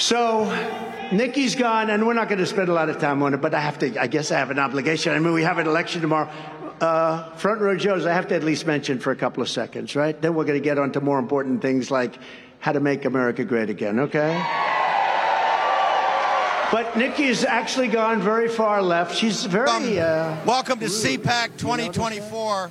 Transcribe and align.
So, 0.00 0.46
Nikki's 1.12 1.54
gone, 1.54 1.90
and 1.90 2.06
we're 2.06 2.14
not 2.14 2.28
going 2.28 2.38
to 2.38 2.46
spend 2.46 2.70
a 2.70 2.72
lot 2.72 2.88
of 2.88 2.98
time 2.98 3.22
on 3.22 3.34
it, 3.34 3.42
but 3.42 3.52
I 3.52 3.60
have 3.60 3.78
to, 3.80 4.00
I 4.00 4.06
guess 4.06 4.32
I 4.32 4.38
have 4.38 4.50
an 4.50 4.58
obligation. 4.58 5.12
I 5.12 5.18
mean, 5.18 5.34
we 5.34 5.42
have 5.42 5.58
an 5.58 5.66
election 5.66 6.00
tomorrow. 6.00 6.30
Uh, 6.80 7.30
front 7.34 7.60
row 7.60 7.76
Joes, 7.76 8.06
I 8.06 8.14
have 8.14 8.26
to 8.28 8.34
at 8.34 8.42
least 8.42 8.66
mention 8.66 8.98
for 8.98 9.10
a 9.10 9.16
couple 9.16 9.42
of 9.42 9.50
seconds, 9.50 9.94
right? 9.94 10.18
Then 10.18 10.34
we're 10.34 10.46
going 10.46 10.58
to 10.58 10.64
get 10.64 10.78
on 10.78 10.90
to 10.92 11.02
more 11.02 11.18
important 11.18 11.60
things 11.60 11.90
like 11.90 12.18
how 12.60 12.72
to 12.72 12.80
make 12.80 13.04
America 13.04 13.44
great 13.44 13.68
again, 13.68 14.00
okay? 14.00 14.42
But 16.72 16.96
Nikki's 16.96 17.44
actually 17.44 17.88
gone 17.88 18.22
very 18.22 18.48
far 18.48 18.80
left. 18.80 19.14
She's 19.14 19.44
very. 19.44 20.00
Uh, 20.00 20.34
Welcome 20.46 20.78
to. 20.78 20.86
CPAC 20.86 21.60
You 21.60 21.76
notice 21.76 21.96
2024. 21.96 22.70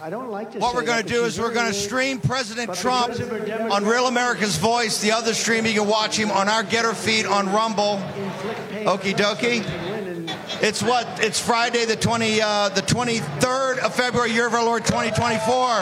I 0.00 0.10
don't 0.10 0.30
like 0.30 0.52
to 0.52 0.60
What 0.60 0.76
we're 0.76 0.84
going 0.84 1.02
to 1.02 1.08
do 1.08 1.24
is 1.24 1.40
we're 1.40 1.52
going 1.52 1.66
to 1.66 1.74
stream 1.74 2.20
President 2.20 2.72
Trump 2.74 3.12
on 3.72 3.84
Real 3.84 4.06
America's 4.06 4.56
Voice. 4.56 5.00
The 5.00 5.10
other 5.10 5.34
stream, 5.34 5.66
you 5.66 5.72
can 5.72 5.88
watch 5.88 6.16
him 6.16 6.30
on 6.30 6.48
our 6.48 6.62
Gettr 6.62 6.94
feed 6.94 7.26
on 7.26 7.52
Rumble. 7.52 8.00
Okie 8.84 9.16
dokie. 9.16 9.64
It's 10.62 10.84
what? 10.84 11.08
It's 11.20 11.40
Friday, 11.40 11.84
the 11.84 11.96
20, 11.96 12.40
uh, 12.40 12.68
the 12.68 12.82
23rd 12.82 13.78
of 13.78 13.92
February, 13.92 14.30
year 14.30 14.46
of 14.46 14.54
our 14.54 14.64
Lord 14.64 14.84
2024. 14.84 15.78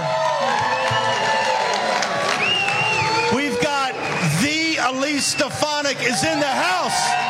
We've 3.36 3.60
got 3.60 3.92
the 4.40 4.78
Elise 4.80 5.26
Stefanik 5.26 6.00
is 6.00 6.24
in 6.24 6.40
the 6.40 6.46
house. 6.46 7.25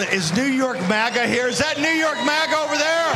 Hold 0.00 0.12
it. 0.12 0.16
Is 0.16 0.34
New 0.34 0.44
York 0.44 0.78
MAGA 0.88 1.26
here? 1.26 1.46
Is 1.46 1.58
that 1.58 1.78
New 1.78 1.88
York 1.88 2.16
MAGA 2.24 2.56
over 2.56 2.76
there? 2.78 3.12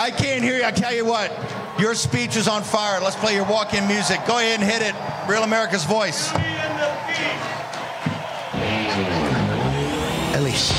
I 0.00 0.10
can't 0.16 0.42
hear 0.42 0.56
you. 0.56 0.64
I 0.64 0.70
tell 0.70 0.94
you 0.94 1.04
what, 1.04 1.30
your 1.78 1.94
speech 1.94 2.36
is 2.36 2.48
on 2.48 2.62
fire. 2.62 3.00
Let's 3.00 3.16
play 3.16 3.34
your 3.34 3.44
walk-in 3.44 3.86
music. 3.86 4.20
Go 4.26 4.38
ahead 4.38 4.60
and 4.60 4.68
hit 4.68 4.80
it. 4.80 4.94
Real 5.28 5.42
America's 5.42 5.84
voice. 5.84 6.32
Elise. 10.34 10.72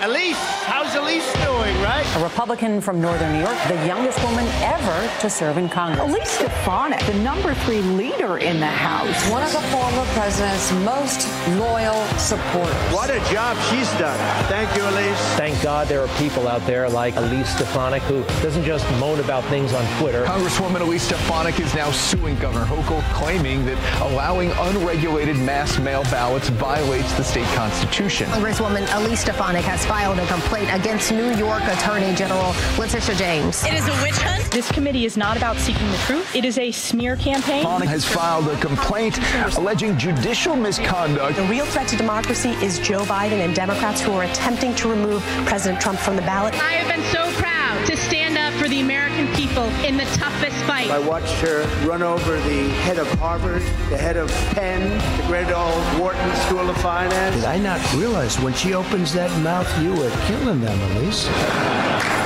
Elise, 0.00 0.38
how's 0.66 0.93
Elise 1.04 1.32
doing, 1.44 1.76
right? 1.82 2.06
A 2.16 2.22
Republican 2.22 2.80
from 2.80 2.98
Northern 2.98 3.30
New 3.34 3.40
York, 3.40 3.58
the 3.68 3.74
youngest 3.86 4.22
woman 4.24 4.46
ever 4.62 5.20
to 5.20 5.28
serve 5.28 5.58
in 5.58 5.68
Congress. 5.68 6.08
Elise 6.08 6.30
Stefanik, 6.30 7.04
the 7.04 7.12
number 7.18 7.52
three 7.66 7.82
leader 7.82 8.38
in 8.38 8.58
the 8.58 8.66
House. 8.66 9.30
One 9.30 9.42
of 9.42 9.52
the 9.52 9.60
former 9.68 10.04
president's 10.14 10.72
most 10.82 11.28
loyal 11.58 12.02
supporters. 12.16 12.74
What 12.90 13.10
a 13.10 13.20
job 13.30 13.58
she's 13.68 13.90
done. 13.98 14.18
Thank 14.48 14.74
you, 14.74 14.82
Elise. 14.88 15.18
Thank 15.36 15.62
God 15.62 15.86
there 15.88 16.00
are 16.00 16.08
people 16.16 16.48
out 16.48 16.64
there 16.64 16.88
like 16.88 17.16
Elise 17.16 17.54
Stefanik 17.54 18.02
who 18.04 18.22
doesn't 18.42 18.64
just 18.64 18.90
moan 18.98 19.20
about 19.20 19.44
things 19.44 19.74
on 19.74 20.00
Twitter. 20.00 20.24
Congresswoman 20.24 20.80
Elise 20.80 21.02
Stefanik 21.02 21.60
is 21.60 21.74
now 21.74 21.90
suing 21.90 22.34
Governor 22.38 22.64
Hochul, 22.64 23.02
claiming 23.12 23.66
that 23.66 23.76
allowing 24.00 24.50
unregulated 24.52 25.36
mass 25.36 25.78
mail 25.78 26.02
ballots 26.04 26.48
violates 26.48 27.12
the 27.18 27.24
state 27.24 27.46
constitution. 27.48 28.26
Congresswoman 28.28 28.86
Elise 28.96 29.20
Stefanik 29.20 29.64
has 29.66 29.84
filed 29.84 30.18
a 30.18 30.26
complaint 30.28 30.72
against 30.72 30.93
New 30.94 31.34
York 31.34 31.64
Attorney 31.64 32.14
General 32.14 32.54
Letitia 32.78 33.16
James. 33.16 33.64
It 33.64 33.74
is 33.74 33.88
a 33.88 34.02
witch 34.02 34.14
hunt. 34.14 34.48
This 34.52 34.70
committee 34.70 35.04
is 35.04 35.16
not 35.16 35.36
about 35.36 35.56
seeking 35.56 35.90
the 35.90 35.96
truth. 35.98 36.36
It 36.36 36.44
is 36.44 36.56
a 36.56 36.70
smear 36.70 37.16
campaign. 37.16 37.62
Stefanik 37.62 37.88
has 37.88 38.04
filed 38.04 38.46
a 38.46 38.56
complaint 38.60 39.18
alleging 39.58 39.98
judicial 39.98 40.54
misconduct. 40.54 41.36
The 41.36 41.42
real 41.48 41.66
threat 41.66 41.88
to 41.88 41.96
democracy 41.96 42.50
is 42.62 42.78
Joe 42.78 43.02
Biden 43.02 43.44
and 43.44 43.56
Democrats 43.56 44.00
who 44.00 44.12
are 44.12 44.22
attempting 44.22 44.72
to 44.76 44.88
remove 44.88 45.20
President 45.46 45.80
Trump 45.82 45.98
from 45.98 46.14
the 46.14 46.22
ballot. 46.22 46.54
I 46.54 46.74
have 46.74 46.88
been 46.94 47.04
so 47.12 47.28
proud 47.40 47.84
to 47.86 47.96
stand 47.96 48.12
up 48.12 48.13
for 48.58 48.68
the 48.68 48.80
American 48.80 49.26
people 49.34 49.64
in 49.84 49.96
the 49.96 50.04
toughest 50.16 50.56
fight. 50.64 50.90
I 50.90 50.98
watched 50.98 51.34
her 51.40 51.64
run 51.86 52.02
over 52.02 52.36
the 52.40 52.68
head 52.86 52.98
of 52.98 53.10
Harvard, 53.18 53.62
the 53.90 53.98
head 53.98 54.16
of 54.16 54.30
Penn, 54.54 54.82
the 55.18 55.26
great 55.26 55.50
old 55.50 55.82
Wharton 56.00 56.34
School 56.46 56.68
of 56.70 56.76
Finance. 56.78 57.36
Did 57.36 57.44
I 57.44 57.58
not 57.58 57.80
realize 57.94 58.38
when 58.40 58.54
she 58.54 58.74
opens 58.74 59.12
that 59.14 59.30
mouth, 59.42 59.68
you 59.82 59.90
were 59.90 60.10
killing 60.26 60.60
them, 60.60 60.78
Elise? 60.92 61.26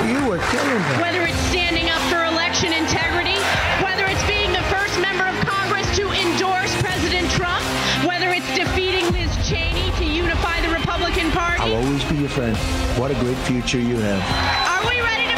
You 0.05 0.21
were 0.29 0.41
killing 0.53 0.81
them. 0.81 1.01
Whether 1.01 1.23
it's 1.23 1.39
standing 1.49 1.89
up 1.89 2.01
for 2.11 2.23
election 2.25 2.73
integrity, 2.73 3.39
whether 3.81 4.05
it's 4.05 4.25
being 4.27 4.51
the 4.51 4.63
first 4.69 4.99
member 5.01 5.25
of 5.25 5.35
Congress 5.47 5.87
to 5.97 6.09
endorse 6.09 6.73
President 6.81 7.29
Trump, 7.31 7.63
whether 8.05 8.29
it's 8.29 8.49
defeating 8.55 9.05
Liz 9.11 9.31
Cheney 9.47 9.91
to 9.97 10.05
unify 10.05 10.61
the 10.61 10.69
Republican 10.69 11.31
Party. 11.31 11.63
I'll 11.63 11.85
always 11.85 12.03
be 12.05 12.17
your 12.17 12.29
friend. 12.29 12.55
What 12.99 13.11
a 13.11 13.15
great 13.15 13.37
future 13.49 13.79
you 13.79 13.97
have. 13.97 14.21
Are 14.67 14.89
we 14.89 15.01
ready 15.01 15.28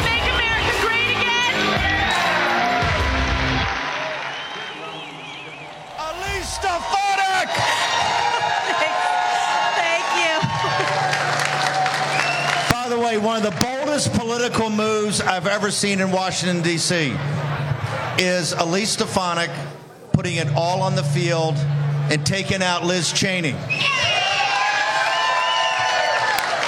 one 13.32 13.46
of 13.46 13.54
the 13.54 13.64
boldest 13.64 14.12
political 14.12 14.68
moves 14.68 15.22
I've 15.22 15.46
ever 15.46 15.70
seen 15.70 16.02
in 16.02 16.10
Washington, 16.10 16.60
D.C. 16.60 17.16
is 18.18 18.52
Elise 18.52 18.90
Stefanik 18.90 19.50
putting 20.12 20.36
it 20.36 20.48
all 20.54 20.82
on 20.82 20.96
the 20.96 21.02
field 21.02 21.54
and 22.10 22.26
taking 22.26 22.62
out 22.62 22.84
Liz 22.84 23.10
Cheney. 23.10 23.52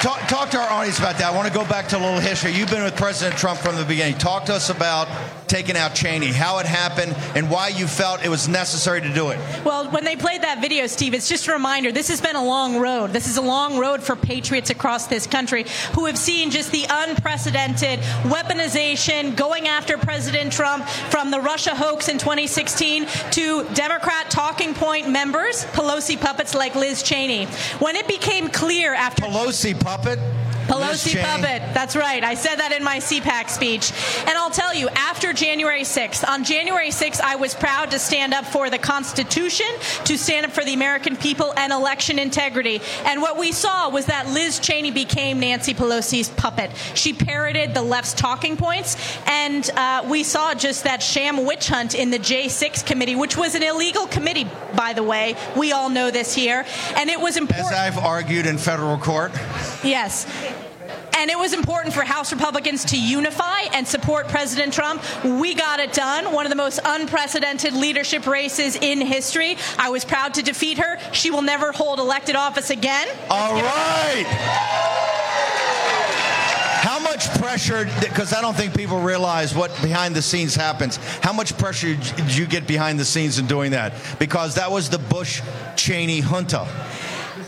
Talk, 0.00 0.26
talk 0.26 0.50
to 0.52 0.58
our 0.58 0.70
audience 0.70 0.98
about 0.98 1.18
that. 1.18 1.30
I 1.30 1.36
want 1.36 1.46
to 1.46 1.52
go 1.52 1.66
back 1.66 1.86
to 1.88 1.98
a 1.98 2.00
little 2.00 2.18
history. 2.18 2.52
You've 2.52 2.70
been 2.70 2.82
with 2.82 2.96
President 2.96 3.38
Trump 3.38 3.60
from 3.60 3.76
the 3.76 3.84
beginning. 3.84 4.16
Talk 4.16 4.46
to 4.46 4.54
us 4.54 4.70
about 4.70 5.06
taking 5.46 5.76
out 5.76 5.94
Cheney, 5.94 6.28
how 6.28 6.58
it 6.58 6.66
happened, 6.66 7.14
and 7.34 7.50
why 7.50 7.68
you 7.68 7.86
felt 7.86 8.24
it 8.24 8.28
was 8.28 8.48
necessary 8.48 9.00
to 9.00 9.12
do 9.12 9.30
it. 9.30 9.38
Well, 9.64 9.90
when 9.90 10.04
they 10.04 10.16
played 10.16 10.42
that 10.42 10.60
video, 10.60 10.86
Steve, 10.86 11.14
it's 11.14 11.28
just 11.28 11.46
a 11.48 11.52
reminder 11.52 11.92
this 11.92 12.08
has 12.08 12.20
been 12.20 12.36
a 12.36 12.44
long 12.44 12.78
road. 12.78 13.12
This 13.12 13.26
is 13.26 13.36
a 13.36 13.42
long 13.42 13.78
road 13.78 14.02
for 14.02 14.16
patriots 14.16 14.70
across 14.70 15.06
this 15.06 15.26
country 15.26 15.64
who 15.94 16.06
have 16.06 16.18
seen 16.18 16.50
just 16.50 16.70
the 16.72 16.86
unprecedented 16.88 18.00
weaponization 18.24 19.36
going 19.36 19.68
after 19.68 19.98
President 19.98 20.52
Trump 20.52 20.86
from 20.86 21.30
the 21.30 21.40
Russia 21.40 21.74
hoax 21.74 22.08
in 22.08 22.18
2016 22.18 23.06
to 23.32 23.64
Democrat 23.74 24.30
talking 24.30 24.74
point 24.74 25.08
members, 25.08 25.64
Pelosi 25.66 26.20
puppets 26.20 26.54
like 26.54 26.74
Liz 26.74 27.02
Cheney. 27.02 27.46
When 27.78 27.96
it 27.96 28.08
became 28.08 28.48
clear 28.48 28.94
after 28.94 29.22
Pelosi 29.22 29.78
puppet. 29.78 30.18
Pelosi 30.66 31.20
puppet. 31.22 31.62
That's 31.74 31.96
right. 31.96 32.22
I 32.22 32.34
said 32.34 32.56
that 32.56 32.72
in 32.72 32.82
my 32.82 32.98
CPAC 32.98 33.48
speech. 33.48 33.92
And 34.20 34.30
I'll 34.30 34.50
tell 34.50 34.74
you, 34.74 34.88
after 34.90 35.32
January 35.32 35.82
6th, 35.82 36.26
on 36.28 36.44
January 36.44 36.90
6th, 36.90 37.20
I 37.20 37.36
was 37.36 37.54
proud 37.54 37.90
to 37.92 37.98
stand 37.98 38.34
up 38.34 38.44
for 38.44 38.70
the 38.70 38.78
Constitution, 38.78 39.66
to 40.04 40.16
stand 40.16 40.46
up 40.46 40.52
for 40.52 40.64
the 40.64 40.74
American 40.74 41.16
people 41.16 41.52
and 41.56 41.72
election 41.72 42.18
integrity. 42.18 42.80
And 43.04 43.20
what 43.20 43.38
we 43.38 43.52
saw 43.52 43.88
was 43.88 44.06
that 44.06 44.28
Liz 44.28 44.58
Cheney 44.58 44.90
became 44.90 45.40
Nancy 45.40 45.74
Pelosi's 45.74 46.28
puppet. 46.30 46.70
She 46.94 47.12
parroted 47.12 47.74
the 47.74 47.82
left's 47.82 48.14
talking 48.14 48.56
points, 48.56 48.96
and 49.26 49.68
uh, 49.76 50.04
we 50.08 50.22
saw 50.22 50.54
just 50.54 50.84
that 50.84 51.02
sham 51.02 51.44
witch 51.44 51.68
hunt 51.68 51.94
in 51.94 52.10
the 52.10 52.18
J6 52.18 52.86
committee, 52.86 53.16
which 53.16 53.36
was 53.36 53.54
an 53.54 53.62
illegal 53.62 54.06
committee, 54.06 54.48
by 54.76 54.92
the 54.92 55.02
way. 55.02 55.36
We 55.56 55.72
all 55.72 55.88
know 55.88 56.10
this 56.10 56.34
here. 56.34 56.64
And 56.96 57.10
it 57.10 57.20
was 57.20 57.36
important. 57.36 57.72
As 57.72 57.72
I've 57.72 57.98
argued 57.98 58.46
in 58.46 58.58
federal 58.58 58.98
court. 58.98 59.32
Yes. 59.82 60.26
And 61.16 61.30
it 61.30 61.38
was 61.38 61.52
important 61.52 61.94
for 61.94 62.02
House 62.02 62.32
Republicans 62.32 62.84
to 62.86 63.00
unify 63.00 63.60
and 63.72 63.86
support 63.86 64.28
President 64.28 64.72
Trump. 64.72 65.02
We 65.24 65.54
got 65.54 65.80
it 65.80 65.92
done. 65.92 66.32
One 66.32 66.44
of 66.44 66.50
the 66.50 66.56
most 66.56 66.80
unprecedented 66.84 67.72
leadership 67.72 68.26
races 68.26 68.76
in 68.76 69.00
history. 69.00 69.56
I 69.78 69.90
was 69.90 70.04
proud 70.04 70.34
to 70.34 70.42
defeat 70.42 70.78
her. 70.78 70.98
She 71.12 71.30
will 71.30 71.42
never 71.42 71.72
hold 71.72 71.98
elected 71.98 72.36
office 72.36 72.70
again. 72.70 73.08
All 73.30 73.54
right. 73.54 74.26
How 76.82 76.98
much 76.98 77.26
pressure, 77.38 77.88
because 78.00 78.34
I 78.34 78.42
don't 78.42 78.54
think 78.54 78.76
people 78.76 79.00
realize 79.00 79.54
what 79.54 79.70
behind 79.80 80.14
the 80.14 80.20
scenes 80.20 80.54
happens, 80.54 80.96
how 81.22 81.32
much 81.32 81.56
pressure 81.56 81.94
did 81.94 82.36
you 82.36 82.44
get 82.46 82.66
behind 82.66 83.00
the 83.00 83.04
scenes 83.06 83.38
in 83.38 83.46
doing 83.46 83.70
that? 83.70 83.94
Because 84.18 84.56
that 84.56 84.70
was 84.70 84.90
the 84.90 84.98
Bush 84.98 85.40
Cheney 85.76 86.20
junta. 86.20 86.68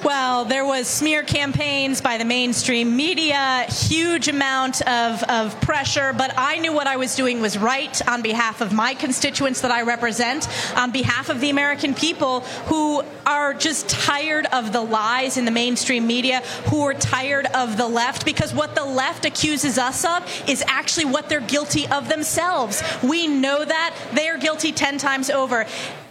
Well, 0.07 0.45
there 0.45 0.65
was 0.65 0.87
smear 0.87 1.25
campaigns 1.25 2.01
by 2.01 2.17
the 2.17 2.25
mainstream 2.25 2.95
media, 2.95 3.67
huge 3.69 4.29
amount 4.29 4.81
of, 4.83 5.21
of 5.25 5.61
pressure, 5.61 6.13
but 6.13 6.33
I 6.37 6.59
knew 6.61 6.73
what 6.73 6.87
I 6.87 6.97
was 6.97 7.17
doing 7.17 7.41
was 7.41 7.59
right 7.59 8.09
on 8.09 8.23
behalf 8.23 8.61
of 8.61 8.73
my 8.73 8.95
constituents 8.95 9.63
that 9.63 9.73
I 9.73 9.83
represent, 9.83 10.49
on 10.77 10.93
behalf 10.93 11.29
of 11.29 11.41
the 11.41 11.51
American 11.51 11.93
people 11.93 12.43
who 12.69 13.03
are 13.27 13.53
just 13.53 13.89
tired 13.89 14.47
of 14.53 14.73
the 14.73 14.81
lies 14.81 15.39
in 15.39 15.45
the 15.45 15.51
mainstream 15.51 16.07
media, 16.07 16.39
who 16.71 16.83
are 16.83 16.95
tired 16.95 17.47
of 17.47 17.77
the 17.77 17.89
left, 17.89 18.25
because 18.25 18.55
what 18.55 18.77
the 18.77 18.85
left 18.85 19.25
accuses 19.25 19.77
us 19.77 20.05
of 20.05 20.49
is 20.49 20.63
actually 20.69 21.07
what 21.07 21.29
they're 21.29 21.41
guilty 21.41 21.89
of 21.89 22.09
themselves. 22.09 22.81
We 23.03 23.27
know 23.27 23.65
that. 23.65 23.97
They 24.15 24.29
are 24.29 24.39
guilty 24.39 24.71
10 24.71 24.99
times 24.99 25.31
over. 25.31 25.67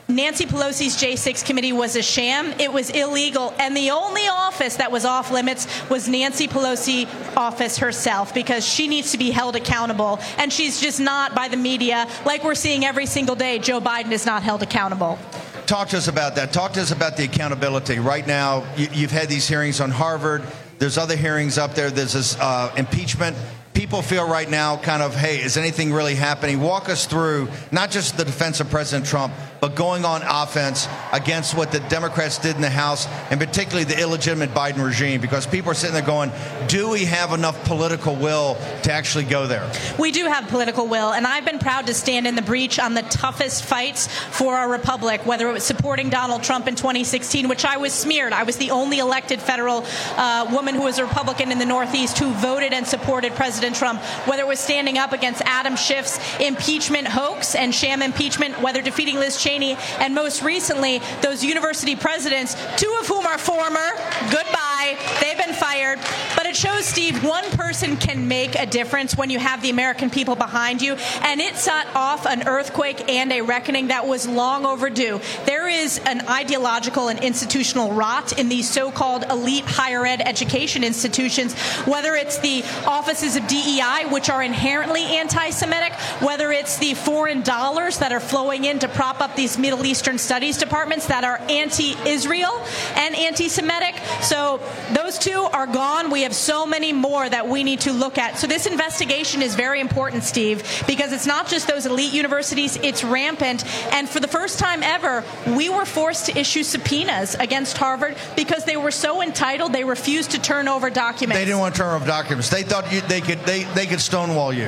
Nancy 0.08 0.46
Pelosi's 0.46 0.96
J6 0.96 1.44
committee 1.44 1.74
was 1.74 1.96
a 1.96 2.04
sham. 2.04 2.54
It 2.60 2.72
was 2.72 2.92
illegal. 2.92 3.56
And 3.58 3.76
the 3.76 3.90
only 3.90 4.28
office 4.28 4.76
that 4.76 4.92
was 4.92 5.04
off 5.04 5.32
limits 5.32 5.68
was 5.90 6.08
Nancy 6.08 6.48
Pelosi 6.48 7.08
office 7.36 7.80
herself 7.80 8.32
because 8.32 8.64
she 8.64 8.88
needs 8.88 9.12
to 9.14 9.18
be 9.18 9.32
held 9.32 9.56
accountable. 9.56 10.20
And 10.38 10.54
she's 10.54 10.80
just 10.80 11.00
not 11.00 11.34
by 11.34 11.48
the 11.48 11.58
media 11.58 12.08
like 12.24 12.44
we're 12.44 12.54
seeing 12.54 12.86
every 12.86 13.08
single 13.08 13.36
day. 13.36 13.58
Joe 13.58 13.82
Biden 13.82 14.12
is 14.12 14.28
not 14.28 14.44
held 14.44 14.62
accountable. 14.62 15.18
Talk 15.66 15.90
to 15.90 15.98
us 15.98 16.08
about 16.08 16.36
that. 16.36 16.54
Talk 16.54 16.74
to 16.74 16.82
us 16.82 16.92
about 16.92 17.18
the 17.18 17.24
accountability. 17.24 17.98
Right 17.98 18.28
now, 18.28 18.64
you, 18.78 18.88
have 18.88 19.12
had 19.12 19.28
these 19.28 19.48
hearings 19.48 19.82
on 19.82 19.90
Harvard. 19.90 20.44
There's 20.78 21.00
other 21.00 21.16
hearings 21.16 21.58
up 21.58 21.74
there. 21.74 21.90
There's 21.90 22.14
this 22.14 22.38
uh, 22.40 22.72
impeachment 22.78 23.36
people 23.76 24.02
feel 24.02 24.28
right 24.28 24.50
now 24.50 24.78
kind 24.78 25.04
of, 25.04 25.14
hey, 25.14 25.44
is 25.44 25.58
anything 25.58 25.92
really 25.92 26.16
happening? 26.16 26.62
Walk 26.62 26.88
us 26.88 27.06
through 27.06 27.50
not 27.72 27.92
just 27.92 28.18
the 28.18 28.24
defense 28.24 28.62
of 28.62 28.70
President 28.70 29.06
Trump, 29.06 29.34
but 29.60 29.76
going 29.76 30.06
on 30.06 30.22
offense 30.24 30.88
against 31.12 31.56
what 31.56 31.72
the 31.72 31.80
Democrats 31.82 32.38
did 32.38 32.56
in 32.56 32.62
the 32.62 32.70
House, 32.70 33.08
and 33.30 33.40
particularly 33.40 33.84
the 33.84 34.00
illegitimate 34.00 34.52
Biden 34.52 34.84
regime, 34.84 35.22
because 35.22 35.48
people 35.48 35.72
are 35.72 35.76
sitting 35.76 35.94
there 35.94 36.06
going, 36.06 36.32
do 36.68 36.90
we 36.90 37.06
have 37.06 37.32
enough 37.32 37.64
political 37.66 38.16
will 38.16 38.56
to 38.84 38.92
actually 38.92 39.24
go 39.24 39.48
there? 39.48 39.70
We 39.98 40.12
do 40.12 40.26
have 40.26 40.48
political 40.48 40.88
will, 40.88 41.14
and 41.14 41.26
I've 41.26 41.46
been 41.46 41.60
proud 41.60 41.88
to 41.88 41.94
stand 41.94 42.28
in 42.28 42.36
the 42.36 42.42
breach 42.42 42.80
on 42.80 42.94
the 42.94 43.02
toughest 43.04 43.64
fights 43.64 44.08
for 44.08 44.56
our 44.56 44.70
republic, 44.70 45.26
whether 45.26 45.50
it 45.50 45.54
was 45.54 45.64
supporting 45.64 46.10
Donald 46.10 46.44
Trump 46.44 46.68
in 46.68 46.76
2016, 46.76 47.48
which 47.48 47.66
I 47.66 47.78
was 47.78 47.94
smeared. 47.94 48.34
I 48.34 48.44
was 48.44 48.58
the 48.58 48.72
only 48.72 49.00
elected 49.00 49.42
federal 49.42 49.86
uh, 50.18 50.48
woman 50.52 50.76
who 50.76 50.84
was 50.84 51.00
a 51.00 51.06
Republican 51.06 51.52
in 51.52 51.60
the 51.60 51.66
Northeast 51.66 52.18
who 52.18 52.32
voted 52.34 52.74
and 52.74 52.86
supported 52.86 53.34
President 53.34 53.76
Trump, 53.76 54.02
whether 54.28 54.44
it 54.44 54.48
was 54.48 54.60
standing 54.60 54.98
up 54.98 55.14
against 55.14 55.42
Adam 55.46 55.76
Schiff's 55.76 56.20
impeachment 56.40 57.08
hoax 57.08 57.56
and 57.56 57.74
sham 57.74 58.02
impeachment, 58.02 58.62
whether 58.62 58.82
defeating 58.82 59.16
Liz 59.16 59.38
Cheney, 59.46 59.78
and 60.00 60.16
most 60.16 60.42
recently, 60.42 61.00
those 61.22 61.44
university 61.44 61.96
presidents, 61.96 62.56
two 62.78 62.98
of 63.00 63.08
whom 63.08 63.28
are 63.28 63.38
former. 63.38 63.92
Goodbye. 64.32 64.98
They've 65.22 65.38
been 65.38 65.54
fired. 65.54 66.00
But 66.36 66.48
it 66.48 66.56
shows, 66.56 66.86
Steve, 66.86 67.24
one 67.24 67.44
person 67.52 67.96
can 67.98 68.28
make 68.28 68.56
a 68.56 68.66
difference 68.66 69.16
when 69.16 69.30
you 69.30 69.38
have 69.40 69.62
the 69.62 69.70
American 69.70 70.10
people 70.10 70.36
behind 70.36 70.82
you. 70.82 70.96
And 71.22 71.40
it 71.40 71.56
set 71.56 71.88
off 71.96 72.26
an 72.26 72.48
earthquake 72.48 73.10
and 73.10 73.32
a 73.32 73.42
reckoning 73.42 73.88
that 73.88 74.08
was 74.08 74.28
long 74.28 74.66
overdue. 74.66 75.22
There 75.46 75.68
is 75.68 76.00
an 76.06 76.28
ideological 76.28 77.08
and 77.08 77.24
institutional 77.24 77.92
rot 77.92 78.38
in 78.40 78.50
these 78.50 78.70
so 78.70 78.92
called 78.92 79.26
elite 79.30 79.66
higher 79.66 80.06
ed 80.06 80.22
education 80.26 80.84
institutions, 80.84 81.54
whether 81.86 82.16
it's 82.16 82.40
the 82.40 82.64
offices 82.86 83.36
of 83.36 83.48
DEI, 83.48 84.06
which 84.10 84.30
are 84.30 84.42
inherently 84.42 85.04
anti 85.04 85.52
Semitic, 85.52 85.94
whether 86.22 86.52
it's 86.52 86.78
the 86.78 86.96
foreign 86.96 87.42
dollars 87.42 88.00
that 88.00 88.12
are 88.12 88.20
flowing 88.20 88.66
in 88.66 88.80
to 88.80 88.88
prop 88.88 89.22
up 89.22 89.35
these 89.36 89.58
Middle 89.58 89.86
Eastern 89.86 90.18
studies 90.18 90.58
departments 90.58 91.08
that 91.08 91.24
are 91.24 91.40
anti 91.50 91.96
Israel 92.08 92.64
and 92.96 93.16
anti 93.16 93.50
Semitic. 93.50 93.96
So 94.22 94.60
those 94.94 95.18
two 95.18 95.42
are 95.54 95.68
gone. 95.68 96.10
We 96.10 96.24
have 96.24 96.36
so 96.36 96.66
many 96.66 96.94
more 96.94 97.28
that 97.28 97.48
we 97.48 97.64
need 97.64 97.82
to 97.82 97.94
look 97.94 98.18
at. 98.18 98.38
So 98.38 98.48
this 98.48 98.66
investigation 98.66 99.42
is 99.42 99.56
very 99.56 99.80
important, 99.80 100.24
Steve, 100.24 100.64
because 100.88 101.12
it's 101.12 101.26
not 101.26 101.48
just 101.48 101.68
those 101.68 101.86
elite 101.86 102.14
universities, 102.14 102.78
it's 102.78 103.04
rampant. 103.04 103.66
And 103.94 104.10
for 104.10 104.20
the 104.20 104.28
first 104.28 104.60
time 104.60 104.84
ever, 104.84 105.24
we 105.56 105.70
were 105.70 105.86
forced 105.86 106.28
to 106.28 106.38
issue 106.38 106.64
subpoenas 106.64 107.36
against 107.36 107.78
Harvard 107.78 108.16
because 108.36 108.66
they 108.66 108.78
were 108.78 108.92
so 108.92 109.22
entitled 109.22 109.74
they 109.74 109.84
refused 109.84 110.32
to 110.32 110.40
turn 110.40 110.68
over 110.68 110.90
documents. 110.90 111.38
They 111.38 111.46
didn't 111.46 111.60
want 111.60 111.76
to 111.76 111.82
turn 111.82 111.96
over 111.96 112.06
documents. 112.06 112.50
They 112.50 112.64
thought 112.64 112.92
you, 112.92 113.02
they 113.02 113.22
could 113.22 113.40
they, 113.46 113.64
they 113.76 113.86
could 113.86 114.00
stonewall 114.00 114.54
you. 114.54 114.68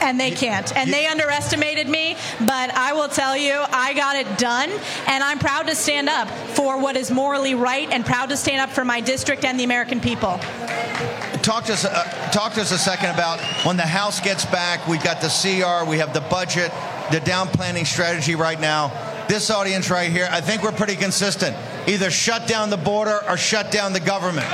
And 0.00 0.18
they 0.18 0.30
can't. 0.30 0.74
And 0.76 0.92
they 0.92 1.06
underestimated 1.06 1.88
me, 1.88 2.16
but 2.40 2.70
I 2.70 2.92
will 2.92 3.08
tell 3.08 3.36
you, 3.36 3.52
I 3.54 3.94
got 3.94 4.07
it 4.16 4.38
done. 4.38 4.70
And 5.06 5.24
I'm 5.24 5.38
proud 5.38 5.66
to 5.68 5.74
stand 5.74 6.08
up 6.08 6.28
for 6.28 6.78
what 6.80 6.96
is 6.96 7.10
morally 7.10 7.54
right 7.54 7.88
and 7.90 8.04
proud 8.04 8.30
to 8.30 8.36
stand 8.36 8.60
up 8.60 8.70
for 8.70 8.84
my 8.84 9.00
district 9.00 9.44
and 9.44 9.58
the 9.58 9.64
American 9.64 10.00
people. 10.00 10.38
Talk 11.42 11.64
to 11.64 11.72
us. 11.72 11.84
Uh, 11.84 12.30
talk 12.30 12.54
to 12.54 12.60
us 12.60 12.72
a 12.72 12.78
second 12.78 13.10
about 13.10 13.40
when 13.64 13.76
the 13.76 13.86
House 13.86 14.20
gets 14.20 14.44
back. 14.44 14.86
We've 14.86 15.02
got 15.02 15.20
the 15.20 15.28
CR. 15.28 15.88
We 15.88 15.98
have 15.98 16.12
the 16.12 16.20
budget, 16.20 16.72
the 17.10 17.20
down 17.20 17.48
planning 17.48 17.84
strategy 17.84 18.34
right 18.34 18.60
now. 18.60 18.92
This 19.28 19.50
audience 19.50 19.90
right 19.90 20.10
here, 20.10 20.28
I 20.30 20.40
think 20.40 20.62
we're 20.62 20.72
pretty 20.72 20.96
consistent. 20.96 21.56
Either 21.86 22.10
shut 22.10 22.48
down 22.48 22.70
the 22.70 22.76
border 22.76 23.20
or 23.28 23.36
shut 23.36 23.70
down 23.70 23.92
the 23.92 24.00
government. 24.00 24.46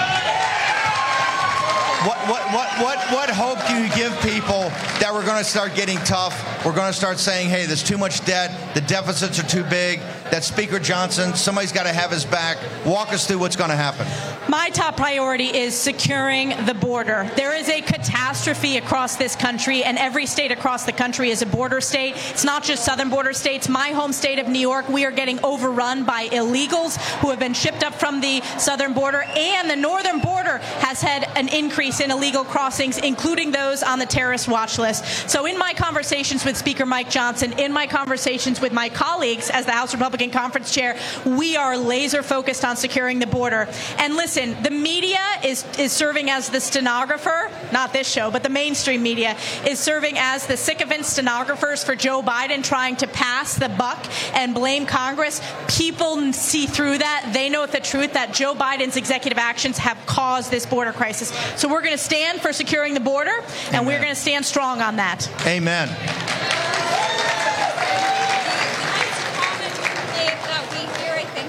What, 2.05 2.19
what, 2.29 2.43
what, 2.53 2.69
what, 2.83 2.99
what 3.11 3.31
hope 3.31 3.67
do 3.67 3.81
you 3.83 3.89
give 3.95 4.13
people 4.21 4.69
that 5.01 5.11
we're 5.15 5.25
going 5.25 5.39
to 5.39 5.49
start 5.49 5.75
getting 5.75 5.97
tough? 5.99 6.37
We're 6.63 6.75
going 6.75 6.93
to 6.93 6.97
start 6.97 7.19
saying, 7.19 7.49
hey, 7.49 7.65
there's 7.65 7.83
too 7.83 7.97
much 7.97 8.23
debt, 8.27 8.75
the 8.75 8.83
deficits 8.83 9.39
are 9.39 9.49
too 9.49 9.65
big, 9.65 10.01
that 10.31 10.45
Speaker 10.45 10.79
Johnson, 10.79 11.35
somebody's 11.35 11.73
got 11.73 11.85
to 11.85 11.93
have 11.93 12.11
his 12.11 12.25
back. 12.25 12.59
Walk 12.85 13.13
us 13.13 13.27
through 13.27 13.39
what's 13.39 13.57
going 13.57 13.71
to 13.71 13.77
happen. 13.77 14.07
My 14.49 14.69
top 14.71 14.97
priority 14.97 15.47
is 15.47 15.75
securing 15.75 16.51
the 16.67 16.75
border. 16.75 17.31
There 17.37 17.55
is 17.55 17.69
a 17.69 17.81
catastrophe 17.81 18.77
across 18.77 19.17
this 19.17 19.37
country, 19.37 19.83
and 19.85 19.97
every 19.99 20.27
state 20.27 20.53
across 20.53 20.85
the 20.85 20.93
country 20.93 21.31
is 21.31 21.43
a 21.43 21.47
border 21.47 21.81
state. 21.81 22.15
It's 22.31 22.45
not 22.45 22.63
just 22.63 22.85
southern 22.85 23.09
border 23.09 23.33
states. 23.33 23.69
My 23.69 23.91
home 23.91 24.13
state 24.13 24.39
of 24.39 24.49
New 24.49 24.59
York, 24.59 24.89
we 24.89 25.05
are 25.05 25.11
getting 25.11 25.43
overrun 25.45 26.05
by 26.05 26.29
illegals 26.29 26.99
who 27.21 27.31
have 27.31 27.39
been 27.39 27.55
shipped 27.55 27.83
up 27.83 27.95
from 27.95 28.21
the 28.21 28.43
southern 28.59 28.93
border, 28.93 29.23
and 29.23 29.71
the 29.71 29.77
northern 29.77 30.21
border 30.21 30.59
has 30.81 31.01
had 31.01 31.25
an 31.37 31.49
increase 31.49 32.01
in 32.01 32.11
illegal 32.11 32.45
crossings, 32.45 32.99
including 32.99 33.51
those 33.51 33.83
on 33.83 33.99
the 33.99 34.07
terrorist 34.07 34.49
watch 34.49 34.79
list. 34.79 35.31
So, 35.31 35.47
in 35.47 35.59
my 35.59 35.73
conversations 35.75 36.45
with 36.45 36.57
Speaker 36.57 36.87
Mike 36.87 37.09
Johnson, 37.09 37.59
in 37.59 37.73
my 37.73 37.87
conversations 37.87 38.61
with 38.61 38.73
my 38.73 38.89
colleagues 38.89 39.51
as 39.51 39.65
the 39.65 39.73
House 39.73 39.95
Republican 39.95 40.14
Conference 40.15 40.73
Chair, 40.73 40.97
we 41.27 41.57
are 41.57 41.77
laser 41.77 42.23
focused 42.23 42.65
on 42.65 42.77
securing 42.77 43.19
the 43.19 43.27
border. 43.27 43.69
And 43.99 44.15
listen, 44.15 44.63
the 44.63 44.71
media 44.71 45.19
is, 45.43 45.65
is 45.79 45.93
serving 45.93 46.31
as 46.31 46.49
the 46.49 46.61
stenographer, 46.61 47.51
not 47.73 47.93
this 47.93 48.09
show, 48.11 48.31
but 48.31 48.43
the 48.43 48.49
mainstream 48.49 49.03
media 49.03 49.37
is 49.67 49.79
serving 49.79 50.17
as 50.19 50.47
the 50.47 50.57
sycophant 50.57 51.05
stenographers 51.05 51.83
for 51.83 51.97
Joe 51.97 52.23
Biden 52.23 52.63
trying 52.63 52.97
to 52.97 53.07
pass 53.07 53.57
the 53.57 53.69
buck 53.69 54.07
and 54.35 54.55
blame 54.55 54.87
Congress. 54.87 55.41
People 55.69 56.33
see 56.33 56.67
through 56.67 56.99
that. 56.99 57.31
They 57.35 57.49
know 57.49 57.67
the 57.67 57.81
truth 57.81 58.13
that 58.13 58.33
Joe 58.33 58.55
Biden's 58.55 58.97
executive 58.97 59.39
actions 59.39 59.79
have 59.79 59.99
caused 60.07 60.51
this 60.51 60.67
border 60.67 60.93
crisis. 60.93 61.31
So 61.57 61.69
we're 61.69 61.83
going 61.83 61.97
to 61.97 61.99
stand 61.99 62.41
for 62.41 62.53
securing 62.53 62.95
the 62.95 63.01
border, 63.01 63.37
and 63.67 63.75
Amen. 63.75 63.87
we're 63.87 63.99
going 63.99 64.15
to 64.15 64.21
stand 64.21 64.45
strong 64.45 64.81
on 64.81 64.97
that. 64.97 65.29
Amen. 65.47 65.89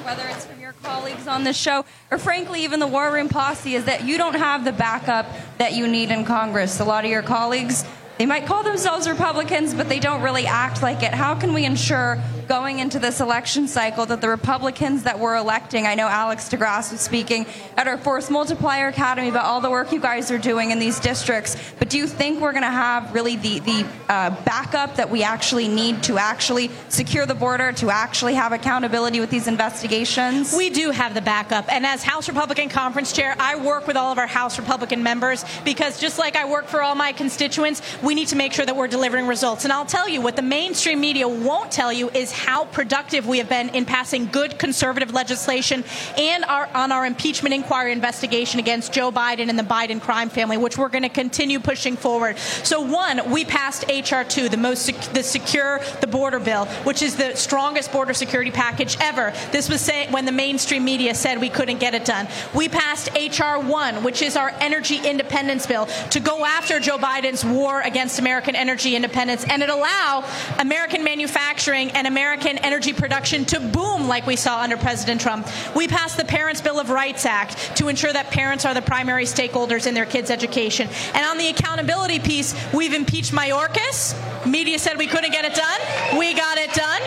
whether 0.05 0.29
it's 0.29 0.45
from 0.45 0.61
your 0.61 0.73
colleagues 1.05 1.27
on 1.27 1.43
this 1.43 1.55
show 1.55 1.85
or 2.09 2.17
frankly 2.17 2.63
even 2.63 2.79
the 2.79 2.87
war 2.87 3.13
room 3.13 3.29
posse 3.29 3.75
is 3.75 3.85
that 3.85 4.03
you 4.05 4.17
don't 4.17 4.33
have 4.33 4.65
the 4.65 4.71
backup 4.71 5.27
that 5.59 5.73
you 5.73 5.87
need 5.87 6.09
in 6.09 6.25
congress 6.25 6.79
a 6.79 6.83
lot 6.83 7.05
of 7.05 7.11
your 7.11 7.21
colleagues 7.21 7.85
they 8.17 8.25
might 8.25 8.45
call 8.45 8.63
themselves 8.63 9.09
Republicans, 9.09 9.73
but 9.73 9.89
they 9.89 9.99
don't 9.99 10.21
really 10.21 10.47
act 10.47 10.81
like 10.81 11.03
it. 11.03 11.13
How 11.13 11.35
can 11.35 11.53
we 11.53 11.65
ensure 11.65 12.17
going 12.47 12.79
into 12.79 12.99
this 12.99 13.19
election 13.19 13.67
cycle 13.67 14.05
that 14.05 14.21
the 14.21 14.29
Republicans 14.29 15.03
that 15.03 15.19
we're 15.19 15.35
electing, 15.35 15.87
I 15.87 15.95
know 15.95 16.07
Alex 16.07 16.49
DeGrasse 16.49 16.91
was 16.91 17.01
speaking 17.01 17.45
at 17.77 17.87
our 17.87 17.97
Force 17.97 18.29
Multiplier 18.29 18.87
Academy 18.87 19.29
about 19.29 19.45
all 19.45 19.61
the 19.61 19.69
work 19.69 19.91
you 19.91 19.99
guys 19.99 20.31
are 20.31 20.37
doing 20.37 20.71
in 20.71 20.79
these 20.79 20.99
districts, 20.99 21.57
but 21.79 21.89
do 21.89 21.97
you 21.97 22.07
think 22.07 22.41
we're 22.41 22.51
going 22.51 22.63
to 22.63 22.69
have 22.69 23.13
really 23.13 23.35
the, 23.35 23.59
the 23.59 23.87
uh, 24.09 24.29
backup 24.43 24.95
that 24.95 25.09
we 25.09 25.23
actually 25.23 25.67
need 25.67 26.03
to 26.03 26.17
actually 26.17 26.69
secure 26.89 27.25
the 27.25 27.35
border, 27.35 27.71
to 27.73 27.89
actually 27.89 28.35
have 28.35 28.51
accountability 28.51 29.19
with 29.19 29.29
these 29.29 29.47
investigations? 29.47 30.53
We 30.55 30.69
do 30.69 30.91
have 30.91 31.13
the 31.13 31.21
backup. 31.21 31.71
And 31.71 31.85
as 31.85 32.03
House 32.03 32.27
Republican 32.27 32.69
Conference 32.69 33.11
Chair, 33.11 33.35
I 33.39 33.55
work 33.55 33.87
with 33.87 33.97
all 33.97 34.11
of 34.11 34.17
our 34.17 34.27
House 34.27 34.59
Republican 34.59 35.03
members 35.03 35.43
because 35.63 35.99
just 35.99 36.19
like 36.19 36.35
I 36.35 36.45
work 36.49 36.67
for 36.67 36.81
all 36.81 36.95
my 36.95 37.11
constituents, 37.11 37.81
we 38.03 38.15
need 38.15 38.27
to 38.29 38.35
make 38.35 38.53
sure 38.53 38.65
that 38.65 38.75
we're 38.75 38.87
delivering 38.87 39.27
results. 39.27 39.63
And 39.63 39.73
I'll 39.73 39.85
tell 39.85 40.07
you 40.07 40.21
what 40.21 40.35
the 40.35 40.41
mainstream 40.41 40.99
media 40.99 41.27
won't 41.27 41.71
tell 41.71 41.91
you 41.91 42.09
is 42.09 42.34
how 42.35 42.65
productive 42.65 43.25
we 43.25 43.37
have 43.37 43.49
been 43.49 43.69
in 43.69 43.85
passing 43.85 44.27
good 44.27 44.59
conservative 44.59 45.13
legislation 45.13 45.83
and 46.17 46.43
our, 46.45 46.67
on 46.73 46.91
our 46.91 47.05
impeachment 47.05 47.55
inquiry 47.55 47.91
investigation 47.91 48.59
against 48.59 48.91
Joe 48.91 49.11
Biden 49.11 49.49
and 49.49 49.57
the 49.57 49.63
Biden 49.63 50.01
crime 50.01 50.29
family, 50.29 50.57
which 50.57 50.77
we're 50.77 50.89
going 50.89 51.03
to 51.03 51.09
continue 51.09 51.59
pushing 51.59 51.95
forward. 51.95 52.37
So, 52.37 52.81
one, 52.81 53.31
we 53.31 53.45
passed 53.45 53.85
HR 53.89 54.23
2, 54.27 54.49
the 54.49 54.57
most 54.57 54.85
sec- 54.85 55.13
the 55.13 55.23
secure 55.23 55.79
the 56.01 56.07
border 56.07 56.39
bill, 56.39 56.65
which 56.83 57.01
is 57.01 57.15
the 57.15 57.35
strongest 57.35 57.91
border 57.91 58.13
security 58.13 58.51
package 58.51 58.97
ever. 58.99 59.33
This 59.51 59.69
was 59.69 59.81
say- 59.81 60.07
when 60.11 60.25
the 60.25 60.31
mainstream 60.31 60.83
media 60.83 61.15
said 61.15 61.39
we 61.39 61.49
couldn't 61.49 61.79
get 61.79 61.93
it 61.93 62.05
done. 62.05 62.27
We 62.53 62.67
passed 62.67 63.09
HR 63.15 63.59
1, 63.59 64.03
which 64.03 64.21
is 64.21 64.35
our 64.35 64.51
energy 64.59 64.97
independence 64.97 65.65
bill, 65.65 65.87
to 66.11 66.19
go 66.19 66.45
after 66.45 66.79
Joe 66.79 66.97
Biden's 66.97 67.45
war 67.45 67.81
against 67.81 68.19
American 68.19 68.55
energy 68.55 68.95
independence, 68.95 69.45
and 69.45 69.63
it 69.63 69.69
allow 69.69 70.25
American 70.59 71.03
manufacturing 71.03 71.91
and 71.91 72.07
American 72.07 72.24
energy 72.33 72.93
production 72.93 73.45
to 73.45 73.59
boom 73.59 74.07
like 74.07 74.25
we 74.25 74.35
saw 74.35 74.61
under 74.61 74.77
President 74.77 75.21
Trump. 75.21 75.47
We 75.75 75.87
passed 75.87 76.17
the 76.17 76.25
Parents' 76.25 76.61
Bill 76.61 76.79
of 76.79 76.89
Rights 76.89 77.25
Act 77.25 77.77
to 77.77 77.87
ensure 77.87 78.11
that 78.11 78.31
parents 78.31 78.65
are 78.65 78.73
the 78.73 78.81
primary 78.81 79.25
stakeholders 79.25 79.87
in 79.87 79.93
their 79.93 80.05
kids' 80.05 80.31
education. 80.31 80.89
And 81.13 81.25
on 81.25 81.37
the 81.37 81.47
accountability 81.49 82.19
piece, 82.19 82.55
we've 82.73 82.93
impeached 82.93 83.31
Mayorkas. 83.31 84.15
Media 84.45 84.79
said 84.79 84.97
we 84.97 85.07
couldn't 85.07 85.31
get 85.31 85.45
it 85.45 85.53
done. 85.53 86.17
We 86.17 86.33
got 86.33 86.57
it 86.57 86.73
done. 86.73 87.01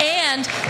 And 0.00 0.17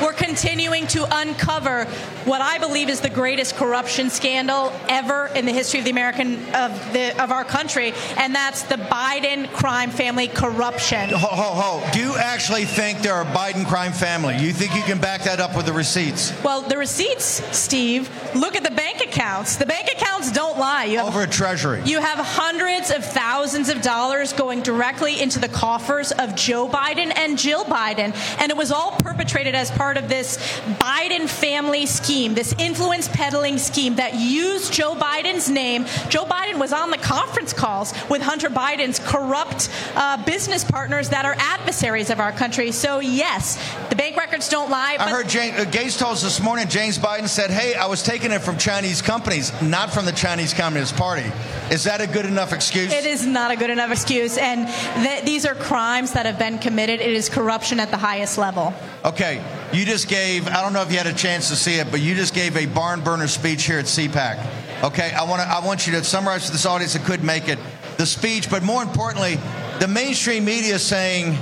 We're 0.01 0.13
continuing 0.13 0.87
to 0.89 1.05
uncover 1.11 1.85
what 2.25 2.41
I 2.41 2.59
believe 2.59 2.89
is 2.89 3.01
the 3.01 3.11
greatest 3.11 3.57
corruption 3.57 4.09
scandal 4.09 4.73
ever 4.89 5.27
in 5.35 5.47
the 5.47 5.53
history 5.53 5.81
of 5.81 5.85
the 5.85 5.91
American 5.91 6.35
of 6.55 6.71
the 6.93 7.21
of 7.21 7.33
our 7.33 7.45
country, 7.45 7.93
and 8.17 8.33
that's 8.33 8.63
the 8.63 8.77
Biden 8.77 9.49
crime 9.53 9.91
family 9.91 10.29
corruption. 10.29 11.11
Ho, 11.11 11.17
ho, 11.17 11.81
ho. 11.81 11.91
Do 11.93 11.99
you 11.99 12.17
actually 12.17 12.67
think 12.67 13.01
they're 13.01 13.21
a 13.21 13.25
Biden 13.25 13.67
crime 13.67 13.93
family? 13.93 14.37
You 14.37 14.53
think 14.53 14.77
you 14.77 14.83
can 14.83 15.01
back 15.01 15.23
that 15.23 15.41
up 15.41 15.57
with 15.57 15.67
the 15.67 15.73
receipts? 15.73 16.33
Well, 16.45 16.63
the 16.63 16.79
receipts, 16.79 17.43
Steve, 17.57 18.09
look 18.37 18.55
at 18.55 18.63
the 18.63 18.71
bank 18.71 19.01
accounts. 19.01 19.57
The 19.57 19.67
bank 19.67 19.89
accounts 19.93 20.31
don't 20.31 20.59
lie. 20.59 20.85
You 20.85 20.99
have, 20.99 21.09
Over 21.09 21.23
at 21.23 21.33
Treasury. 21.33 21.83
You 21.85 21.99
have 22.01 22.19
hundreds 22.19 22.93
of 22.93 23.05
thousands 23.05 23.69
of 23.69 23.83
dollars 23.83 24.33
going 24.33 24.63
directly 24.63 25.21
into 25.21 25.41
the 25.41 25.49
coffers 25.49 26.13
of 26.13 26.37
Joe 26.37 26.69
Biden 26.69 27.13
and 27.17 27.37
Jill 27.37 27.65
Biden. 27.65 28.15
And 28.39 28.51
it 28.51 28.57
was 28.57 28.71
all 28.71 28.93
perpetrated 28.93 29.48
as 29.55 29.71
part 29.71 29.97
of 29.97 30.09
this 30.09 30.37
Biden 30.79 31.29
family 31.29 31.87
scheme, 31.87 32.35
this 32.35 32.55
influence 32.59 33.09
peddling 33.09 33.59
scheme 33.59 33.97
that 33.97 34.15
used 34.15 34.73
Joe 34.73 34.95
Biden's 34.95 35.49
name. 35.49 35.87
Joe 36.09 36.25
Biden 36.25 36.59
was 36.59 36.73
on 36.73 36.91
the 36.91 36.99
conference 36.99 37.53
calls 37.53 37.93
with 38.09 38.23
Hunter 38.23 38.49
Biden's 38.49 38.99
corrupt 38.99 39.71
uh, 39.95 40.23
business 40.25 40.65
partners 40.65 41.09
that 41.11 41.25
are 41.25 41.35
adversaries 41.39 42.11
of 42.11 42.21
our 42.21 42.33
country. 42.33 42.73
So, 42.73 43.01
yes, 43.01 43.57
the 43.89 43.97
bank 43.97 44.17
records 44.17 44.49
don't 44.49 44.71
lie. 44.71 44.97
I 44.99 45.11
heard 45.11 45.29
James, 45.29 45.59
uh, 45.59 45.65
Gates 45.65 45.97
told 45.99 46.13
us 46.13 46.23
this 46.23 46.41
morning, 46.41 46.69
James 46.69 46.99
Biden 46.99 47.29
said, 47.29 47.51
hey, 47.51 47.75
I 47.75 47.87
was 47.87 48.03
taking 48.03 48.31
it 48.31 48.41
from 48.41 48.59
Chinese 48.59 49.03
companies, 49.03 49.53
not 49.63 49.93
from 49.93 50.05
the 50.05 50.13
Chinese 50.13 50.55
Communist 50.55 50.97
Party. 50.97 51.31
Is 51.71 51.85
that 51.85 52.01
a 52.01 52.07
good 52.07 52.27
enough 52.27 52.53
excuse? 52.53 52.93
It 52.93 53.05
is 53.05 53.27
not 53.27 53.51
a 53.51 53.57
good 53.57 53.71
enough 53.71 53.91
excuse. 53.91 54.39
And 54.39 54.67
th- 55.05 55.25
these 55.25 55.47
are 55.47 55.55
crimes 55.55 56.13
that 56.13 56.27
have 56.27 56.39
been 56.39 56.59
committed. 56.59 57.01
It 57.01 57.13
is 57.13 57.29
corruption 57.29 57.81
at 57.81 57.91
the 57.91 57.97
highest 57.97 58.39
level. 58.39 58.73
Okay, 59.05 59.38
you 59.73 59.85
just 59.85 60.09
gave, 60.09 60.49
I 60.49 60.63
don't 60.63 60.73
know 60.73 60.83
if 60.83 60.91
you 60.91 60.97
had 60.97 61.07
a 61.07 61.13
chance 61.13 61.49
to 61.51 61.57
see 61.57 61.75
it, 61.75 61.91
but 61.91 62.01
you 62.01 62.15
just 62.15 62.35
gave 62.35 62.57
a 62.57 62.67
barn 62.67 63.03
burner 63.03 63.29
speech 63.29 63.65
here 63.65 63.79
at 63.79 63.85
CPAC. 63.85 64.83
Okay, 64.83 65.13
I, 65.13 65.25
wanna, 65.25 65.43
I 65.43 65.65
want 65.65 65.87
you 65.87 65.93
to 65.95 66.05
summarize 66.05 66.47
for 66.47 66.53
this 66.53 66.65
audience 66.65 66.95
that 66.95 67.05
could 67.05 67.23
make 67.23 67.49
it 67.49 67.59
the 67.99 68.07
speech, 68.07 68.49
but 68.51 68.63
more 68.63 68.83
importantly, 68.83 69.39
the 69.81 69.89
mainstream 69.89 70.45
media 70.45 70.77
is 70.77 70.83
saying 70.83 71.37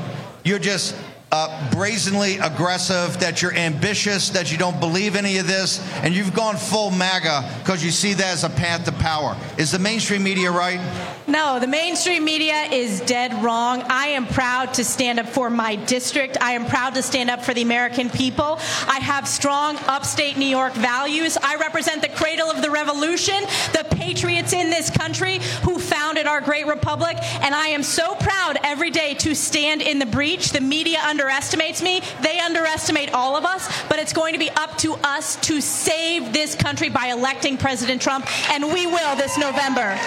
you're 0.45 0.59
just 0.59 0.97
uh, 1.37 1.71
brazenly 1.71 2.39
aggressive, 2.39 3.21
that 3.21 3.43
you're 3.43 3.55
ambitious, 3.55 4.31
that 4.31 4.51
you 4.51 4.57
don't 4.57 4.81
believe 4.81 5.17
any 5.17 5.37
of 5.37 5.47
this, 5.47 5.87
and 6.03 6.15
you've 6.15 6.35
gone 6.35 6.57
full 6.57 6.91
MAGA 6.91 7.49
because 7.59 7.85
you 7.85 7.91
see 7.91 8.15
that 8.15 8.33
as 8.33 8.45
a 8.45 8.49
path 8.49 8.85
to 8.87 8.93
power. 8.93 9.37
Is 9.59 9.71
the 9.71 9.79
mainstream 9.79 10.23
media 10.23 10.51
right? 10.51 10.81
No, 11.27 11.59
the 11.59 11.67
mainstream 11.67 12.25
media 12.25 12.63
is 12.71 13.01
dead 13.01 13.35
wrong. 13.43 13.83
I 13.83 14.07
am 14.09 14.27
proud 14.27 14.75
to 14.75 14.85
stand 14.85 15.19
up 15.19 15.27
for 15.27 15.51
my 15.51 15.75
district. 15.75 16.39
I 16.41 16.53
am 16.53 16.67
proud 16.67 16.95
to 16.95 17.03
stand 17.03 17.31
up 17.31 17.45
for 17.45 17.53
the 17.53 17.63
American 17.63 18.09
people. 18.09 18.59
I 18.87 19.01
have 19.01 19.29
strong 19.29 19.77
upstate 19.87 20.39
New 20.39 20.47
York 20.47 20.73
values. 20.75 21.37
I 21.43 21.57
represent 21.57 22.01
the 22.01 22.09
cradle 22.09 22.49
of 22.51 22.63
the 22.63 22.71
revolution, 22.71 23.43
the 23.73 23.87
patriots 23.91 24.53
in 24.53 24.71
this 24.71 24.89
country 24.89 25.41
who 25.63 25.79
founded 25.79 26.27
our 26.27 26.41
great 26.41 26.67
republic, 26.67 27.17
and 27.43 27.55
I 27.55 27.69
am 27.69 27.83
so 27.83 28.15
proud 28.15 28.59
every 28.63 28.91
day 28.91 29.15
to 29.15 29.35
stand 29.35 29.83
in 29.83 29.99
the 29.99 30.07
breach. 30.07 30.51
The 30.51 30.61
media 30.61 30.99
underestimates 31.27 31.83
me. 31.83 32.01
They 32.23 32.39
underestimate 32.39 33.13
all 33.13 33.37
of 33.37 33.45
us, 33.45 33.69
but 33.89 33.99
it's 33.99 34.13
going 34.13 34.33
to 34.35 34.39
be 34.39 34.49
up 34.51 34.79
to 34.79 34.95
us 35.03 35.35
to 35.41 35.61
save 35.61 36.33
this 36.33 36.55
country 36.55 36.89
by 36.89 37.07
electing 37.07 37.59
President 37.59 38.01
Trump, 38.01 38.27
and 38.53 38.65
we 38.73 38.87
will 38.87 39.17
this 39.17 39.37
November. 39.37 39.99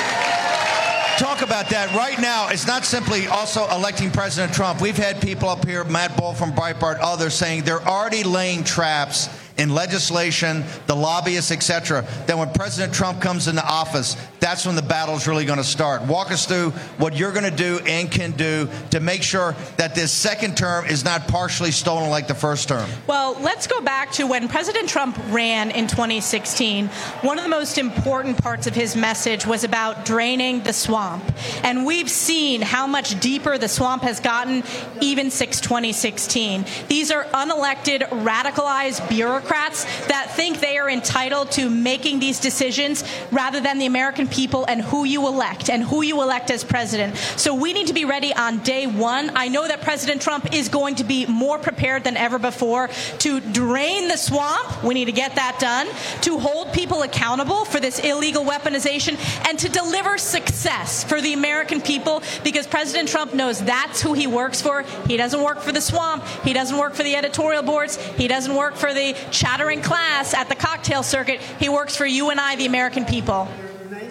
Talk 1.18 1.42
about 1.42 1.68
that 1.72 1.94
right 1.94 2.18
now. 2.22 2.48
It's 2.48 2.66
not 2.66 2.86
simply 2.86 3.28
also 3.28 3.68
electing 3.68 4.10
President 4.12 4.54
Trump. 4.54 4.80
We've 4.80 4.96
had 4.96 5.22
people 5.22 5.50
up 5.50 5.66
here, 5.66 5.84
Matt 5.84 6.16
Boyle 6.16 6.34
from 6.34 6.54
Breitbart, 6.54 7.00
others 7.02 7.34
saying 7.34 7.64
they're 7.64 7.86
already 7.86 8.24
laying 8.24 8.64
traps 8.64 9.28
in 9.60 9.70
legislation, 9.70 10.64
the 10.88 10.96
lobbyists, 10.96 11.52
etc., 11.52 12.06
that 12.28 12.38
when 12.38 12.50
President 12.54 12.94
Trump 12.94 13.22
comes 13.22 13.50
into 13.50 13.64
office, 13.64 14.16
that's 14.40 14.66
when 14.66 14.78
the 14.78 14.82
battle's 14.82 15.28
really 15.28 15.44
going 15.44 15.58
to 15.58 15.66
start. 15.66 16.02
Walk 16.04 16.32
us 16.32 16.46
through 16.46 16.72
what 16.98 17.18
you're 17.18 17.34
going 17.34 17.44
to 17.44 17.56
do 17.56 17.80
and 17.86 18.10
can 18.10 18.32
do 18.32 18.70
to 18.92 19.02
make 19.02 19.22
sure 19.22 19.56
that 19.76 19.96
this 19.96 20.14
second 20.14 20.56
term 20.56 20.86
is 20.86 21.04
not 21.04 21.28
partially 21.28 21.72
stolen 21.72 22.10
like 22.10 22.28
the 22.28 22.34
first 22.34 22.70
term. 22.70 22.90
Well, 23.06 23.38
let's 23.42 23.68
go 23.68 23.82
back 23.82 24.14
to 24.14 24.26
when 24.26 24.48
President 24.48 24.88
Trump 24.88 25.20
ran 25.28 25.72
in 25.72 25.88
2016. 25.88 26.88
One 27.22 27.38
of 27.38 27.44
the 27.44 27.50
most 27.50 27.78
important 27.78 28.42
parts 28.42 28.66
of 28.66 28.74
his 28.74 28.96
message 28.96 29.46
was 29.46 29.66
about 29.66 30.06
draining 30.06 30.64
the 30.64 30.74
swamp. 30.74 31.24
And 31.66 31.86
we've 31.86 32.10
seen 32.10 32.62
how 32.62 32.88
much 32.88 33.20
deeper 33.20 33.58
the 33.58 33.68
swamp 33.68 34.04
has 34.04 34.22
gotten 34.22 34.64
even 35.02 35.30
since 35.32 35.60
2016. 35.60 36.64
These 36.88 37.12
are 37.12 37.26
unelected, 37.26 38.08
radicalized 38.08 39.08
bureaucrats 39.10 39.49
that 39.50 40.32
think 40.36 40.60
they 40.60 40.78
are 40.78 40.90
entitled 40.90 41.52
to 41.52 41.70
making 41.70 42.20
these 42.20 42.40
decisions 42.40 43.04
rather 43.32 43.60
than 43.60 43.80
the 43.80 43.86
American 43.86 44.28
people 44.28 44.66
and 44.66 44.82
who 44.82 45.04
you 45.04 45.28
elect 45.28 45.70
and 45.70 45.84
who 45.84 46.02
you 46.02 46.22
elect 46.22 46.52
as 46.52 46.64
president. 46.64 47.18
So 47.18 47.54
we 47.54 47.74
need 47.74 47.88
to 47.88 47.94
be 47.94 48.06
ready 48.06 48.34
on 48.34 48.60
day 48.60 48.88
one. 48.88 49.32
I 49.36 49.48
know 49.48 49.68
that 49.68 49.82
President 49.82 50.22
Trump 50.22 50.54
is 50.54 50.70
going 50.70 50.96
to 50.96 51.04
be 51.04 51.26
more 51.26 51.58
prepared 51.58 52.04
than 52.04 52.18
ever 52.18 52.40
before 52.40 52.90
to 53.20 53.40
drain 53.40 54.08
the 54.08 54.18
swamp. 54.18 54.84
We 54.84 54.94
need 54.94 55.06
to 55.06 55.12
get 55.12 55.36
that 55.36 55.58
done, 55.60 55.88
to 56.22 56.40
hold 56.40 56.74
people 56.74 57.02
accountable 57.02 57.66
for 57.66 57.80
this 57.80 58.00
illegal 58.00 58.44
weaponization, 58.44 59.18
and 59.48 59.58
to 59.60 59.70
deliver 59.70 60.18
success 60.18 61.04
for 61.04 61.22
the 61.22 61.34
American 61.34 61.82
people 61.82 62.22
because 62.44 62.68
President 62.68 63.10
Trump 63.10 63.34
knows 63.34 63.60
that's 63.60 64.02
who 64.02 64.14
he 64.14 64.28
works 64.28 64.62
for. 64.62 64.84
He 65.08 65.18
doesn't 65.18 65.42
work 65.42 65.60
for 65.60 65.72
the 65.72 65.82
swamp, 65.82 66.24
he 66.44 66.54
doesn't 66.54 66.78
work 66.78 66.94
for 66.94 67.04
the 67.04 67.16
editorial 67.16 67.64
boards, 67.64 67.98
he 68.18 68.28
doesn't 68.28 68.56
work 68.56 68.76
for 68.76 68.94
the 68.94 69.16
chattering 69.40 69.82
class 69.82 70.34
at 70.34 70.50
the 70.50 70.56
cocktail 70.56 71.02
circuit. 71.02 71.40
He 71.60 71.70
works 71.70 71.96
for 71.96 72.06
you 72.06 72.30
and 72.30 72.40
I, 72.40 72.58
the 72.58 72.66
American 72.66 73.06
people. 73.06 73.48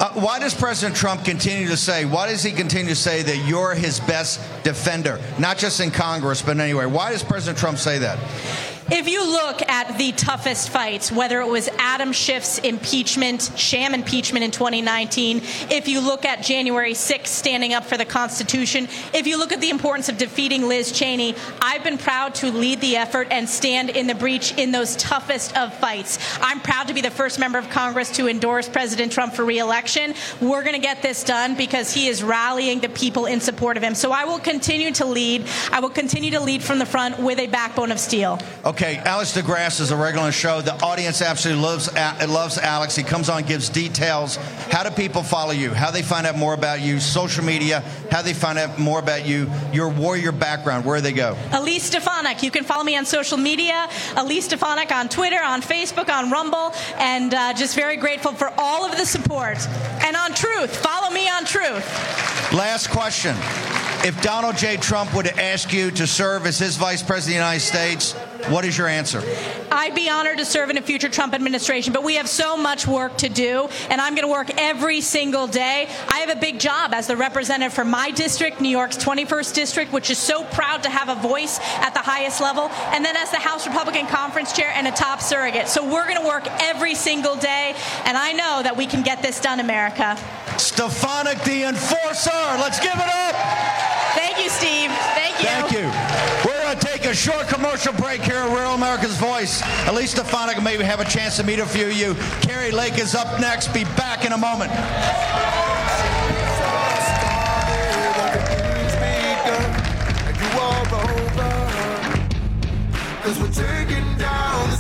Uh, 0.01 0.13
why 0.13 0.39
does 0.39 0.55
President 0.55 0.97
Trump 0.97 1.25
continue 1.25 1.69
to 1.69 1.77
say, 1.77 2.05
why 2.05 2.29
does 2.29 2.43
he 2.43 2.53
continue 2.53 2.91
to 2.91 2.97
say 2.97 3.23
that 3.23 3.37
you're 3.49 3.75
his 3.75 4.01
best 4.01 4.41
defender? 4.63 5.21
Not 5.39 5.59
just 5.59 5.81
in 5.81 5.91
Congress, 5.91 6.41
but 6.41 6.59
anyway. 6.59 6.87
Why 6.87 7.11
does 7.11 7.23
President 7.23 7.59
Trump 7.59 7.79
say 7.79 7.99
that? 7.99 8.19
If 8.91 9.07
you 9.07 9.23
look 9.23 9.61
at 9.69 9.99
the 9.99 10.13
toughest 10.13 10.71
fights, 10.71 11.13
whether 11.13 11.43
it 11.43 11.47
was 11.47 11.69
Adam 11.79 12.11
Schiff's 12.11 12.59
impeachment, 12.59 13.53
sham 13.55 13.93
impeachment 13.93 14.47
in 14.47 14.51
2019, 14.51 15.43
if 15.71 15.89
you 15.89 16.01
look 16.01 16.25
at 16.25 16.43
January 16.43 16.95
6th 16.95 17.27
standing 17.27 17.75
up 17.75 17.85
for 17.85 17.99
the 17.99 18.07
Constitution, 18.07 18.89
if 19.13 19.27
you 19.27 19.37
look 19.37 19.53
at 19.53 19.61
the 19.61 19.69
importance 19.69 20.09
of 20.09 20.17
defeating 20.17 20.67
Liz 20.67 20.91
Cheney, 20.91 21.35
I've 21.61 21.85
been 21.85 21.99
proud 21.99 22.35
to 22.37 22.51
lead 22.51 22.81
the 22.81 22.97
effort 22.97 23.29
and 23.31 23.47
stand 23.47 23.91
in 23.91 24.07
the 24.07 24.15
breach 24.15 24.57
in 24.57 24.73
those 24.73 24.97
toughest 24.97 25.55
of 25.55 25.75
fights. 25.75 26.19
I'm 26.41 26.61
proud 26.61 26.89
to 26.89 26.95
be 26.95 27.03
the 27.03 27.11
first 27.11 27.39
member 27.39 27.59
of 27.59 27.69
Congress 27.69 28.11
to 28.13 28.27
endorse 28.27 28.71
President 28.71 29.13
Trump 29.13 29.35
for 29.35 29.45
reelection. 29.45 30.15
We're 30.41 30.63
going 30.63 30.77
to 30.77 30.81
get 30.81 31.03
this 31.03 31.25
done 31.25 31.57
because 31.57 31.93
he 31.93 32.07
is 32.07 32.23
rallying 32.23 32.81
the 32.81 32.89
people 32.89 33.27
in 33.27 33.43
support 33.43 33.77
of 33.77 33.83
him. 33.83 33.95
So 33.95 34.13
I 34.13 34.25
will 34.25 34.39
continue 34.39 34.93
to 34.93 35.05
lead. 35.05 35.47
I 35.73 35.81
will 35.81 35.91
continue 35.91 36.31
to 36.31 36.41
lead 36.41 36.63
from 36.63 36.79
the 36.79 36.87
front 36.87 37.19
with 37.19 37.39
a 37.39 37.49
backbone 37.49 37.93
of 37.93 38.01
steel. 38.01 38.39
Okay, 38.65 38.78
Alex 38.81 39.37
DeGrasse 39.37 39.81
is 39.81 39.91
a 39.91 39.97
regular 39.97 40.23
on 40.23 40.29
the 40.29 40.33
show. 40.33 40.61
The 40.61 40.75
audience 40.85 41.21
absolutely 41.21 41.63
loves 41.63 41.93
loves 42.29 42.59
Alex. 42.59 42.95
He 42.95 43.03
comes 43.03 43.29
on, 43.29 43.43
gives 43.43 43.69
details. 43.69 44.37
How 44.71 44.85
do 44.85 44.91
people 44.91 45.23
follow 45.25 45.51
you? 45.51 45.75
How 45.75 45.91
they 45.91 46.03
find 46.03 46.27
out 46.27 46.37
more 46.37 46.55
about 46.55 46.81
you? 46.81 47.01
Social 47.01 47.45
media. 47.45 47.81
How 48.11 48.23
they 48.23 48.35
find 48.35 48.59
out 48.59 48.79
more 48.79 49.01
about 49.01 49.27
you? 49.27 49.51
Your 49.73 49.89
warrior 49.89 50.31
background. 50.31 50.85
Where 50.85 50.99
do 50.99 51.03
they 51.03 51.13
go? 51.13 51.37
Elise 51.53 51.85
Stefanik. 51.85 52.43
You 52.43 52.53
can 52.53 52.63
follow 52.63 52.85
me 52.85 52.97
on 52.97 53.05
social 53.05 53.37
media. 53.37 53.89
Elise 54.17 54.45
Stefanik 54.45 54.93
on 54.93 55.09
Twitter, 55.09 55.43
on 55.43 55.61
Facebook, 55.61 56.09
on 56.09 56.31
Rumble, 56.31 56.73
and 56.99 57.35
uh, 57.35 57.55
just 57.55 57.75
very 57.75 57.97
grateful 57.97 58.33
for 58.33 58.53
all 58.59 58.85
of 58.85 58.97
the 58.97 59.07
support. 59.07 59.59
And 60.05 60.15
on 60.17 60.35
Truth, 60.35 60.77
follow 60.77 61.11
me 61.13 61.29
on 61.29 61.45
Truth. 61.45 62.53
Last 62.53 62.91
question. 62.91 63.35
If 64.05 64.23
Donald 64.23 64.57
J. 64.57 64.77
Trump 64.77 65.13
would 65.17 65.27
ask 65.27 65.73
you 65.73 65.91
to 65.91 66.07
serve 66.07 66.47
as 66.47 66.61
his 66.61 66.77
vice 66.77 67.03
president 67.03 67.43
of 67.43 67.43
the 67.43 67.47
United 67.47 67.61
States, 67.61 68.15
what 68.47 68.65
is 68.65 68.79
your 68.79 68.89
answer? 68.89 69.23
I'd 69.71 69.95
be 69.95 70.09
honored 70.09 70.39
to 70.39 70.45
serve 70.45 70.71
in 70.71 70.79
a 70.79 70.83
future 70.83 71.09
Trump 71.09 71.35
administration, 71.35 71.93
but 71.93 72.03
we 72.03 72.15
have 72.15 72.29
so 72.29 72.57
much 72.57 72.87
work 72.87 73.17
to 73.19 73.29
do, 73.29 73.69
and 73.91 74.01
I'm 74.01 74.15
going 74.15 74.27
to 74.27 74.33
work 74.33 74.51
every 74.57 75.01
single 75.01 75.47
day. 75.47 75.89
I 76.09 76.21
have 76.21 76.31
a 76.31 76.41
big 76.41 76.59
job 76.59 76.95
as 76.95 77.07
the 77.07 77.17
representative 77.17 77.73
for 77.73 77.85
my 77.85 78.11
district, 78.11 78.61
New 78.61 78.69
York's 78.69 78.97
21st 78.97 79.55
district, 79.55 79.93
which 79.93 80.11
is 80.11 80.19
so 80.19 80.45
proud 80.45 80.83
to 80.85 80.91
have 80.91 81.09
a 81.09 81.21
voice 81.21 81.59
at 81.81 81.95
the 81.95 82.01
highest 82.01 82.41
level, 82.41 82.69
and 82.93 83.05
then 83.05 83.17
as 83.17 83.31
the 83.31 83.39
House 83.39 83.67
Republican 83.67 84.07
Conference 84.07 84.53
Chair 84.53 84.73
and 84.75 84.87
a 84.87 84.93
top 84.93 85.21
surrogate. 85.21 85.69
So 85.69 85.85
we're 85.85 86.07
going 86.07 86.21
to 86.21 86.27
work 86.27 86.47
every 86.61 86.95
single 86.95 87.37
day, 87.37 87.75
and 88.05 88.17
I 88.17 88.33
know 88.33 88.63
that 88.63 88.77
we 88.77 88.87
can 88.87 89.03
get 89.03 89.23
this 89.23 89.41
done, 89.41 89.61
America. 89.61 90.17
Stefanik 90.59 91.43
the 91.45 91.65
Enforcer. 91.65 92.31
Let's 92.59 92.81
give 92.81 92.95
it 92.95 93.09
up. 93.09 93.35
Thank 94.15 94.43
you, 94.43 94.51
Steve. 94.51 94.91
Thank 95.15 95.39
you. 95.41 95.49
Thank 95.49 95.73
you. 95.73 96.49
We're 96.49 96.61
going 96.63 96.79
to 96.79 96.87
take 96.87 96.98
a 97.09 97.15
short 97.15 97.49
commercial 97.49 97.93
break 97.95 98.21
here 98.21 98.37
at 98.37 98.55
Real 98.55 98.75
America's 98.75 99.17
Voice. 99.17 99.63
Elise 99.87 100.11
Stefanik 100.11 100.63
maybe 100.63 100.85
have 100.85 101.01
a 101.01 101.07
chance 101.07 101.37
to 101.39 101.43
meet 101.43 101.59
a 101.59 101.65
few 101.65 101.87
of 101.87 101.93
you. 101.95 102.15
Kari 102.43 102.71
Lake 102.71 102.99
is 102.99 103.15
up 103.15 103.41
next. 103.41 103.73
Be 103.73 103.85
back 103.97 104.27
in 104.27 104.33
a 104.33 104.37
moment. 104.37 104.71
Cause 113.23 113.41
we're 113.41 113.53
taking 113.53 114.19
down 114.19 114.71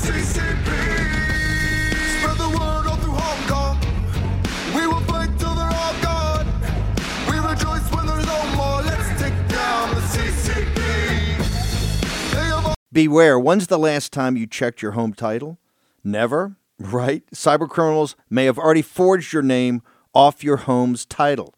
Beware, 12.90 13.38
when's 13.38 13.66
the 13.66 13.78
last 13.78 14.12
time 14.14 14.36
you 14.36 14.46
checked 14.46 14.80
your 14.80 14.92
home 14.92 15.12
title? 15.12 15.58
Never, 16.02 16.56
right? 16.78 17.22
Cybercriminals 17.34 18.14
may 18.30 18.46
have 18.46 18.58
already 18.58 18.80
forged 18.80 19.32
your 19.32 19.42
name 19.42 19.82
off 20.14 20.42
your 20.42 20.56
home's 20.56 21.04
title. 21.04 21.52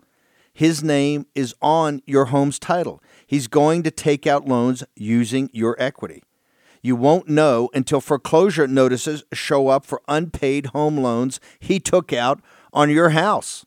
His 0.52 0.82
name 0.82 1.26
is 1.36 1.54
on 1.62 2.02
your 2.04 2.26
home's 2.26 2.58
title. 2.58 3.00
He's 3.26 3.46
going 3.46 3.84
to 3.84 3.92
take 3.92 4.26
out 4.26 4.48
loans 4.48 4.82
using 4.96 5.50
your 5.52 5.76
equity. 5.78 6.24
You 6.82 6.96
won't 6.96 7.28
know 7.28 7.70
until 7.74 8.00
foreclosure 8.00 8.66
notices 8.66 9.22
show 9.32 9.68
up 9.68 9.86
for 9.86 10.02
unpaid 10.08 10.66
home 10.66 10.96
loans 10.96 11.38
he 11.60 11.78
took 11.78 12.12
out 12.12 12.40
on 12.72 12.90
your 12.90 13.10
house. 13.10 13.64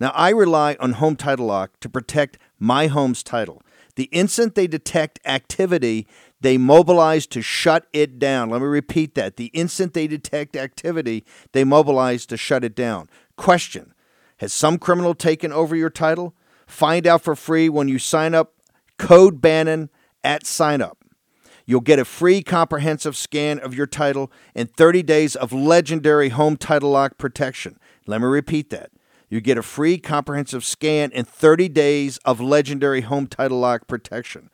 Now, 0.00 0.10
I 0.14 0.30
rely 0.30 0.76
on 0.80 0.94
Home 0.94 1.14
Title 1.14 1.46
Lock 1.46 1.78
to 1.80 1.88
protect 1.88 2.36
my 2.58 2.88
home's 2.88 3.22
title. 3.22 3.62
The 3.96 4.04
instant 4.04 4.54
they 4.54 4.66
detect 4.66 5.20
activity, 5.24 6.06
they 6.40 6.58
mobilize 6.58 7.26
to 7.28 7.42
shut 7.42 7.86
it 7.92 8.18
down. 8.18 8.50
Let 8.50 8.60
me 8.60 8.66
repeat 8.66 9.14
that. 9.14 9.36
The 9.36 9.46
instant 9.46 9.94
they 9.94 10.06
detect 10.06 10.56
activity, 10.56 11.24
they 11.52 11.64
mobilize 11.64 12.26
to 12.26 12.36
shut 12.36 12.64
it 12.64 12.74
down. 12.74 13.08
Question 13.36 13.94
Has 14.38 14.52
some 14.52 14.78
criminal 14.78 15.14
taken 15.14 15.52
over 15.52 15.76
your 15.76 15.90
title? 15.90 16.34
Find 16.66 17.06
out 17.06 17.22
for 17.22 17.36
free 17.36 17.68
when 17.68 17.88
you 17.88 17.98
sign 17.98 18.34
up. 18.34 18.54
Code 18.98 19.40
Bannon 19.40 19.90
at 20.22 20.46
sign 20.46 20.80
up. 20.80 20.98
You'll 21.66 21.80
get 21.80 21.98
a 21.98 22.04
free 22.04 22.42
comprehensive 22.42 23.16
scan 23.16 23.58
of 23.58 23.74
your 23.74 23.86
title 23.86 24.30
and 24.54 24.70
30 24.70 25.02
days 25.02 25.34
of 25.34 25.52
legendary 25.52 26.28
home 26.28 26.56
title 26.56 26.90
lock 26.90 27.16
protection. 27.16 27.78
Let 28.06 28.20
me 28.20 28.26
repeat 28.26 28.70
that. 28.70 28.90
You 29.28 29.40
get 29.40 29.58
a 29.58 29.62
free 29.62 29.98
comprehensive 29.98 30.64
scan 30.64 31.10
and 31.12 31.26
30 31.26 31.68
days 31.68 32.18
of 32.18 32.40
legendary 32.40 33.02
home 33.02 33.26
title 33.26 33.58
lock 33.58 33.86
protection. 33.86 34.50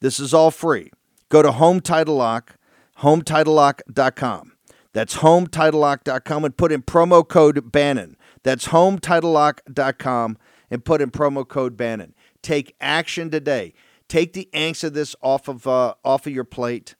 This 0.00 0.20
is 0.20 0.34
all 0.34 0.50
free. 0.50 0.90
Go 1.28 1.42
to 1.42 1.52
Home 1.52 1.80
Title 1.80 2.16
Lock, 2.16 2.56
HomeTitleLock.com. 2.98 4.52
That's 4.92 5.16
HomeTitleLock.com 5.16 6.44
and 6.44 6.56
put 6.56 6.70
in 6.70 6.82
promo 6.82 7.26
code 7.26 7.72
Bannon. 7.72 8.16
That's 8.42 8.68
HomeTitleLock.com 8.68 10.38
and 10.70 10.84
put 10.84 11.00
in 11.00 11.10
promo 11.10 11.48
code 11.48 11.76
Bannon. 11.76 12.14
Take 12.42 12.76
action 12.80 13.30
today. 13.30 13.74
Take 14.08 14.34
the 14.34 14.48
angst 14.52 14.84
of 14.84 14.92
this 14.92 15.16
off 15.22 15.48
of 15.48 15.66
uh, 15.66 15.94
off 16.04 16.26
of 16.26 16.32
your 16.32 16.44
plate. 16.44 16.94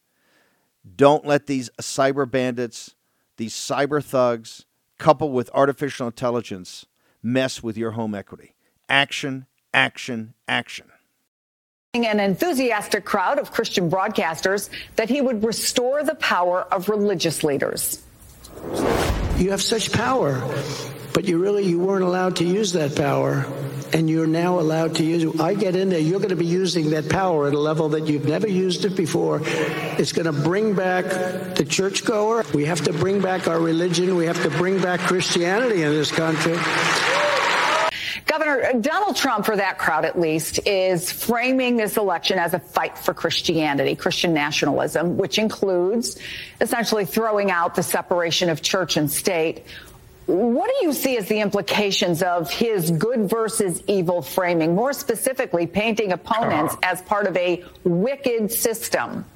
Don't 0.96 1.26
let 1.26 1.46
these 1.46 1.70
cyber 1.80 2.28
bandits, 2.28 2.94
these 3.36 3.54
cyber 3.54 4.02
thugs, 4.02 4.64
coupled 4.98 5.32
with 5.32 5.50
artificial 5.54 6.06
intelligence, 6.06 6.86
mess 7.24 7.62
with 7.62 7.76
your 7.76 7.92
home 7.92 8.14
equity. 8.14 8.54
Action, 8.88 9.46
action, 9.72 10.34
action. 10.46 10.86
An 11.94 12.20
enthusiastic 12.20 13.04
crowd 13.04 13.38
of 13.38 13.52
Christian 13.52 13.90
broadcasters 13.90 14.68
that 14.96 15.08
he 15.08 15.20
would 15.20 15.44
restore 15.44 16.02
the 16.02 16.16
power 16.16 16.62
of 16.72 16.88
religious 16.88 17.42
leaders. 17.42 18.02
You 19.36 19.50
have 19.50 19.62
such 19.62 19.92
power, 19.92 20.42
but 21.12 21.24
you 21.24 21.38
really 21.38 21.64
you 21.64 21.78
weren't 21.78 22.04
allowed 22.04 22.36
to 22.36 22.44
use 22.44 22.72
that 22.72 22.96
power, 22.96 23.46
and 23.94 24.10
you're 24.10 24.26
now 24.26 24.58
allowed 24.58 24.96
to 24.96 25.04
use. 25.04 25.40
I 25.40 25.54
get 25.54 25.76
in 25.76 25.88
there, 25.88 26.00
you're 26.00 26.18
going 26.18 26.30
to 26.30 26.36
be 26.36 26.44
using 26.44 26.90
that 26.90 27.08
power 27.08 27.46
at 27.46 27.54
a 27.54 27.58
level 27.58 27.88
that 27.90 28.08
you've 28.08 28.26
never 28.26 28.48
used 28.48 28.84
it 28.84 28.96
before. 28.96 29.40
It's 29.44 30.12
going 30.12 30.26
to 30.26 30.32
bring 30.32 30.74
back 30.74 31.04
the 31.54 31.64
churchgoer. 31.64 32.44
We 32.52 32.64
have 32.64 32.82
to 32.82 32.92
bring 32.92 33.20
back 33.20 33.46
our 33.46 33.60
religion. 33.60 34.16
We 34.16 34.26
have 34.26 34.42
to 34.42 34.50
bring 34.50 34.82
back 34.82 34.98
Christianity 35.00 35.82
in 35.82 35.92
this 35.92 36.10
country. 36.10 36.58
Governor 38.26 38.64
uh, 38.64 38.72
Donald 38.72 39.14
Trump, 39.14 39.46
for 39.46 39.54
that 39.56 39.78
crowd 39.78 40.04
at 40.04 40.18
least, 40.18 40.58
is 40.66 41.12
framing 41.12 41.76
this 41.76 41.96
election 41.96 42.36
as 42.38 42.52
a 42.52 42.58
fight 42.58 42.98
for 42.98 43.14
Christianity, 43.14 43.94
Christian 43.94 44.34
nationalism, 44.34 45.16
which 45.16 45.38
includes 45.38 46.18
essentially 46.60 47.04
throwing 47.04 47.52
out 47.52 47.76
the 47.76 47.82
separation 47.82 48.50
of 48.50 48.60
church 48.60 48.96
and 48.96 49.08
state. 49.08 49.64
What 50.26 50.70
do 50.70 50.86
you 50.86 50.92
see 50.92 51.18
as 51.18 51.28
the 51.28 51.40
implications 51.40 52.22
of 52.22 52.50
his 52.50 52.90
good 52.90 53.28
versus 53.28 53.82
evil 53.86 54.22
framing, 54.22 54.74
more 54.74 54.92
specifically, 54.92 55.66
painting 55.66 56.12
opponents 56.12 56.74
uh-huh. 56.74 56.92
as 56.92 57.02
part 57.02 57.26
of 57.26 57.36
a 57.36 57.62
wicked 57.84 58.50
system? 58.50 59.26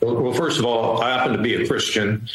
Well, 0.00 0.32
first 0.32 0.58
of 0.58 0.64
all, 0.64 1.02
I 1.02 1.10
happen 1.10 1.32
to 1.34 1.42
be 1.42 1.62
a 1.62 1.66
Christian, 1.66 2.28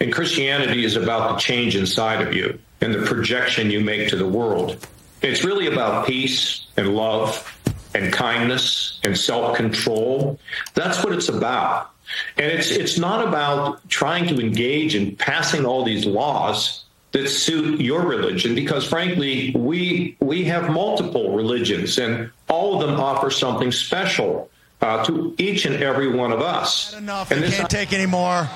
and 0.00 0.12
Christianity 0.12 0.84
is 0.84 0.96
about 0.96 1.34
the 1.34 1.38
change 1.38 1.76
inside 1.76 2.20
of 2.20 2.34
you 2.34 2.58
and 2.80 2.92
the 2.92 3.02
projection 3.02 3.70
you 3.70 3.80
make 3.80 4.08
to 4.08 4.16
the 4.16 4.26
world. 4.26 4.86
It's 5.22 5.44
really 5.44 5.66
about 5.68 6.06
peace 6.06 6.66
and 6.76 6.94
love 6.94 7.52
and 7.94 8.12
kindness 8.12 9.00
and 9.04 9.16
self-control. 9.16 10.38
That's 10.74 11.02
what 11.02 11.14
it's 11.14 11.28
about. 11.28 11.90
And 12.36 12.46
it's 12.52 12.70
it's 12.70 12.98
not 12.98 13.26
about 13.26 13.88
trying 13.88 14.28
to 14.28 14.40
engage 14.40 14.94
in 14.94 15.16
passing 15.16 15.64
all 15.64 15.84
these 15.84 16.06
laws 16.06 16.85
that 17.16 17.28
suit 17.28 17.80
your 17.80 18.02
religion 18.02 18.54
because 18.54 18.86
frankly 18.86 19.52
we 19.56 20.16
we 20.20 20.44
have 20.44 20.70
multiple 20.70 21.34
religions 21.34 21.98
and 21.98 22.30
all 22.48 22.74
of 22.80 22.86
them 22.86 23.00
offer 23.00 23.30
something 23.30 23.72
special 23.72 24.50
uh, 24.82 25.02
to 25.04 25.34
each 25.38 25.64
and 25.64 25.82
every 25.82 26.08
one 26.08 26.30
of 26.32 26.40
us. 26.42 26.92
Enough. 26.94 27.30
And 27.30 27.42
this 27.42 27.56
can't 27.56 27.70
take 27.70 27.92
any 27.94 28.06
more. 28.06 28.46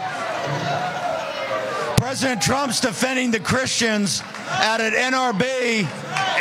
President 1.96 2.42
Trump's 2.42 2.80
defending 2.80 3.30
the 3.30 3.40
Christians 3.40 4.22
out 4.48 4.80
at 4.80 4.92
an 4.94 5.12
NRB, 5.12 5.86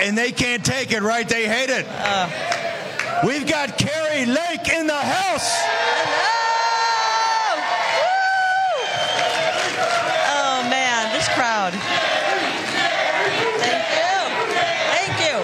and 0.03 0.17
they 0.17 0.31
can't 0.31 0.65
take 0.65 0.91
it, 0.91 1.01
right? 1.01 1.27
They 1.27 1.47
hate 1.47 1.69
it. 1.69 1.85
Uh, 1.87 2.29
We've 3.25 3.45
got 3.45 3.77
Kari 3.77 4.25
Lake 4.25 4.69
in 4.69 4.87
the 4.87 4.93
house. 4.95 5.51
Oh, 10.31 10.67
man, 10.69 11.11
this 11.13 11.27
crowd. 11.29 11.73
Thank 13.59 13.89
you. 13.99 14.15
Thank 14.95 15.15
you. 15.27 15.37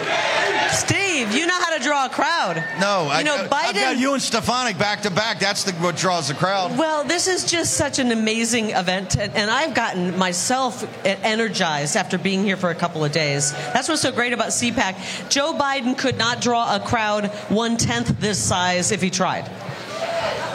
Steve, 0.73 1.35
you 1.35 1.45
know 1.47 1.59
how 1.59 1.77
to 1.77 1.83
draw 2.07 2.13
a 2.13 2.53
crowd. 2.55 2.63
No, 2.79 3.05
you 3.05 3.09
I, 3.11 3.23
know, 3.23 3.35
I, 3.35 3.47
Biden. 3.47 3.69
I've 3.69 3.75
got 3.75 3.97
you 3.97 4.13
and 4.13 4.21
Stefanik 4.21 4.77
back 4.77 5.01
to 5.01 5.11
back. 5.11 5.39
That's 5.39 5.63
the, 5.63 5.73
what 5.73 5.95
draws 5.97 6.27
the 6.27 6.33
crowd. 6.33 6.77
Well, 6.77 7.03
this 7.03 7.27
is 7.27 7.45
just 7.45 7.75
such 7.75 7.99
an 7.99 8.11
amazing 8.11 8.71
event, 8.71 9.17
and, 9.17 9.33
and 9.33 9.49
I've 9.49 9.73
gotten 9.73 10.17
myself 10.17 10.85
energized 11.05 11.95
after 11.95 12.17
being 12.17 12.43
here 12.43 12.57
for 12.57 12.69
a 12.69 12.75
couple 12.75 13.03
of 13.03 13.11
days. 13.11 13.51
That's 13.51 13.89
what's 13.89 14.01
so 14.01 14.11
great 14.11 14.33
about 14.33 14.49
CPAC. 14.49 15.29
Joe 15.29 15.53
Biden 15.53 15.97
could 15.97 16.17
not 16.17 16.41
draw 16.41 16.75
a 16.75 16.79
crowd 16.79 17.27
one 17.49 17.77
tenth 17.77 18.19
this 18.19 18.41
size 18.41 18.91
if 18.91 19.01
he 19.01 19.09
tried. 19.09 19.49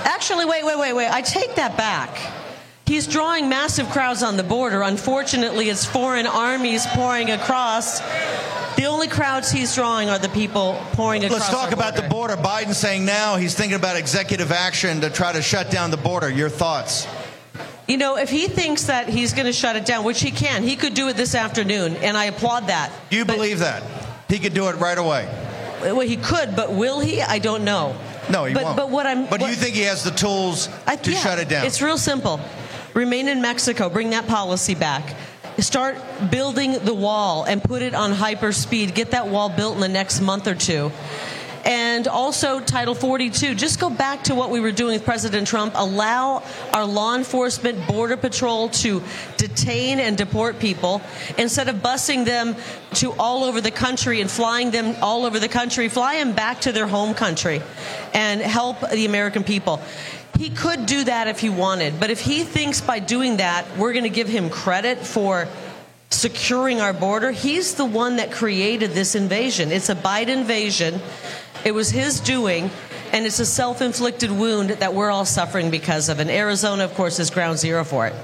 Actually, 0.04 0.44
wait, 0.46 0.64
wait, 0.64 0.78
wait, 0.78 0.92
wait. 0.92 1.10
I 1.10 1.22
take 1.22 1.56
that 1.56 1.76
back. 1.76 2.16
He's 2.86 3.06
drawing 3.06 3.48
massive 3.48 3.88
crowds 3.90 4.22
on 4.22 4.36
the 4.36 4.42
border. 4.42 4.82
Unfortunately, 4.82 5.68
it's 5.68 5.84
foreign 5.84 6.26
armies 6.26 6.86
pouring 6.86 7.30
across. 7.30 8.00
The 8.80 8.86
only 8.86 9.08
crowds 9.08 9.50
he's 9.50 9.74
drawing 9.74 10.08
are 10.08 10.18
the 10.18 10.30
people 10.30 10.82
pouring 10.92 11.22
across. 11.22 11.50
The 11.50 11.52
border. 11.52 11.54
Let's 11.54 11.70
talk 11.70 11.72
about 11.72 11.96
the 11.96 12.08
border. 12.08 12.34
Biden 12.34 12.72
saying 12.72 13.04
now 13.04 13.36
he's 13.36 13.54
thinking 13.54 13.76
about 13.76 13.96
executive 13.96 14.50
action 14.52 15.02
to 15.02 15.10
try 15.10 15.32
to 15.32 15.42
shut 15.42 15.70
down 15.70 15.90
the 15.90 15.98
border. 15.98 16.30
Your 16.30 16.48
thoughts? 16.48 17.06
You 17.86 17.98
know, 17.98 18.16
if 18.16 18.30
he 18.30 18.48
thinks 18.48 18.84
that 18.84 19.10
he's 19.10 19.34
going 19.34 19.44
to 19.44 19.52
shut 19.52 19.76
it 19.76 19.84
down, 19.84 20.02
which 20.02 20.22
he 20.22 20.30
can, 20.30 20.62
he 20.62 20.76
could 20.76 20.94
do 20.94 21.08
it 21.08 21.16
this 21.18 21.34
afternoon, 21.34 21.96
and 21.96 22.16
I 22.16 22.24
applaud 22.24 22.68
that. 22.68 22.90
Do 23.10 23.18
you 23.18 23.26
but, 23.26 23.34
believe 23.36 23.58
that? 23.58 23.82
He 24.30 24.38
could 24.38 24.54
do 24.54 24.66
it 24.68 24.76
right 24.76 24.96
away. 24.96 25.28
Well, 25.82 26.00
he 26.00 26.16
could, 26.16 26.56
but 26.56 26.72
will 26.72 27.00
he? 27.00 27.20
I 27.20 27.38
don't 27.38 27.64
know. 27.64 27.94
No, 28.30 28.46
he 28.46 28.54
but, 28.54 28.64
won't. 28.64 28.76
But 28.78 28.88
what 28.88 29.06
I'm. 29.06 29.24
But 29.24 29.32
what, 29.32 29.40
do 29.42 29.46
you 29.48 29.56
think 29.56 29.74
he 29.74 29.82
has 29.82 30.04
the 30.04 30.10
tools 30.10 30.70
I, 30.86 30.96
to 30.96 31.12
yeah, 31.12 31.18
shut 31.18 31.38
it 31.38 31.50
down? 31.50 31.66
It's 31.66 31.82
real 31.82 31.98
simple. 31.98 32.40
Remain 32.94 33.28
in 33.28 33.42
Mexico. 33.42 33.90
Bring 33.90 34.08
that 34.10 34.26
policy 34.26 34.74
back. 34.74 35.14
Start 35.60 35.98
building 36.30 36.72
the 36.72 36.94
wall 36.94 37.44
and 37.44 37.62
put 37.62 37.82
it 37.82 37.94
on 37.94 38.12
hyper 38.12 38.52
speed. 38.52 38.94
Get 38.94 39.10
that 39.10 39.28
wall 39.28 39.48
built 39.50 39.74
in 39.74 39.80
the 39.80 39.88
next 39.88 40.20
month 40.20 40.46
or 40.46 40.54
two. 40.54 40.90
And 41.64 42.08
also, 42.08 42.60
Title 42.60 42.94
42. 42.94 43.54
Just 43.54 43.78
go 43.78 43.90
back 43.90 44.24
to 44.24 44.34
what 44.34 44.50
we 44.50 44.60
were 44.60 44.72
doing 44.72 44.94
with 44.94 45.04
President 45.04 45.46
Trump. 45.46 45.74
Allow 45.76 46.42
our 46.72 46.86
law 46.86 47.14
enforcement, 47.14 47.86
Border 47.86 48.16
Patrol 48.16 48.70
to 48.70 49.02
detain 49.36 50.00
and 50.00 50.16
deport 50.16 50.58
people 50.58 51.02
instead 51.36 51.68
of 51.68 51.76
busing 51.76 52.24
them 52.24 52.56
to 52.94 53.12
all 53.12 53.44
over 53.44 53.60
the 53.60 53.70
country 53.70 54.22
and 54.22 54.30
flying 54.30 54.70
them 54.70 54.96
all 55.02 55.26
over 55.26 55.38
the 55.38 55.48
country. 55.48 55.88
Fly 55.88 56.16
them 56.16 56.32
back 56.32 56.62
to 56.62 56.72
their 56.72 56.86
home 56.86 57.12
country 57.12 57.60
and 58.14 58.40
help 58.40 58.80
the 58.90 59.04
American 59.04 59.44
people. 59.44 59.82
He 60.40 60.48
could 60.48 60.86
do 60.86 61.04
that 61.04 61.28
if 61.28 61.38
he 61.38 61.50
wanted, 61.50 62.00
but 62.00 62.08
if 62.08 62.18
he 62.18 62.44
thinks 62.44 62.80
by 62.80 62.98
doing 62.98 63.36
that 63.36 63.76
we're 63.76 63.92
going 63.92 64.04
to 64.04 64.08
give 64.08 64.26
him 64.26 64.48
credit 64.48 64.96
for 64.96 65.46
securing 66.08 66.80
our 66.80 66.94
border, 66.94 67.30
he's 67.30 67.74
the 67.74 67.84
one 67.84 68.16
that 68.16 68.32
created 68.32 68.92
this 68.92 69.14
invasion. 69.14 69.70
It's 69.70 69.90
a 69.90 69.94
Biden 69.94 70.28
invasion. 70.28 70.98
It 71.62 71.72
was 71.72 71.90
his 71.90 72.20
doing, 72.20 72.70
and 73.12 73.26
it's 73.26 73.38
a 73.38 73.44
self 73.44 73.82
inflicted 73.82 74.30
wound 74.30 74.70
that 74.70 74.94
we're 74.94 75.10
all 75.10 75.26
suffering 75.26 75.70
because 75.70 76.08
of. 76.08 76.20
And 76.20 76.30
Arizona, 76.30 76.84
of 76.84 76.94
course, 76.94 77.18
is 77.18 77.28
ground 77.28 77.58
zero 77.58 77.84
for 77.84 78.06
it. 78.06 78.14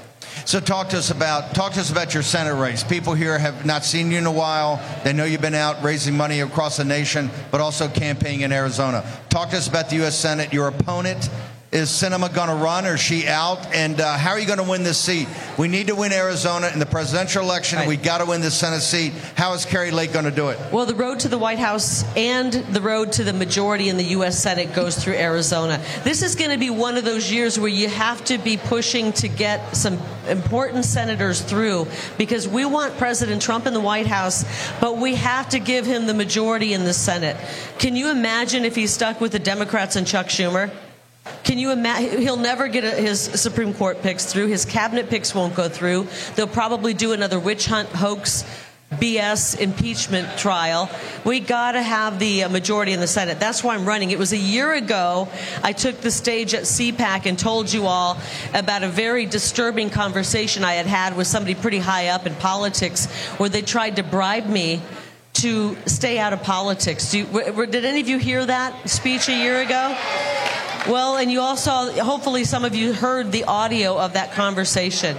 So 0.43 0.59
talk 0.59 0.89
to 0.89 0.97
us 0.97 1.11
about 1.11 1.53
talk 1.53 1.73
to 1.73 1.81
us 1.81 1.91
about 1.91 2.15
your 2.15 2.23
Senate 2.23 2.59
race. 2.59 2.83
People 2.83 3.13
here 3.13 3.37
have 3.37 3.63
not 3.63 3.85
seen 3.85 4.09
you 4.09 4.17
in 4.17 4.25
a 4.25 4.31
while. 4.31 4.81
They 5.03 5.13
know 5.13 5.25
you've 5.25 5.41
been 5.41 5.53
out 5.53 5.83
raising 5.83 6.17
money 6.17 6.39
across 6.39 6.77
the 6.77 6.83
nation, 6.83 7.29
but 7.51 7.61
also 7.61 7.87
campaigning 7.87 8.41
in 8.41 8.51
Arizona. 8.51 9.05
Talk 9.29 9.51
to 9.51 9.57
us 9.57 9.67
about 9.67 9.91
the 9.91 9.97
U.S. 9.97 10.17
Senate, 10.17 10.51
your 10.51 10.67
opponent, 10.67 11.29
Is 11.69 11.89
Sinema 11.89 12.33
going 12.33 12.47
to 12.47 12.55
run 12.55 12.85
or 12.85 12.93
is 12.93 13.01
she 13.01 13.27
out? 13.27 13.73
And 13.73 13.99
uh, 13.99 14.17
how 14.17 14.31
are 14.31 14.39
you 14.39 14.47
going 14.47 14.63
to 14.63 14.69
win 14.69 14.83
this 14.83 14.97
seat? 14.97 15.27
We 15.57 15.67
need 15.67 15.87
to 15.87 15.95
win 15.95 16.13
Arizona 16.13 16.69
in 16.73 16.79
the 16.79 16.85
presidential 16.85 17.43
election. 17.43 17.79
Right. 17.79 17.87
we 17.89 17.97
got 17.97 18.19
to 18.19 18.25
win 18.25 18.39
the 18.39 18.49
Senate 18.49 18.79
seat. 18.79 19.11
How 19.35 19.53
is 19.53 19.65
Kari 19.65 19.91
Lake 19.91 20.13
going 20.13 20.23
to 20.23 20.31
do 20.31 20.47
it? 20.47 20.57
Well, 20.71 20.85
the 20.85 20.95
road 20.95 21.19
to 21.21 21.27
the 21.27 21.37
White 21.37 21.59
House 21.59 22.05
and 22.15 22.53
the 22.53 22.79
road 22.79 23.11
to 23.13 23.25
the 23.25 23.33
majority 23.33 23.89
in 23.89 23.97
the 23.97 24.05
U.S. 24.05 24.41
Senate 24.41 24.73
goes 24.73 24.95
through 24.95 25.15
Arizona. 25.15 25.83
This 26.05 26.23
is 26.23 26.35
going 26.35 26.51
to 26.51 26.57
be 26.57 26.69
one 26.69 26.95
of 26.95 27.03
those 27.03 27.29
years 27.29 27.59
where 27.59 27.67
you 27.67 27.89
have 27.89 28.23
to 28.25 28.37
be 28.37 28.55
pushing 28.55 29.11
to 29.13 29.27
get 29.27 29.75
some 29.75 29.99
important 30.29 30.85
senators 30.85 31.41
through 31.41 31.85
because 32.17 32.47
we 32.47 32.63
want 32.63 32.97
President 32.97 33.41
Trump 33.41 33.65
in 33.65 33.73
the 33.73 33.81
White 33.81 34.07
House, 34.07 34.45
but 34.79 34.97
we 34.99 35.15
have 35.15 35.49
to 35.49 35.59
give 35.59 35.85
him 35.85 36.05
the 36.05 36.13
majority 36.13 36.71
in 36.71 36.85
the 36.85 36.93
Senate. 36.93 37.35
Can 37.77 37.97
you 37.97 38.09
imagine 38.09 38.63
if 38.63 38.73
he's 38.73 38.93
stuck 38.93 39.19
with 39.19 39.33
the 39.33 39.39
Democrats 39.39 39.97
and 39.97 40.07
Chuck 40.07 40.27
Schumer? 40.27 40.71
Can 41.43 41.57
you 41.57 41.71
imagine? 41.71 42.21
He'll 42.21 42.37
never 42.37 42.67
get 42.67 42.83
a, 42.83 42.91
his 42.91 43.19
Supreme 43.21 43.73
Court 43.73 44.01
picks 44.01 44.25
through. 44.25 44.47
His 44.47 44.65
cabinet 44.65 45.09
picks 45.09 45.33
won't 45.33 45.55
go 45.55 45.69
through. 45.69 46.07
They'll 46.35 46.47
probably 46.47 46.93
do 46.93 47.13
another 47.13 47.39
witch 47.39 47.67
hunt 47.67 47.89
hoax. 47.89 48.43
BS 48.93 49.59
impeachment 49.59 50.37
trial. 50.37 50.89
We 51.25 51.41
got 51.41 51.73
to 51.73 51.81
have 51.81 52.19
the 52.19 52.43
uh, 52.43 52.49
majority 52.49 52.93
in 52.93 53.01
the 53.01 53.07
Senate. 53.07 53.37
That's 53.37 53.61
why 53.61 53.75
I'm 53.75 53.85
running. 53.85 54.11
It 54.11 54.17
was 54.17 54.31
a 54.31 54.37
year 54.37 54.73
ago 54.73 55.27
I 55.61 55.73
took 55.73 55.99
the 55.99 56.09
stage 56.09 56.53
at 56.53 56.63
CPAC 56.63 57.25
and 57.25 57.37
told 57.37 57.71
you 57.71 57.85
all 57.85 58.17
about 58.53 58.83
a 58.83 58.87
very 58.87 59.25
disturbing 59.25 59.89
conversation 59.89 60.63
I 60.63 60.75
had 60.75 60.85
had 60.85 61.17
with 61.17 61.27
somebody 61.27 61.53
pretty 61.53 61.79
high 61.79 62.07
up 62.07 62.25
in 62.25 62.33
politics 62.35 63.07
where 63.37 63.49
they 63.49 63.61
tried 63.61 63.97
to 63.97 64.03
bribe 64.03 64.45
me 64.45 64.81
to 65.33 65.77
stay 65.85 66.17
out 66.17 66.33
of 66.33 66.41
politics. 66.41 67.13
You, 67.13 67.25
did 67.67 67.85
any 67.85 67.99
of 67.99 68.07
you 68.07 68.17
hear 68.17 68.45
that 68.45 68.89
speech 68.89 69.27
a 69.27 69.35
year 69.35 69.61
ago? 69.61 69.95
Well, 70.87 71.17
and 71.17 71.29
you 71.29 71.41
also, 71.41 71.91
hopefully, 72.01 72.45
some 72.45 72.63
of 72.63 72.73
you 72.73 72.93
heard 72.93 73.33
the 73.33 73.43
audio 73.43 73.97
of 73.97 74.13
that 74.13 74.31
conversation. 74.31 75.17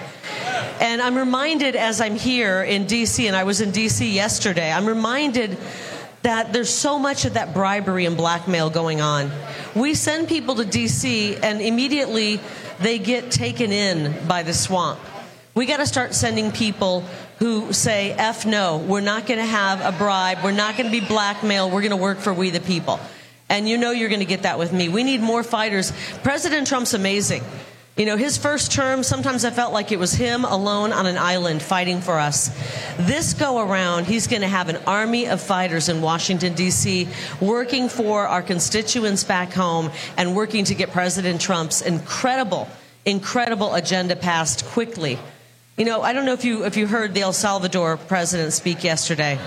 And 0.80 1.02
I'm 1.02 1.14
reminded 1.14 1.76
as 1.76 2.00
I'm 2.00 2.16
here 2.16 2.62
in 2.62 2.86
DC, 2.86 3.26
and 3.26 3.36
I 3.36 3.44
was 3.44 3.60
in 3.60 3.70
DC 3.70 4.10
yesterday, 4.10 4.72
I'm 4.72 4.86
reminded 4.86 5.58
that 6.22 6.54
there's 6.54 6.70
so 6.70 6.98
much 6.98 7.26
of 7.26 7.34
that 7.34 7.52
bribery 7.52 8.06
and 8.06 8.16
blackmail 8.16 8.70
going 8.70 9.02
on. 9.02 9.30
We 9.74 9.92
send 9.92 10.26
people 10.28 10.54
to 10.54 10.64
DC, 10.64 11.38
and 11.42 11.60
immediately 11.60 12.40
they 12.80 12.98
get 12.98 13.30
taken 13.30 13.70
in 13.70 14.26
by 14.26 14.44
the 14.44 14.54
swamp. 14.54 14.98
We 15.54 15.66
got 15.66 15.78
to 15.78 15.86
start 15.86 16.14
sending 16.14 16.50
people 16.50 17.04
who 17.40 17.74
say, 17.74 18.12
F 18.12 18.46
no, 18.46 18.78
we're 18.78 19.02
not 19.02 19.26
going 19.26 19.40
to 19.40 19.44
have 19.44 19.82
a 19.82 19.96
bribe, 19.96 20.38
we're 20.42 20.52
not 20.52 20.78
going 20.78 20.90
to 20.90 21.00
be 21.00 21.06
blackmailed, 21.06 21.74
we're 21.74 21.82
going 21.82 21.90
to 21.90 21.96
work 21.96 22.18
for 22.18 22.32
we 22.32 22.48
the 22.48 22.60
people. 22.60 22.98
And 23.48 23.68
you 23.68 23.78
know 23.78 23.90
you're 23.90 24.08
going 24.08 24.20
to 24.20 24.26
get 24.26 24.42
that 24.42 24.58
with 24.58 24.72
me. 24.72 24.88
We 24.88 25.04
need 25.04 25.20
more 25.20 25.42
fighters. 25.42 25.92
President 26.22 26.66
Trump's 26.66 26.94
amazing. 26.94 27.42
You 27.98 28.06
know, 28.06 28.16
his 28.16 28.38
first 28.38 28.70
term, 28.70 29.02
sometimes 29.02 29.44
I 29.44 29.50
felt 29.50 29.72
like 29.72 29.90
it 29.90 29.98
was 29.98 30.12
him 30.12 30.44
alone 30.44 30.92
on 30.92 31.06
an 31.06 31.18
island 31.18 31.60
fighting 31.60 32.00
for 32.00 32.20
us. 32.20 32.48
This 32.96 33.34
go 33.34 33.58
around, 33.58 34.06
he's 34.06 34.28
going 34.28 34.42
to 34.42 34.48
have 34.48 34.68
an 34.68 34.76
army 34.86 35.26
of 35.26 35.40
fighters 35.40 35.88
in 35.88 36.00
Washington, 36.00 36.54
D.C., 36.54 37.08
working 37.40 37.88
for 37.88 38.28
our 38.28 38.40
constituents 38.40 39.24
back 39.24 39.52
home 39.52 39.90
and 40.16 40.36
working 40.36 40.64
to 40.66 40.76
get 40.76 40.92
President 40.92 41.40
Trump's 41.40 41.82
incredible, 41.82 42.68
incredible 43.04 43.74
agenda 43.74 44.14
passed 44.14 44.64
quickly. 44.66 45.18
You 45.76 45.84
know, 45.84 46.00
I 46.00 46.12
don't 46.12 46.24
know 46.24 46.34
if 46.34 46.44
you, 46.44 46.66
if 46.66 46.76
you 46.76 46.86
heard 46.86 47.14
the 47.14 47.22
El 47.22 47.32
Salvador 47.32 47.96
president 47.96 48.52
speak 48.52 48.84
yesterday. 48.84 49.40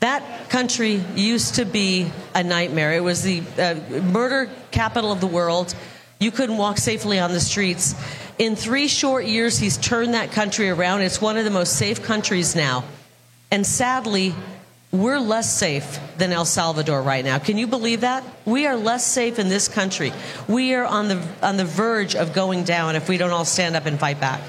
That 0.00 0.48
country 0.48 1.02
used 1.16 1.56
to 1.56 1.64
be 1.64 2.10
a 2.34 2.42
nightmare. 2.44 2.94
It 2.94 3.02
was 3.02 3.22
the 3.22 3.42
uh, 3.58 3.74
murder 4.00 4.48
capital 4.70 5.10
of 5.10 5.20
the 5.20 5.26
world. 5.26 5.74
You 6.20 6.30
couldn't 6.30 6.56
walk 6.56 6.78
safely 6.78 7.18
on 7.18 7.32
the 7.32 7.40
streets. 7.40 7.94
In 8.38 8.54
three 8.54 8.86
short 8.86 9.24
years, 9.24 9.58
he's 9.58 9.76
turned 9.76 10.14
that 10.14 10.30
country 10.30 10.68
around. 10.68 11.02
It's 11.02 11.20
one 11.20 11.36
of 11.36 11.44
the 11.44 11.50
most 11.50 11.76
safe 11.76 12.02
countries 12.04 12.54
now. 12.54 12.84
And 13.50 13.66
sadly, 13.66 14.34
we're 14.92 15.18
less 15.18 15.52
safe 15.58 15.98
than 16.16 16.32
El 16.32 16.44
Salvador 16.44 17.02
right 17.02 17.24
now. 17.24 17.38
Can 17.38 17.58
you 17.58 17.66
believe 17.66 18.02
that? 18.02 18.24
We 18.44 18.66
are 18.66 18.76
less 18.76 19.04
safe 19.04 19.38
in 19.38 19.48
this 19.48 19.68
country. 19.68 20.12
We 20.46 20.74
are 20.74 20.84
on 20.84 21.08
the, 21.08 21.26
on 21.42 21.56
the 21.56 21.64
verge 21.64 22.14
of 22.14 22.32
going 22.32 22.64
down 22.64 22.94
if 22.94 23.08
we 23.08 23.18
don't 23.18 23.30
all 23.30 23.44
stand 23.44 23.74
up 23.74 23.86
and 23.86 23.98
fight 23.98 24.20
back. 24.20 24.40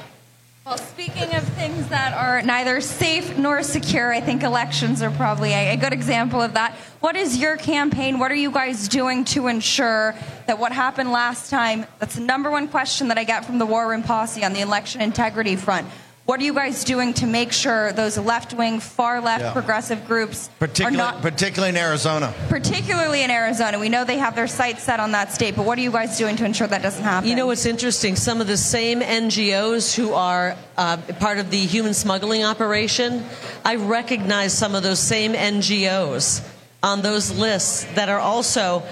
Well, 0.70 0.78
speaking 0.78 1.34
of 1.34 1.44
things 1.56 1.88
that 1.88 2.14
are 2.14 2.44
neither 2.44 2.80
safe 2.80 3.36
nor 3.40 3.64
secure, 3.64 4.14
I 4.14 4.22
think 4.22 4.44
elections 4.44 5.02
are 5.02 5.10
probably 5.10 5.52
a, 5.52 5.74
a, 5.74 5.78
good 5.78 5.94
example 5.94 6.44
of 6.44 6.54
that. 6.54 6.76
What 7.00 7.16
is 7.16 7.38
your 7.38 7.58
campaign? 7.58 8.20
What 8.20 8.32
are 8.32 8.36
you 8.36 8.52
guys 8.52 8.88
doing 8.88 9.26
to 9.26 9.48
ensure 9.48 10.14
that 10.46 10.60
what 10.60 10.72
happened 10.72 11.12
last 11.12 11.50
time? 11.50 11.88
That's 11.98 12.14
the 12.14 12.22
number 12.22 12.52
one 12.52 12.68
question 12.68 13.08
that 13.08 13.18
I 13.18 13.24
get 13.24 13.46
from 13.46 13.58
the 13.58 13.66
War 13.66 13.90
Room 13.90 14.04
Posse 14.04 14.46
on 14.46 14.54
the 14.54 14.60
election 14.60 15.02
integrity 15.02 15.56
front. 15.56 15.88
What 16.30 16.40
are 16.40 16.44
you 16.44 16.54
guys 16.54 16.84
doing 16.84 17.16
to 17.16 17.26
make 17.26 17.52
sure 17.52 17.92
those 17.92 18.16
left 18.16 18.54
wing, 18.54 18.80
far 18.82 19.20
left 19.20 19.46
Yeah. 19.46 19.52
progressive 19.52 20.06
groups 20.06 20.52
Particularly, 20.60 21.00
are 21.00 21.14
not, 21.14 21.22
particularly 21.24 21.70
in 21.70 21.78
Arizona. 21.78 22.32
particularly 22.50 23.24
in 23.24 23.32
Arizona? 23.32 23.80
We 23.80 23.90
know 23.90 24.04
they 24.04 24.20
have 24.20 24.36
their 24.36 24.48
sights 24.48 24.84
set 24.84 25.00
on 25.00 25.14
that 25.14 25.34
state, 25.34 25.56
but 25.56 25.66
what 25.66 25.80
are 25.80 25.82
you 25.82 25.90
guys 25.90 26.20
doing 26.20 26.36
to 26.36 26.46
ensure 26.46 26.68
that 26.68 26.84
doesn't 26.84 27.04
happen? 27.04 27.28
You 27.28 27.36
know 27.36 27.48
what's 27.48 27.66
interesting? 27.66 28.16
Some 28.16 28.42
of 28.42 28.46
the 28.46 28.58
same 28.58 29.02
NGOs 29.02 29.96
who 29.96 30.14
are 30.14 30.56
uh, 30.78 30.98
part 31.20 31.40
of 31.40 31.50
the 31.50 31.66
human 31.66 31.96
smuggling 31.96 32.44
operation, 32.44 33.26
I 33.66 33.78
recognize 33.78 34.54
some 34.54 34.76
of 34.76 34.84
those 34.84 35.00
same 35.00 35.34
NGOs 35.34 36.42
on 36.84 37.02
those 37.02 37.32
lists 37.32 37.88
that 37.96 38.08
are 38.08 38.20
also 38.20 38.84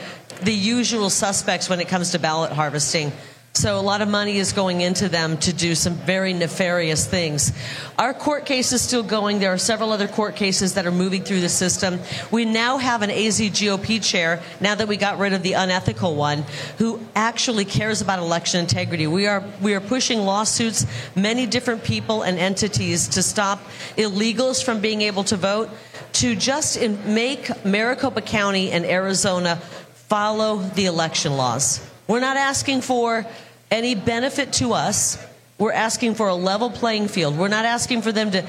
the 0.41 0.53
usual 0.53 1.11
suspects 1.11 1.69
when 1.69 1.79
it 1.81 1.87
comes 1.87 2.13
to 2.13 2.19
ballot 2.19 2.51
harvesting. 2.51 3.11
So 3.57 3.79
a 3.79 3.81
lot 3.81 4.03
of 4.03 4.07
money 4.07 4.37
is 4.37 4.53
going 4.53 4.81
into 4.81 5.09
them 5.09 5.35
to 5.39 5.51
do 5.51 5.73
some 5.73 5.95
very 5.95 6.31
nefarious 6.31 7.07
things. 7.07 7.51
Our 7.97 8.13
court 8.13 8.45
case 8.45 8.71
is 8.71 8.83
still 8.83 9.01
going. 9.01 9.39
There 9.39 9.51
are 9.51 9.57
several 9.57 9.91
other 9.91 10.07
court 10.07 10.35
cases 10.35 10.75
that 10.75 10.85
are 10.85 10.91
moving 10.91 11.23
through 11.23 11.41
the 11.41 11.49
system. 11.49 11.99
We 12.29 12.45
now 12.45 12.77
have 12.77 13.01
an 13.01 13.09
AZ 13.09 13.39
GOP 13.41 13.99
chair, 13.99 14.43
now 14.61 14.75
that 14.75 14.87
we 14.87 14.95
got 14.95 15.17
rid 15.17 15.33
of 15.33 15.41
the 15.41 15.53
unethical 15.53 16.13
one, 16.13 16.45
who 16.77 17.01
actually 17.15 17.65
cares 17.65 17.99
about 17.99 18.19
election 18.19 18.59
integrity. 18.59 19.07
We 19.07 19.25
are, 19.25 19.43
we 19.59 19.73
are 19.73 19.81
pushing 19.81 20.19
lawsuits, 20.19 20.85
many 21.15 21.47
different 21.47 21.83
people 21.83 22.21
and 22.21 22.37
entities 22.37 23.07
to 23.07 23.23
stop 23.23 23.59
illegals 23.95 24.63
from 24.63 24.81
being 24.81 25.01
able 25.01 25.23
to 25.23 25.35
vote, 25.35 25.71
to 26.13 26.35
just 26.35 26.77
in, 26.77 27.15
make 27.15 27.65
Maricopa 27.65 28.21
County 28.21 28.69
and 28.69 28.85
Arizona 28.85 29.55
follow 29.95 30.57
the 30.57 30.85
election 30.85 31.37
laws. 31.37 31.83
We're 32.07 32.21
not 32.21 32.37
asking 32.37 32.81
for 32.81 33.25
any 33.71 33.95
benefit 33.95 34.53
to 34.53 34.73
us. 34.73 35.23
We're 35.57 35.73
asking 35.73 36.15
for 36.15 36.27
a 36.27 36.35
level 36.35 36.69
playing 36.69 37.07
field. 37.07 37.37
We're 37.37 37.47
not 37.47 37.65
asking 37.65 38.03
for 38.03 38.11
them 38.11 38.31
to 38.31 38.45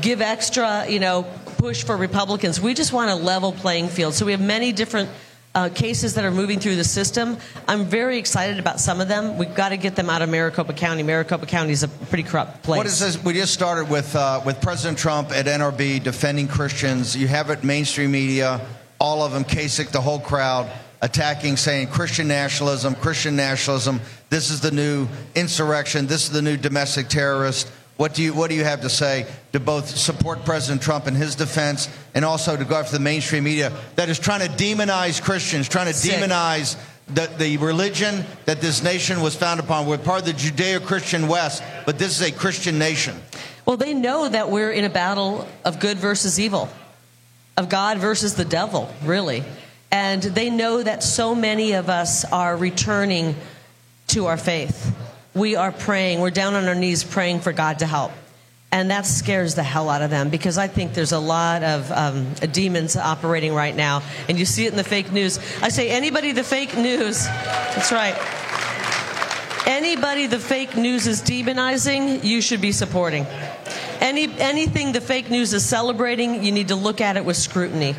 give 0.00 0.20
extra, 0.20 0.86
you 0.88 1.00
know, 1.00 1.24
push 1.58 1.84
for 1.84 1.96
Republicans. 1.96 2.60
We 2.60 2.74
just 2.74 2.92
want 2.92 3.10
a 3.10 3.14
level 3.14 3.52
playing 3.52 3.88
field. 3.88 4.14
So 4.14 4.24
we 4.24 4.32
have 4.32 4.40
many 4.40 4.72
different 4.72 5.10
uh, 5.54 5.68
cases 5.68 6.14
that 6.14 6.24
are 6.24 6.30
moving 6.30 6.58
through 6.60 6.76
the 6.76 6.84
system. 6.84 7.36
I'm 7.68 7.84
very 7.84 8.18
excited 8.18 8.58
about 8.58 8.80
some 8.80 9.00
of 9.00 9.08
them. 9.08 9.36
We've 9.36 9.54
got 9.54 9.70
to 9.70 9.76
get 9.76 9.96
them 9.96 10.08
out 10.08 10.22
of 10.22 10.28
Maricopa 10.30 10.72
County. 10.72 11.02
Maricopa 11.02 11.46
County 11.46 11.72
is 11.72 11.82
a 11.82 11.88
pretty 11.88 12.22
corrupt 12.22 12.62
place. 12.62 12.78
What 12.78 12.86
is 12.86 12.98
this? 12.98 13.22
We 13.22 13.34
just 13.34 13.52
started 13.52 13.90
with 13.90 14.14
uh, 14.16 14.40
with 14.46 14.60
President 14.60 14.98
Trump 14.98 15.30
at 15.30 15.46
NRB 15.46 16.02
defending 16.02 16.48
Christians. 16.48 17.16
You 17.16 17.28
have 17.28 17.50
it 17.50 17.64
mainstream 17.64 18.12
media, 18.12 18.66
all 18.98 19.22
of 19.22 19.32
them, 19.32 19.44
Kasich, 19.44 19.90
the 19.90 20.00
whole 20.00 20.20
crowd 20.20 20.70
attacking, 21.02 21.56
saying 21.56 21.88
Christian 21.88 22.28
nationalism, 22.28 22.94
Christian 22.94 23.36
nationalism. 23.36 24.00
This 24.30 24.50
is 24.50 24.60
the 24.60 24.70
new 24.70 25.08
insurrection. 25.34 26.06
This 26.06 26.24
is 26.24 26.30
the 26.30 26.40
new 26.40 26.56
domestic 26.56 27.08
terrorist. 27.08 27.70
What 27.98 28.14
do 28.14 28.22
you 28.22 28.32
what 28.32 28.48
do 28.48 28.56
you 28.56 28.64
have 28.64 28.80
to 28.80 28.88
say 28.88 29.26
to 29.52 29.60
both 29.60 29.88
support 29.88 30.44
President 30.44 30.80
Trump 30.80 31.06
in 31.06 31.14
his 31.14 31.34
defense 31.34 31.90
and 32.14 32.24
also 32.24 32.56
to 32.56 32.64
go 32.64 32.76
after 32.76 32.92
the 32.92 33.02
mainstream 33.02 33.44
media 33.44 33.70
that 33.96 34.08
is 34.08 34.18
trying 34.18 34.40
to 34.40 34.48
demonize 34.48 35.20
Christians, 35.22 35.68
trying 35.68 35.88
to 35.88 35.92
Sick. 35.92 36.12
demonize 36.12 36.78
the, 37.08 37.28
the 37.36 37.58
religion 37.58 38.24
that 38.46 38.60
this 38.60 38.82
nation 38.82 39.20
was 39.20 39.34
founded 39.34 39.66
upon. 39.66 39.86
We're 39.86 39.98
part 39.98 40.20
of 40.20 40.26
the 40.26 40.32
Judeo-Christian 40.32 41.28
West, 41.28 41.62
but 41.84 41.98
this 41.98 42.18
is 42.18 42.26
a 42.26 42.32
Christian 42.32 42.78
nation. 42.78 43.20
Well, 43.66 43.76
they 43.76 43.92
know 43.92 44.28
that 44.28 44.50
we're 44.50 44.72
in 44.72 44.84
a 44.84 44.90
battle 44.90 45.46
of 45.64 45.78
good 45.78 45.98
versus 45.98 46.40
evil, 46.40 46.68
of 47.56 47.68
God 47.68 47.98
versus 47.98 48.34
the 48.34 48.44
devil, 48.44 48.92
really. 49.04 49.44
And 49.92 50.22
they 50.22 50.48
know 50.48 50.82
that 50.82 51.02
so 51.02 51.34
many 51.34 51.72
of 51.72 51.90
us 51.90 52.24
are 52.24 52.56
returning 52.56 53.36
to 54.08 54.26
our 54.26 54.38
faith. 54.38 54.96
We 55.34 55.54
are 55.54 55.70
praying, 55.70 56.20
we're 56.20 56.30
down 56.30 56.54
on 56.54 56.66
our 56.66 56.74
knees 56.74 57.04
praying 57.04 57.40
for 57.40 57.52
God 57.52 57.78
to 57.80 57.86
help. 57.86 58.12
And 58.72 58.90
that 58.90 59.04
scares 59.04 59.54
the 59.54 59.62
hell 59.62 59.90
out 59.90 60.00
of 60.00 60.08
them 60.08 60.30
because 60.30 60.56
I 60.56 60.66
think 60.66 60.94
there's 60.94 61.12
a 61.12 61.18
lot 61.18 61.62
of 61.62 61.92
um, 61.92 62.32
demons 62.52 62.96
operating 62.96 63.54
right 63.54 63.76
now. 63.76 64.02
And 64.30 64.38
you 64.38 64.46
see 64.46 64.64
it 64.64 64.70
in 64.70 64.78
the 64.78 64.84
fake 64.84 65.12
news. 65.12 65.38
I 65.60 65.68
say, 65.68 65.90
anybody 65.90 66.32
the 66.32 66.42
fake 66.42 66.74
news, 66.74 67.26
that's 67.26 67.92
right. 67.92 68.16
Anybody 69.66 70.26
the 70.26 70.38
fake 70.38 70.74
news 70.74 71.06
is 71.06 71.20
demonizing, 71.20 72.24
you 72.24 72.40
should 72.40 72.62
be 72.62 72.72
supporting. 72.72 73.26
Any 74.02 74.28
anything 74.38 74.92
the 74.92 75.00
fake 75.00 75.30
news 75.30 75.54
is 75.54 75.64
celebrating, 75.64 76.42
you 76.42 76.52
need 76.52 76.68
to 76.68 76.76
look 76.76 77.00
at 77.00 77.16
it 77.16 77.24
with 77.24 77.36
scrutiny. 77.36 77.94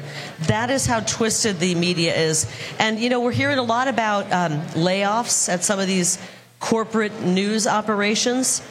That 0.47 0.69
is 0.69 0.85
how 0.85 0.99
twisted 0.99 1.59
the 1.59 1.73
media 1.75 2.13
is. 2.13 2.45
And 2.77 2.99
you 2.99 3.09
know, 3.09 3.21
we're 3.21 3.31
hearing 3.31 3.57
a 3.57 3.63
lot 3.63 3.87
about 3.87 4.31
um, 4.31 4.61
layoffs 4.73 5.49
at 5.49 5.63
some 5.63 5.79
of 5.79 5.87
these 5.87 6.19
corporate 6.59 7.21
news 7.21 7.65
operations. 7.65 8.61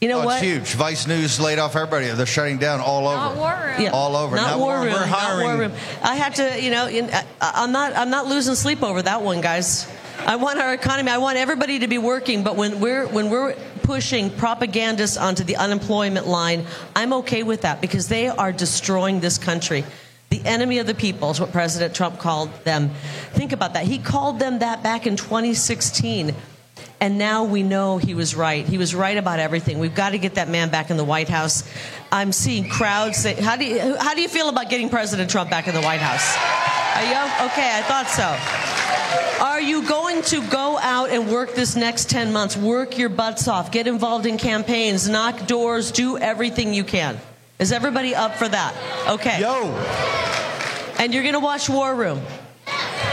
You 0.00 0.08
know 0.08 0.20
oh, 0.20 0.26
what? 0.26 0.42
It's 0.42 0.52
huge. 0.52 0.74
Vice 0.74 1.06
News 1.06 1.40
laid 1.40 1.58
off 1.58 1.76
everybody. 1.76 2.08
They're 2.10 2.26
shutting 2.26 2.58
down 2.58 2.80
all 2.80 3.08
over. 3.08 3.16
Not 3.16 3.36
war 3.36 3.64
room. 3.64 3.80
Yeah. 3.80 3.90
All 3.90 4.16
over. 4.16 4.36
Not, 4.36 4.58
war 4.58 4.74
room. 4.80 4.92
We're 4.92 5.06
Not 5.06 5.42
war 5.42 5.56
room. 5.56 5.72
I 6.02 6.16
had 6.16 6.34
to, 6.34 6.60
you 6.60 6.70
know, 6.70 6.86
in, 6.88 7.08
I, 7.10 7.24
I'm 7.40 7.72
not. 7.72 7.96
I'm 7.96 8.10
not 8.10 8.26
losing 8.26 8.54
sleep 8.54 8.82
over 8.82 9.00
that 9.00 9.22
one, 9.22 9.40
guys. 9.40 9.90
I 10.18 10.36
want 10.36 10.58
our 10.58 10.72
economy. 10.72 11.10
I 11.10 11.18
want 11.18 11.36
everybody 11.36 11.80
to 11.80 11.88
be 11.88 11.98
working. 11.98 12.42
But 12.42 12.56
when 12.56 12.80
we're 12.80 13.06
when 13.06 13.30
we're 13.30 13.54
pushing 13.82 14.30
propagandists 14.30 15.16
onto 15.16 15.44
the 15.44 15.56
unemployment 15.56 16.26
line, 16.26 16.66
I'm 16.96 17.12
okay 17.14 17.42
with 17.42 17.62
that 17.62 17.80
because 17.80 18.08
they 18.08 18.28
are 18.28 18.52
destroying 18.52 19.20
this 19.20 19.38
country. 19.38 19.84
The 20.30 20.44
enemy 20.44 20.78
of 20.78 20.86
the 20.86 20.94
people 20.94 21.30
is 21.30 21.40
what 21.40 21.52
President 21.52 21.94
Trump 21.94 22.18
called 22.18 22.50
them. 22.64 22.90
Think 23.34 23.52
about 23.52 23.74
that. 23.74 23.84
He 23.84 23.98
called 23.98 24.38
them 24.38 24.60
that 24.60 24.82
back 24.82 25.06
in 25.06 25.16
2016. 25.16 26.34
And 27.00 27.18
now 27.18 27.44
we 27.44 27.62
know 27.62 27.98
he 27.98 28.14
was 28.14 28.34
right. 28.34 28.66
He 28.66 28.78
was 28.78 28.94
right 28.94 29.16
about 29.16 29.38
everything. 29.38 29.78
We've 29.78 29.94
got 29.94 30.10
to 30.10 30.18
get 30.18 30.36
that 30.36 30.48
man 30.48 30.70
back 30.70 30.90
in 30.90 30.96
the 30.96 31.04
White 31.04 31.28
House. 31.28 31.64
I'm 32.10 32.32
seeing 32.32 32.68
crowds 32.68 33.18
say, 33.18 33.34
"How 33.34 33.56
do 33.56 33.64
you 33.64 33.96
how 33.96 34.14
do 34.14 34.22
you 34.22 34.28
feel 34.28 34.48
about 34.48 34.70
getting 34.70 34.88
President 34.88 35.28
Trump 35.30 35.50
back 35.50 35.68
in 35.68 35.74
the 35.74 35.82
White 35.82 36.00
House?" 36.00 36.36
Are 36.96 37.04
you 37.04 37.46
okay? 37.50 37.76
I 37.76 37.82
thought 37.82 38.06
so. 38.06 39.42
Are 39.44 39.60
you 39.60 39.86
going 39.86 40.22
to 40.22 40.40
go 40.48 40.78
out 40.78 41.10
and 41.10 41.28
work 41.28 41.54
this 41.54 41.74
next 41.76 42.08
10 42.08 42.32
months? 42.32 42.56
Work 42.56 42.98
your 42.98 43.08
butts 43.08 43.48
off. 43.48 43.72
Get 43.72 43.86
involved 43.86 44.26
in 44.26 44.38
campaigns, 44.38 45.08
knock 45.08 45.46
doors, 45.46 45.90
do 45.90 46.16
everything 46.18 46.72
you 46.72 46.84
can. 46.84 47.20
Is 47.58 47.72
everybody 47.72 48.14
up 48.14 48.36
for 48.36 48.48
that? 48.48 48.74
Okay. 49.08 49.40
Yo. 49.40 49.70
And 50.98 51.12
you're 51.12 51.22
going 51.24 51.34
to 51.34 51.40
watch 51.40 51.68
War 51.68 51.94
Room 51.94 52.20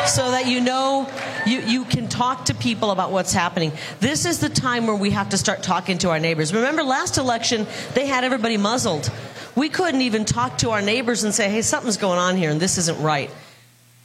so 0.05 0.31
that 0.31 0.45
you 0.47 0.61
know 0.61 1.09
you, 1.45 1.59
you 1.61 1.85
can 1.85 2.07
talk 2.07 2.45
to 2.45 2.53
people 2.53 2.91
about 2.91 3.11
what's 3.11 3.33
happening. 3.33 3.71
This 3.99 4.25
is 4.25 4.39
the 4.39 4.49
time 4.49 4.87
where 4.87 4.95
we 4.95 5.11
have 5.11 5.29
to 5.29 5.37
start 5.37 5.63
talking 5.63 5.97
to 5.99 6.09
our 6.09 6.19
neighbors. 6.19 6.53
Remember, 6.53 6.83
last 6.83 7.17
election, 7.17 7.67
they 7.93 8.07
had 8.07 8.23
everybody 8.23 8.57
muzzled. 8.57 9.11
We 9.55 9.69
couldn't 9.69 10.01
even 10.01 10.25
talk 10.25 10.59
to 10.59 10.71
our 10.71 10.81
neighbors 10.81 11.23
and 11.23 11.33
say, 11.33 11.49
hey, 11.49 11.61
something's 11.61 11.97
going 11.97 12.19
on 12.19 12.37
here 12.37 12.49
and 12.49 12.59
this 12.59 12.77
isn't 12.77 13.01
right. 13.01 13.29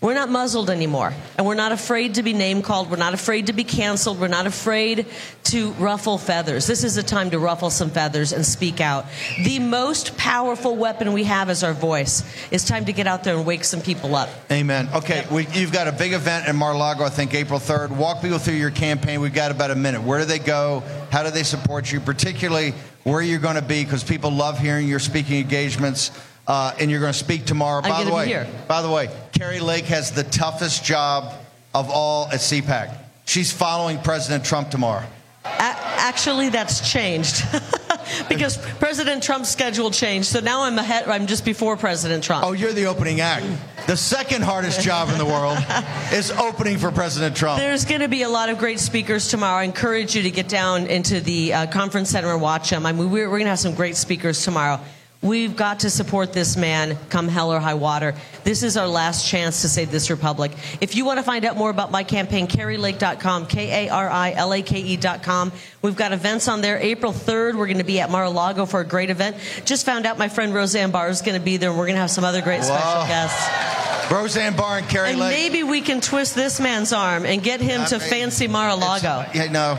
We're 0.02 0.12
not 0.12 0.28
muzzled 0.28 0.68
anymore. 0.68 1.14
And 1.38 1.46
we're 1.46 1.54
not 1.54 1.72
afraid 1.72 2.16
to 2.16 2.22
be 2.22 2.34
name 2.34 2.60
called. 2.60 2.90
We're 2.90 2.98
not 2.98 3.14
afraid 3.14 3.46
to 3.46 3.54
be 3.54 3.64
canceled. 3.64 4.20
We're 4.20 4.28
not 4.28 4.46
afraid 4.46 5.06
to 5.44 5.72
ruffle 5.72 6.18
feathers. 6.18 6.66
This 6.66 6.84
is 6.84 6.98
a 6.98 7.02
time 7.02 7.30
to 7.30 7.38
ruffle 7.38 7.70
some 7.70 7.88
feathers 7.88 8.34
and 8.34 8.44
speak 8.44 8.82
out. 8.82 9.06
The 9.42 9.58
most 9.58 10.18
powerful 10.18 10.76
weapon 10.76 11.14
we 11.14 11.24
have 11.24 11.48
is 11.48 11.64
our 11.64 11.72
voice. 11.72 12.22
It's 12.50 12.62
time 12.62 12.84
to 12.84 12.92
get 12.92 13.06
out 13.06 13.24
there 13.24 13.36
and 13.36 13.46
wake 13.46 13.64
some 13.64 13.80
people 13.80 14.14
up. 14.14 14.28
Amen. 14.52 14.90
Okay, 14.94 15.24
we, 15.30 15.46
you've 15.54 15.72
got 15.72 15.88
a 15.88 15.92
big 15.92 16.12
event 16.12 16.46
in 16.46 16.56
Mar-a-Lago, 16.56 17.02
I 17.02 17.08
think 17.08 17.32
April 17.32 17.58
3rd. 17.58 17.90
Walk 17.90 18.20
people 18.20 18.38
through 18.38 18.54
your 18.54 18.70
campaign. 18.70 19.22
We've 19.22 19.32
got 19.32 19.50
about 19.50 19.70
a 19.70 19.76
minute. 19.76 20.02
Where 20.02 20.18
do 20.18 20.26
they 20.26 20.38
go? 20.38 20.82
How 21.10 21.22
do 21.22 21.30
they 21.30 21.42
support 21.42 21.90
you? 21.90 22.00
Particularly 22.00 22.74
where 23.04 23.22
you're 23.22 23.38
going 23.38 23.56
to 23.56 23.62
be, 23.62 23.82
because 23.82 24.04
people 24.04 24.30
love 24.30 24.58
hearing 24.58 24.88
your 24.88 24.98
speaking 24.98 25.40
engagements. 25.40 26.10
Uh, 26.46 26.74
and 26.78 26.90
you're 26.90 27.00
going 27.00 27.12
to 27.12 27.18
speak 27.18 27.44
tomorrow. 27.44 27.82
I'm 27.82 27.90
by 27.90 28.04
the 28.04 28.12
way, 28.12 28.24
be 28.24 28.30
here. 28.30 28.46
by 28.68 28.82
the 28.82 28.90
way, 28.90 29.10
Kari 29.32 29.60
Lake 29.60 29.86
has 29.86 30.12
the 30.12 30.22
toughest 30.22 30.84
job 30.84 31.32
of 31.74 31.90
all 31.90 32.26
at 32.28 32.40
CPAC. 32.40 32.96
She's 33.24 33.52
following 33.52 33.98
President 33.98 34.44
Trump 34.44 34.70
tomorrow. 34.70 35.04
A- 35.44 35.48
actually, 35.58 36.48
that's 36.48 36.88
changed 36.90 37.44
because 38.28 38.56
President 38.78 39.22
Trump's 39.22 39.48
schedule 39.48 39.90
changed. 39.90 40.28
So 40.28 40.38
now 40.40 40.62
I'm 40.62 40.78
ahead. 40.78 41.08
I'm 41.08 41.26
just 41.26 41.44
before 41.44 41.76
President 41.76 42.22
Trump. 42.22 42.44
Oh, 42.44 42.52
you're 42.52 42.72
the 42.72 42.86
opening 42.86 43.20
act. 43.20 43.46
The 43.88 43.96
second 43.96 44.42
hardest 44.42 44.80
job 44.80 45.08
in 45.10 45.18
the 45.18 45.24
world 45.24 45.58
is 46.12 46.30
opening 46.30 46.78
for 46.78 46.90
President 46.92 47.36
Trump. 47.36 47.60
There's 47.60 47.84
going 47.84 48.00
to 48.00 48.08
be 48.08 48.22
a 48.22 48.28
lot 48.28 48.48
of 48.48 48.58
great 48.58 48.78
speakers 48.80 49.28
tomorrow. 49.28 49.58
I 49.58 49.64
encourage 49.64 50.14
you 50.14 50.22
to 50.22 50.30
get 50.30 50.48
down 50.48 50.86
into 50.86 51.20
the 51.20 51.52
uh, 51.52 51.66
conference 51.68 52.10
center 52.10 52.32
and 52.32 52.40
watch 52.40 52.70
them. 52.70 52.86
I 52.86 52.92
mean, 52.92 53.10
we're, 53.10 53.26
we're 53.28 53.38
going 53.38 53.44
to 53.44 53.50
have 53.50 53.58
some 53.58 53.74
great 53.74 53.96
speakers 53.96 54.42
tomorrow. 54.44 54.80
We've 55.26 55.56
got 55.56 55.80
to 55.80 55.90
support 55.90 56.32
this 56.32 56.56
man 56.56 56.96
come 57.10 57.26
hell 57.28 57.52
or 57.52 57.58
high 57.58 57.74
water. 57.74 58.14
This 58.44 58.62
is 58.62 58.76
our 58.76 58.86
last 58.86 59.26
chance 59.28 59.62
to 59.62 59.68
save 59.68 59.90
this 59.90 60.08
republic. 60.08 60.52
If 60.80 60.94
you 60.94 61.04
want 61.04 61.18
to 61.18 61.22
find 61.24 61.44
out 61.44 61.56
more 61.56 61.70
about 61.70 61.90
my 61.90 62.04
campaign, 62.04 62.46
KariLake.com, 62.46 63.46
K 63.46 63.86
A 63.86 63.92
R 63.92 64.08
I 64.08 64.32
L 64.32 64.52
A 64.54 64.62
K 64.62 64.78
E.com. 64.80 65.52
We've 65.82 65.96
got 65.96 66.12
events 66.12 66.46
on 66.48 66.60
there. 66.60 66.78
April 66.78 67.12
3rd, 67.12 67.54
we're 67.56 67.66
going 67.66 67.78
to 67.78 67.84
be 67.84 68.00
at 68.00 68.10
Mar 68.10 68.24
a 68.24 68.30
Lago 68.30 68.66
for 68.66 68.80
a 68.80 68.84
great 68.86 69.10
event. 69.10 69.36
Just 69.64 69.84
found 69.84 70.06
out 70.06 70.16
my 70.18 70.28
friend 70.28 70.54
Roseanne 70.54 70.90
Barr 70.92 71.08
is 71.08 71.22
going 71.22 71.38
to 71.38 71.44
be 71.44 71.56
there, 71.56 71.70
and 71.70 71.78
we're 71.78 71.86
going 71.86 71.96
to 71.96 72.00
have 72.00 72.10
some 72.10 72.24
other 72.24 72.40
great 72.42 72.62
special 72.62 73.06
guests. 73.06 74.12
Roseanne 74.12 74.54
Barr 74.56 74.78
and 74.78 74.88
Kari 74.88 75.10
And 75.10 75.18
Lake. 75.18 75.30
maybe 75.36 75.62
we 75.64 75.80
can 75.80 76.00
twist 76.00 76.36
this 76.36 76.60
man's 76.60 76.92
arm 76.92 77.26
and 77.26 77.42
get 77.42 77.60
him 77.60 77.80
Uh, 77.82 77.86
to 77.86 77.98
fancy 78.00 78.46
Mar 78.46 78.68
a 78.68 78.76
Lago. 78.76 79.24
Yeah, 79.34 79.50
no. 79.50 79.78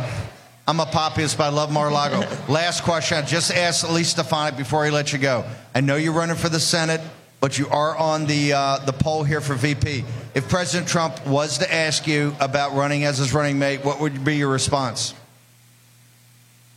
I'm 0.67 0.81
a 0.81 0.85
populist, 0.85 1.37
but 1.37 1.45
I 1.45 1.49
love 1.49 1.71
Mar-a-Lago. 1.71 2.27
Last 2.51 2.83
question. 2.83 3.17
I 3.17 3.21
just 3.21 3.51
asked 3.51 3.85
Elise 3.85 4.09
Stefanik 4.09 4.57
before 4.57 4.83
he 4.83 4.91
let 4.91 5.13
you 5.13 5.19
go. 5.19 5.45
I 5.73 5.79
know 5.79 5.95
you're 5.95 6.11
running 6.11 6.35
for 6.35 6.49
the 6.49 6.59
Senate, 6.59 6.99
but 7.39 7.57
you 7.57 7.69
are 7.69 7.95
on 7.95 8.25
the 8.25 8.51
uh, 8.51 8.79
the 8.79 8.91
poll 8.91 9.23
here 9.23 9.39
for 9.39 9.53
VP. 9.53 10.03
If 10.35 10.49
President 10.49 10.89
Trump 10.89 11.25
was 11.25 11.59
to 11.59 11.73
ask 11.73 12.05
you 12.05 12.35
about 12.41 12.73
running 12.73 13.05
as 13.05 13.17
his 13.17 13.33
running 13.33 13.57
mate, 13.57 13.85
what 13.85 14.01
would 14.01 14.25
be 14.25 14.35
your 14.35 14.49
response? 14.49 15.13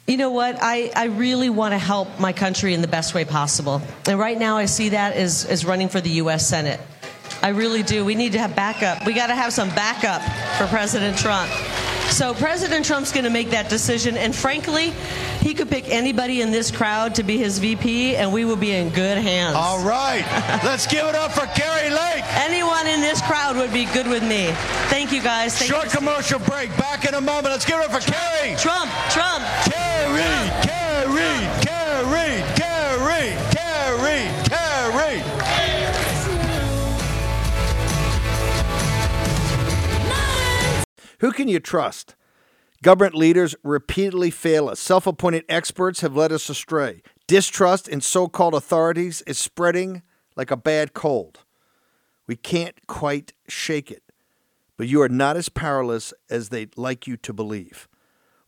You 0.07 0.17
know 0.17 0.31
what? 0.31 0.59
I, 0.61 0.91
I 0.95 1.05
really 1.07 1.51
want 1.51 1.73
to 1.73 1.79
help 1.79 2.19
my 2.19 2.33
country 2.33 2.75
in 2.75 2.83
the 2.83 2.89
best 2.89 3.15
way 3.15 3.25
possible. 3.25 3.81
And 4.09 4.19
right 4.19 4.39
now, 4.39 4.57
I 4.57 4.67
see 4.67 4.91
that 4.91 5.15
as, 5.15 5.45
as 5.45 5.65
running 5.65 5.89
for 5.89 6.01
the 6.01 6.11
U.S. 6.11 6.49
Senate. 6.49 6.81
I 7.43 7.51
really 7.51 7.83
do. 7.83 8.05
We 8.05 8.17
need 8.17 8.33
to 8.33 8.39
have 8.39 8.57
backup. 8.57 9.07
We 9.07 9.13
got 9.13 9.29
to 9.29 9.37
have 9.37 9.53
some 9.53 9.69
backup 9.71 10.21
for 10.59 10.67
President 10.67 11.17
Trump. 11.17 11.49
So 12.11 12.35
President 12.35 12.85
Trump's 12.85 13.13
going 13.13 13.25
to 13.25 13.31
make 13.31 13.51
that 13.51 13.69
decision. 13.71 14.17
And 14.17 14.35
frankly, 14.35 14.93
he 15.41 15.55
could 15.55 15.71
pick 15.71 15.89
anybody 15.89 16.43
in 16.43 16.51
this 16.51 16.71
crowd 16.71 17.15
to 17.15 17.23
be 17.23 17.39
his 17.39 17.59
VP, 17.59 18.17
and 18.17 18.33
we 18.33 18.45
will 18.45 18.57
be 18.57 18.73
in 18.73 18.91
good 18.91 19.17
hands. 19.17 19.57
All 19.57 19.83
right. 19.85 20.25
Let's 20.65 20.87
give 20.87 21.07
it 21.07 21.15
up 21.15 21.33
for 21.33 21.47
Kari 21.59 21.89
Lake. 21.91 22.25
Anyone 22.37 22.87
in 22.87 23.01
this 23.01 23.23
crowd 23.23 23.57
would 23.57 23.73
be 23.73 23.87
good 23.87 24.07
with 24.07 24.23
me. 24.23 24.49
Thank 24.91 25.13
you, 25.13 25.23
guys. 25.23 25.57
Thank 25.57 25.71
Short 25.71 25.85
you. 25.85 25.91
commercial 25.91 26.41
break. 26.41 26.69
Back 26.77 27.07
in 27.07 27.15
a 27.15 27.21
moment. 27.21 27.47
Let's 27.47 27.65
give 27.65 27.79
it 27.79 27.91
up 27.91 28.03
for 28.03 28.11
Kari. 28.11 28.57
Trump, 28.57 28.91
Trump. 29.11 29.45
Kari, 29.65 30.21
Kari, 30.67 30.80
Who 41.21 41.33
can 41.33 41.49
you 41.49 41.61
trust? 41.61 42.17
Government 42.83 43.15
leaders 43.15 43.55
repeatedly 43.63 44.31
fail 44.31 44.69
us. 44.69 44.81
Self 44.81 45.07
appointed 45.07 45.45
experts 45.49 46.01
have 46.01 46.17
led 46.17 46.33
us 46.33 46.49
astray. 46.49 47.03
Distrust 47.27 47.87
in 47.89 48.01
so 48.01 48.27
called 48.27 48.55
authorities 48.55 49.23
is 49.23 49.39
spreading 49.39 50.03
like 50.35 50.51
a 50.51 50.57
bad 50.57 50.95
cold. 50.95 51.41
We 52.27 52.37
can't 52.37 52.87
quite 52.87 53.35
shake 53.49 53.91
it, 53.91 54.03
but 54.79 54.89
you 54.89 55.03
are 55.03 55.09
not 55.09 55.37
as 55.37 55.51
powerless 55.51 56.15
as 56.31 56.49
they'd 56.49 56.77
like 56.79 57.07
you 57.07 57.17
to 57.19 57.33
believe. 57.35 57.87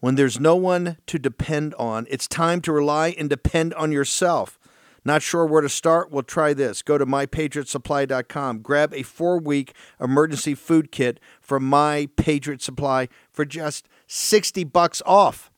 When 0.01 0.15
there's 0.15 0.41
no 0.41 0.57
one 0.57 0.97
to 1.07 1.19
depend 1.19 1.75
on, 1.75 2.07
it's 2.09 2.27
time 2.27 2.61
to 2.63 2.73
rely 2.73 3.15
and 3.19 3.29
depend 3.29 3.75
on 3.75 3.93
yourself. 3.93 4.59
Not 5.05 5.23
sure 5.23 5.45
where 5.45 5.63
to 5.63 5.69
start? 5.69 6.11
Well, 6.11 6.23
try 6.23 6.55
this. 6.55 6.83
Go 6.83 6.97
to 6.97 7.07
mypatriotsupply.com. 7.07 8.61
Grab 8.61 8.95
a 8.95 9.03
four 9.03 9.39
week 9.39 9.75
emergency 10.01 10.55
food 10.55 10.93
kit 10.93 11.19
from 11.41 11.65
My 11.65 12.09
Patriot 12.17 12.63
Supply 12.63 13.09
for 13.33 13.45
just 13.45 13.89
60 14.07 14.65
bucks 14.65 15.03
off. 15.05 15.51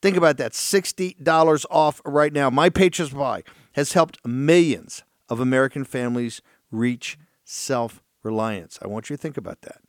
Think 0.00 0.16
about 0.16 0.36
that 0.36 0.52
$60 0.52 1.64
off 1.70 2.00
right 2.04 2.32
now. 2.32 2.50
My 2.50 2.68
Patriot 2.68 3.08
Supply 3.08 3.42
has 3.72 3.94
helped 3.94 4.24
millions 4.24 5.02
of 5.28 5.40
American 5.40 5.84
families 5.84 6.42
reach 6.70 7.18
self 7.44 8.02
reliance. 8.22 8.78
I 8.82 8.86
want 8.86 9.10
you 9.10 9.16
to 9.16 9.20
think 9.20 9.36
about 9.36 9.62
that. 9.62 9.80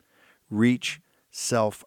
Reach 0.50 1.02
self 1.32 1.84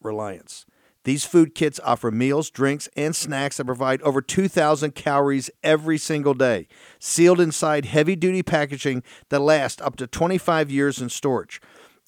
reliance. 0.00 0.66
These 1.04 1.24
food 1.24 1.54
kits 1.54 1.80
offer 1.82 2.10
meals, 2.10 2.50
drinks, 2.50 2.88
and 2.94 3.16
snacks 3.16 3.56
that 3.56 3.64
provide 3.64 4.02
over 4.02 4.20
2,000 4.20 4.94
calories 4.94 5.50
every 5.62 5.96
single 5.96 6.34
day, 6.34 6.68
sealed 6.98 7.40
inside 7.40 7.86
heavy 7.86 8.16
duty 8.16 8.42
packaging 8.42 9.02
that 9.30 9.40
lasts 9.40 9.80
up 9.80 9.96
to 9.96 10.06
25 10.06 10.70
years 10.70 11.00
in 11.00 11.08
storage. 11.08 11.60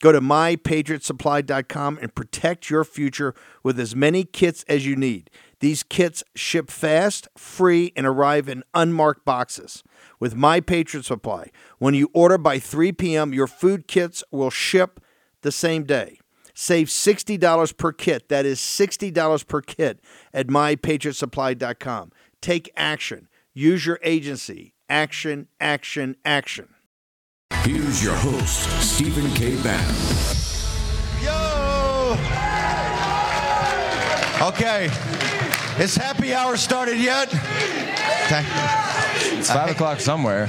Go 0.02 0.10
to 0.10 0.20
mypatriotsupply.com 0.20 1.98
and 2.02 2.14
protect 2.14 2.68
your 2.68 2.84
future 2.84 3.34
with 3.62 3.78
as 3.78 3.94
many 3.94 4.24
kits 4.24 4.64
as 4.68 4.84
you 4.84 4.96
need. 4.96 5.30
These 5.60 5.84
kits 5.84 6.24
ship 6.34 6.72
fast, 6.72 7.28
free, 7.38 7.92
and 7.94 8.04
arrive 8.04 8.48
in 8.48 8.64
unmarked 8.74 9.24
boxes. 9.24 9.84
With 10.18 10.34
My 10.34 10.60
Patriot 10.60 11.04
Supply, 11.04 11.50
when 11.78 11.94
you 11.94 12.10
order 12.12 12.36
by 12.36 12.58
3 12.58 12.90
p.m., 12.92 13.32
your 13.32 13.46
food 13.46 13.86
kits 13.86 14.24
will 14.32 14.50
ship 14.50 15.00
the 15.42 15.52
same 15.52 15.84
day. 15.84 16.18
Save 16.54 16.88
$60 16.88 17.76
per 17.76 17.92
kit. 17.92 18.28
That 18.28 18.46
is 18.46 18.58
$60 18.60 19.46
per 19.46 19.60
kit 19.60 20.00
at 20.32 20.48
mypatriotsupply.com. 20.48 22.12
Take 22.40 22.70
action. 22.76 23.28
Use 23.54 23.86
your 23.86 24.00
agency. 24.02 24.74
Action, 24.88 25.48
action, 25.60 26.16
action. 26.24 26.68
Here's 27.64 28.02
your 28.02 28.14
host, 28.14 28.68
Stephen 28.82 29.30
K. 29.34 29.54
Bannon. 29.62 29.94
Yo! 31.22 32.16
Okay. 34.48 34.90
Is 35.78 35.94
happy 35.94 36.34
hour 36.34 36.56
started 36.56 36.98
yet? 36.98 37.28
Okay. 38.26 38.91
It's 39.42 39.50
five 39.50 39.70
o'clock 39.72 39.98
somewhere. 39.98 40.46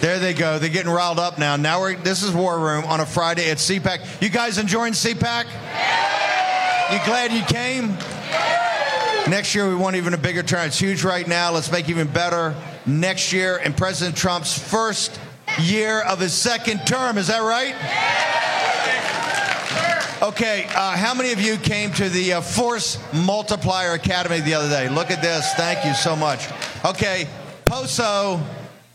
There 0.00 0.18
they 0.18 0.32
go. 0.32 0.58
They're 0.58 0.70
getting 0.70 0.90
riled 0.90 1.18
up 1.18 1.36
now. 1.38 1.56
Now 1.56 1.80
we're 1.80 1.94
this 1.94 2.22
is 2.22 2.32
War 2.32 2.58
Room 2.58 2.86
on 2.86 3.00
a 3.00 3.04
Friday 3.04 3.50
at 3.50 3.58
CPAC. 3.58 4.22
You 4.22 4.30
guys 4.30 4.56
enjoying 4.56 4.94
CPAC? 4.94 5.44
You 6.90 7.04
glad 7.04 7.32
you 7.32 7.42
came? 7.42 7.88
Next 9.30 9.54
year 9.54 9.68
we 9.68 9.74
want 9.74 9.96
even 9.96 10.14
a 10.14 10.16
bigger 10.16 10.42
turnout. 10.42 10.68
It's 10.68 10.78
huge 10.78 11.04
right 11.04 11.28
now. 11.28 11.52
Let's 11.52 11.70
make 11.70 11.84
it 11.84 11.90
even 11.90 12.06
better 12.06 12.54
next 12.86 13.30
year 13.34 13.58
in 13.58 13.74
President 13.74 14.16
Trump's 14.16 14.58
first 14.58 15.20
year 15.60 16.00
of 16.00 16.18
his 16.18 16.32
second 16.32 16.86
term. 16.86 17.18
Is 17.18 17.26
that 17.26 17.40
right? 17.40 17.74
Okay, 20.22 20.64
uh, 20.74 20.96
how 20.96 21.12
many 21.12 21.32
of 21.32 21.42
you 21.42 21.58
came 21.58 21.92
to 21.92 22.08
the 22.08 22.32
uh, 22.32 22.40
Force 22.40 22.98
Multiplier 23.12 23.92
Academy 23.92 24.40
the 24.40 24.54
other 24.54 24.70
day? 24.70 24.88
Look 24.88 25.10
at 25.10 25.20
this. 25.20 25.52
Thank 25.56 25.84
you 25.84 25.92
so 25.92 26.16
much. 26.16 26.48
Okay, 26.86 27.28
Poso. 27.74 28.40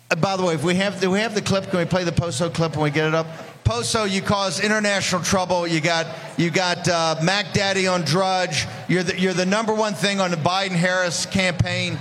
uh, 0.10 0.16
by 0.16 0.38
the 0.38 0.44
way, 0.44 0.54
if 0.54 0.64
we 0.64 0.74
have 0.76 1.02
do 1.02 1.12
we 1.12 1.20
have 1.20 1.36
the 1.36 1.42
clip? 1.42 1.70
Can 1.70 1.80
we 1.80 1.86
play 1.86 2.06
the 2.06 2.14
Poso 2.14 2.50
clip 2.50 2.78
when 2.78 2.84
we 2.86 2.92
get 2.92 3.08
it 3.08 3.14
up? 3.14 3.28
Poso, 3.66 4.06
you 4.06 4.22
cause 4.22 4.62
international 4.62 5.22
trouble. 5.22 5.68
You 5.68 5.82
got 5.82 6.08
you 6.38 6.50
got 6.50 6.88
uh, 6.88 7.18
Mac 7.22 7.52
Daddy 7.52 7.88
on 7.88 8.04
Drudge. 8.04 8.68
You're 8.88 9.04
the, 9.04 9.20
you're 9.20 9.34
the 9.34 9.46
number 9.46 9.74
one 9.74 9.96
thing 9.96 10.22
on 10.22 10.32
the 10.32 10.38
Biden 10.38 10.72
Harris 10.72 11.26
campaign. 11.26 12.00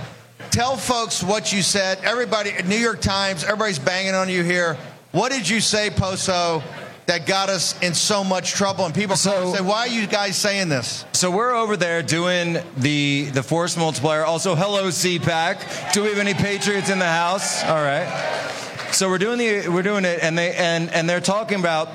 Tell 0.51 0.77
folks 0.77 1.21
what 1.21 1.53
you 1.53 1.62
said. 1.62 1.99
Everybody, 2.05 2.53
New 2.64 2.77
York 2.77 3.01
Times, 3.01 3.43
everybody's 3.43 3.81
banging 3.81 4.14
on 4.14 4.29
you 4.29 4.45
here. 4.45 4.77
What 5.11 5.33
did 5.33 5.49
you 5.49 5.59
say, 5.59 5.91
Poso, 5.91 6.62
that 7.09 7.27
got 7.27 7.49
us 7.49 7.79
in 7.83 7.94
so 7.94 8.23
much 8.23 8.53
trouble? 8.53 8.87
And 8.87 8.94
people 8.94 9.16
so, 9.16 9.53
say, 9.53 9.62
why 9.62 9.81
are 9.81 9.88
you 9.88 10.07
guys 10.07 10.37
saying 10.37 10.68
this? 10.68 11.05
So 11.12 11.31
we're 11.31 11.53
over 11.53 11.77
there 11.77 12.03
doing 12.03 12.59
the 12.77 13.25
the 13.33 13.42
force 13.42 13.77
multiplier. 13.77 14.25
Also, 14.25 14.55
hello 14.55 14.88
CPAC. 14.88 15.92
Do 15.92 16.03
we 16.03 16.11
have 16.11 16.18
any 16.18 16.35
patriots 16.35 16.90
in 16.90 16.99
the 16.99 17.07
house? 17.07 17.64
All 17.64 17.83
right. 17.83 18.07
So 18.92 19.09
we're 19.09 19.18
doing 19.18 19.38
the 19.38 19.68
we're 19.68 19.83
doing 19.83 20.05
it, 20.05 20.21
and 20.23 20.38
they 20.38 20.55
and 20.55 20.90
and 20.90 21.09
they're 21.09 21.21
talking 21.21 21.61
about 21.61 21.88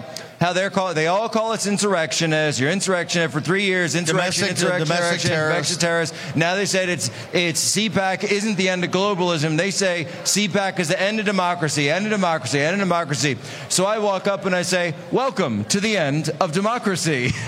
how 0.43 0.51
they're 0.51 0.69
call 0.69 0.93
they 0.93 1.07
all 1.07 1.29
call 1.29 1.53
us 1.53 1.65
insurrectionists. 1.65 2.59
You're 2.59 2.69
insurrectionist 2.69 3.33
for 3.33 3.39
three 3.39 3.63
years. 3.63 3.95
Insurrection, 3.95 4.41
Domestic- 4.43 4.49
insurrection, 4.49 4.87
domestic 4.87 5.13
insurrection, 5.13 5.29
terrorists. 5.29 5.77
terrorists. 5.77 6.35
Now 6.35 6.55
they 6.55 6.65
said 6.65 6.89
it's 6.89 7.09
it's 7.31 7.77
CPAC 7.77 8.25
isn't 8.25 8.57
the 8.57 8.67
end 8.67 8.83
of 8.83 8.91
globalism. 8.91 9.55
They 9.55 9.71
say 9.71 10.05
CPAC 10.25 10.79
is 10.79 10.89
the 10.89 11.01
end 11.01 11.21
of 11.21 11.25
democracy, 11.25 11.89
end 11.89 12.05
of 12.05 12.11
democracy, 12.11 12.59
end 12.59 12.73
of 12.73 12.79
democracy. 12.79 13.37
So 13.69 13.85
I 13.85 13.99
walk 13.99 14.27
up 14.27 14.45
and 14.45 14.53
I 14.53 14.63
say, 14.63 14.95
"Welcome 15.13 15.63
to 15.65 15.79
the 15.79 15.95
end 15.95 16.29
of 16.41 16.51
democracy." 16.51 17.31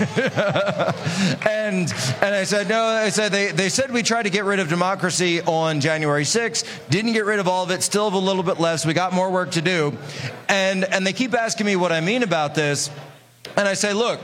and 1.46 1.92
and 2.22 2.34
I 2.34 2.44
said, 2.44 2.66
"No." 2.70 2.82
I 2.82 3.10
said 3.10 3.30
they 3.30 3.52
they 3.52 3.68
said 3.68 3.92
we 3.92 4.02
tried 4.02 4.22
to 4.22 4.30
get 4.30 4.44
rid 4.44 4.58
of 4.58 4.70
democracy 4.70 5.42
on 5.42 5.82
January 5.82 6.24
6th. 6.24 6.64
Didn't 6.88 7.12
get 7.12 7.26
rid 7.26 7.40
of 7.40 7.46
all 7.46 7.62
of 7.62 7.70
it. 7.70 7.82
Still 7.82 8.04
have 8.04 8.14
a 8.14 8.24
little 8.24 8.42
bit 8.42 8.58
less. 8.58 8.86
We 8.86 8.94
got 8.94 9.12
more 9.12 9.30
work 9.30 9.50
to 9.50 9.60
do. 9.60 9.98
And 10.48 10.84
and 10.84 11.06
they 11.06 11.12
keep 11.12 11.34
asking 11.34 11.66
me 11.66 11.76
what 11.76 11.92
I 11.92 12.00
mean 12.00 12.22
about 12.22 12.54
this. 12.54 12.85
And 13.56 13.68
I 13.68 13.74
say, 13.74 13.92
look, 13.92 14.20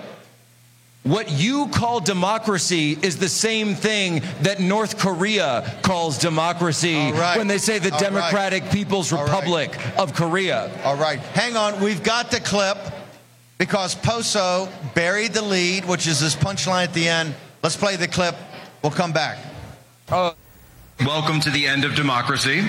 what 1.04 1.30
you 1.30 1.66
call 1.68 1.98
democracy 1.98 2.96
is 3.02 3.18
the 3.18 3.28
same 3.28 3.74
thing 3.74 4.22
that 4.42 4.60
North 4.60 4.98
Korea 4.98 5.78
calls 5.82 6.16
democracy 6.16 6.96
All 6.96 7.12
right. 7.14 7.36
when 7.36 7.48
they 7.48 7.58
say 7.58 7.78
the 7.80 7.92
All 7.92 7.98
right. 7.98 8.00
Democratic 8.00 8.70
People's 8.70 9.12
All 9.12 9.24
right. 9.24 9.34
Republic 9.34 9.98
of 9.98 10.14
Korea. 10.14 10.70
All 10.84 10.96
right, 10.96 11.18
hang 11.18 11.56
on. 11.56 11.80
We've 11.80 12.04
got 12.04 12.30
the 12.30 12.38
clip 12.38 12.78
because 13.58 13.96
Poso 13.96 14.68
buried 14.94 15.32
the 15.32 15.42
lead, 15.42 15.86
which 15.86 16.06
is 16.06 16.20
his 16.20 16.36
punchline 16.36 16.84
at 16.84 16.94
the 16.94 17.08
end. 17.08 17.34
Let's 17.64 17.76
play 17.76 17.96
the 17.96 18.08
clip. 18.08 18.36
We'll 18.82 18.92
come 18.92 19.12
back. 19.12 19.38
Welcome 21.04 21.40
to 21.40 21.50
the 21.50 21.66
end 21.66 21.84
of 21.84 21.96
democracy. 21.96 22.62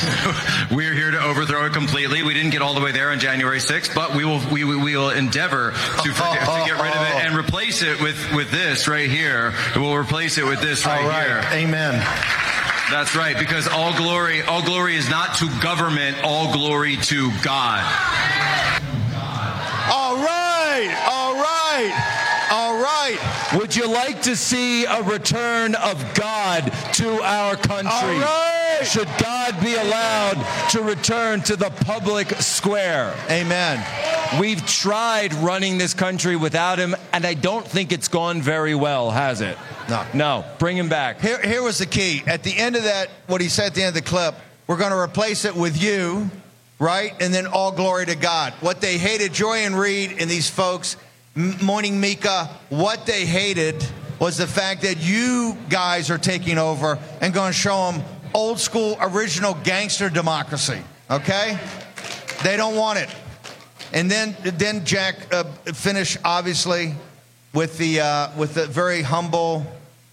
We're 0.70 0.94
here 0.94 1.10
to 1.10 1.20
overthrow 1.22 1.66
it 1.66 1.72
completely. 1.72 2.22
We 2.22 2.34
didn't 2.34 2.50
get 2.50 2.62
all 2.62 2.74
the 2.74 2.80
way 2.80 2.92
there 2.92 3.10
on 3.10 3.18
January 3.18 3.58
6th, 3.58 3.94
but 3.94 4.14
we 4.14 4.24
will 4.24 4.40
we, 4.50 4.64
we 4.64 4.76
will 4.76 5.10
endeavor 5.10 5.72
to, 5.72 5.76
forget, 6.12 6.40
to 6.40 6.62
get 6.66 6.80
rid 6.80 6.92
of 6.92 7.02
it 7.02 7.24
and 7.24 7.36
replace 7.36 7.82
it 7.82 8.00
with 8.00 8.34
with 8.34 8.50
this 8.50 8.88
right 8.88 9.10
here. 9.10 9.52
We'll 9.76 9.96
replace 9.96 10.38
it 10.38 10.44
with 10.44 10.60
this 10.60 10.86
right, 10.86 11.04
right. 11.04 11.26
here. 11.26 11.44
Amen. 11.66 11.94
That's 12.90 13.14
right, 13.14 13.38
because 13.38 13.68
all 13.68 13.96
glory 13.96 14.42
all 14.42 14.62
glory 14.62 14.96
is 14.96 15.08
not 15.08 15.36
to 15.36 15.48
government, 15.60 16.18
all 16.24 16.52
glory 16.52 16.96
to 16.96 17.30
God. 17.42 17.84
All 19.92 20.16
right, 20.16 21.06
all 21.10 21.34
right, 21.34 22.09
all 22.50 22.82
right. 22.82 23.18
Would 23.54 23.76
you 23.76 23.88
like 23.88 24.22
to 24.22 24.36
see 24.36 24.84
a 24.84 25.02
return 25.02 25.74
of 25.76 26.14
God 26.14 26.72
to 26.94 27.22
our 27.22 27.56
country? 27.56 27.90
All 27.90 28.20
right. 28.20 28.80
Should 28.82 29.08
God 29.22 29.60
be 29.62 29.74
allowed 29.74 30.68
to 30.70 30.82
return 30.82 31.42
to 31.42 31.56
the 31.56 31.70
public 31.70 32.28
square? 32.40 33.14
Amen. 33.30 33.84
We've 34.40 34.64
tried 34.66 35.34
running 35.34 35.78
this 35.78 35.94
country 35.94 36.36
without 36.36 36.78
him, 36.78 36.96
and 37.12 37.24
I 37.24 37.34
don't 37.34 37.66
think 37.66 37.92
it's 37.92 38.08
gone 38.08 38.42
very 38.42 38.74
well, 38.74 39.10
has 39.10 39.40
it? 39.40 39.56
No. 39.88 40.04
No. 40.14 40.44
Bring 40.58 40.76
him 40.76 40.88
back. 40.88 41.20
Here, 41.20 41.40
here 41.42 41.62
was 41.62 41.78
the 41.78 41.86
key. 41.86 42.22
At 42.26 42.42
the 42.42 42.56
end 42.56 42.76
of 42.76 42.84
that, 42.84 43.10
what 43.26 43.40
he 43.40 43.48
said 43.48 43.66
at 43.66 43.74
the 43.74 43.82
end 43.82 43.96
of 43.96 44.02
the 44.02 44.08
clip, 44.08 44.34
we're 44.66 44.76
going 44.76 44.92
to 44.92 44.98
replace 44.98 45.44
it 45.44 45.54
with 45.54 45.80
you, 45.80 46.30
right? 46.78 47.12
And 47.20 47.34
then 47.34 47.46
all 47.46 47.72
glory 47.72 48.06
to 48.06 48.14
God. 48.14 48.52
What 48.60 48.80
they 48.80 48.98
hated, 48.98 49.32
Joy-Ann 49.32 49.74
Reid 49.74 50.16
and 50.20 50.30
these 50.30 50.48
folks, 50.48 50.96
Morning 51.62 52.00
Mika, 52.00 52.50
what 52.68 53.06
they 53.06 53.24
hated 53.24 53.84
was 54.18 54.36
the 54.36 54.46
fact 54.46 54.82
that 54.82 54.98
you 54.98 55.56
guys 55.68 56.10
are 56.10 56.18
taking 56.18 56.58
over 56.58 56.98
and 57.20 57.32
going 57.32 57.52
to 57.52 57.58
show 57.58 57.90
them 57.90 58.02
old 58.34 58.60
school, 58.60 58.96
original 59.00 59.54
gangster 59.64 60.10
democracy, 60.10 60.78
okay? 61.10 61.58
They 62.42 62.56
don't 62.56 62.76
want 62.76 62.98
it. 62.98 63.08
And 63.92 64.10
then, 64.10 64.36
then 64.42 64.84
Jack 64.84 65.32
uh, 65.32 65.44
finished 65.72 66.18
obviously 66.24 66.94
with 67.52 67.78
the 67.78 68.00
uh, 68.00 68.28
with 68.36 68.54
the 68.54 68.66
very 68.66 69.02
humble, 69.02 69.66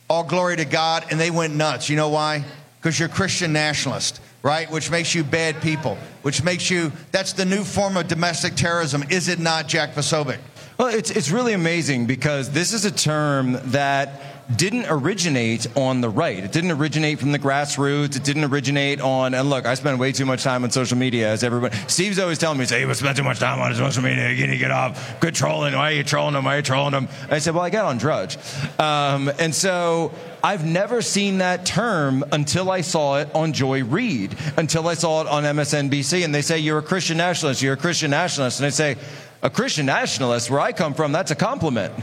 all 0.09 0.23
glory 0.23 0.55
to 0.57 0.65
God, 0.65 1.05
and 1.11 1.19
they 1.19 1.29
went 1.29 1.53
nuts. 1.55 1.89
You 1.89 1.95
know 1.95 2.09
why? 2.09 2.43
Because 2.79 2.99
you're 2.99 3.09
Christian 3.09 3.53
nationalist, 3.53 4.21
right? 4.41 4.69
Which 4.71 4.89
makes 4.89 5.13
you 5.13 5.23
bad 5.23 5.61
people. 5.61 5.97
Which 6.23 6.43
makes 6.43 6.71
you 6.71 6.91
that's 7.11 7.33
the 7.33 7.45
new 7.45 7.63
form 7.63 7.97
of 7.97 8.07
domestic 8.07 8.55
terrorism, 8.55 9.03
is 9.09 9.27
it 9.27 9.39
not, 9.39 9.67
Jack 9.67 9.93
Posobiec? 9.93 10.39
Well, 10.77 10.93
it's, 10.93 11.09
it's 11.09 11.31
really 11.31 11.53
amazing 11.53 12.05
because 12.05 12.51
this 12.51 12.71
is 12.71 12.85
a 12.85 12.91
term 12.91 13.57
that 13.71 14.21
didn't 14.55 14.85
originate 14.89 15.65
on 15.75 16.01
the 16.01 16.09
right. 16.09 16.37
It 16.37 16.51
didn't 16.51 16.71
originate 16.71 17.17
from 17.17 17.31
the 17.31 17.39
grassroots. 17.39 18.15
It 18.15 18.23
didn't 18.23 18.43
originate 18.43 19.01
on, 19.01 19.33
and 19.33 19.49
look, 19.49 19.65
I 19.65 19.73
spend 19.73 19.99
way 19.99 20.11
too 20.11 20.25
much 20.25 20.43
time 20.43 20.63
on 20.63 20.69
social 20.69 20.95
media 20.95 21.29
as 21.29 21.43
everybody. 21.43 21.75
Steve's 21.87 22.19
always 22.19 22.37
telling 22.37 22.59
me, 22.59 22.65
say, 22.65 22.81
you 22.81 22.93
spend 22.93 23.17
too 23.17 23.23
much 23.23 23.39
time 23.39 23.59
on 23.59 23.73
social 23.73 24.03
media. 24.03 24.29
You 24.29 24.45
need 24.45 24.53
to 24.53 24.59
get 24.59 24.69
off. 24.69 25.19
Good 25.19 25.33
trolling. 25.33 25.73
Why 25.73 25.91
are 25.91 25.95
you 25.95 26.03
trolling 26.03 26.33
them? 26.33 26.45
Why 26.45 26.53
are 26.53 26.57
you 26.57 26.63
trolling 26.63 26.91
them? 26.91 27.07
I 27.31 27.39
said, 27.39 27.55
well, 27.55 27.63
I 27.63 27.71
got 27.71 27.85
on 27.85 27.97
Drudge. 27.97 28.37
Um, 28.79 29.31
and 29.39 29.55
so 29.55 30.13
I've 30.43 30.63
never 30.63 31.01
seen 31.01 31.39
that 31.39 31.65
term 31.65 32.23
until 32.31 32.69
I 32.69 32.81
saw 32.81 33.17
it 33.17 33.33
on 33.33 33.51
Joy 33.51 33.83
Reid, 33.83 34.37
until 34.57 34.87
I 34.87 34.93
saw 34.93 35.21
it 35.21 35.27
on 35.27 35.43
MSNBC. 35.43 36.23
And 36.23 36.35
they 36.35 36.43
say, 36.43 36.59
you're 36.59 36.77
a 36.77 36.83
Christian 36.83 37.17
nationalist. 37.17 37.63
You're 37.63 37.73
a 37.73 37.77
Christian 37.77 38.11
nationalist. 38.11 38.59
And 38.59 38.67
I 38.67 38.69
say, 38.69 38.97
a 39.41 39.49
Christian 39.49 39.85
nationalist, 39.85 40.49
where 40.49 40.59
I 40.59 40.71
come 40.71 40.93
from, 40.93 41.11
that's 41.11 41.31
a 41.31 41.35
compliment. 41.35 41.93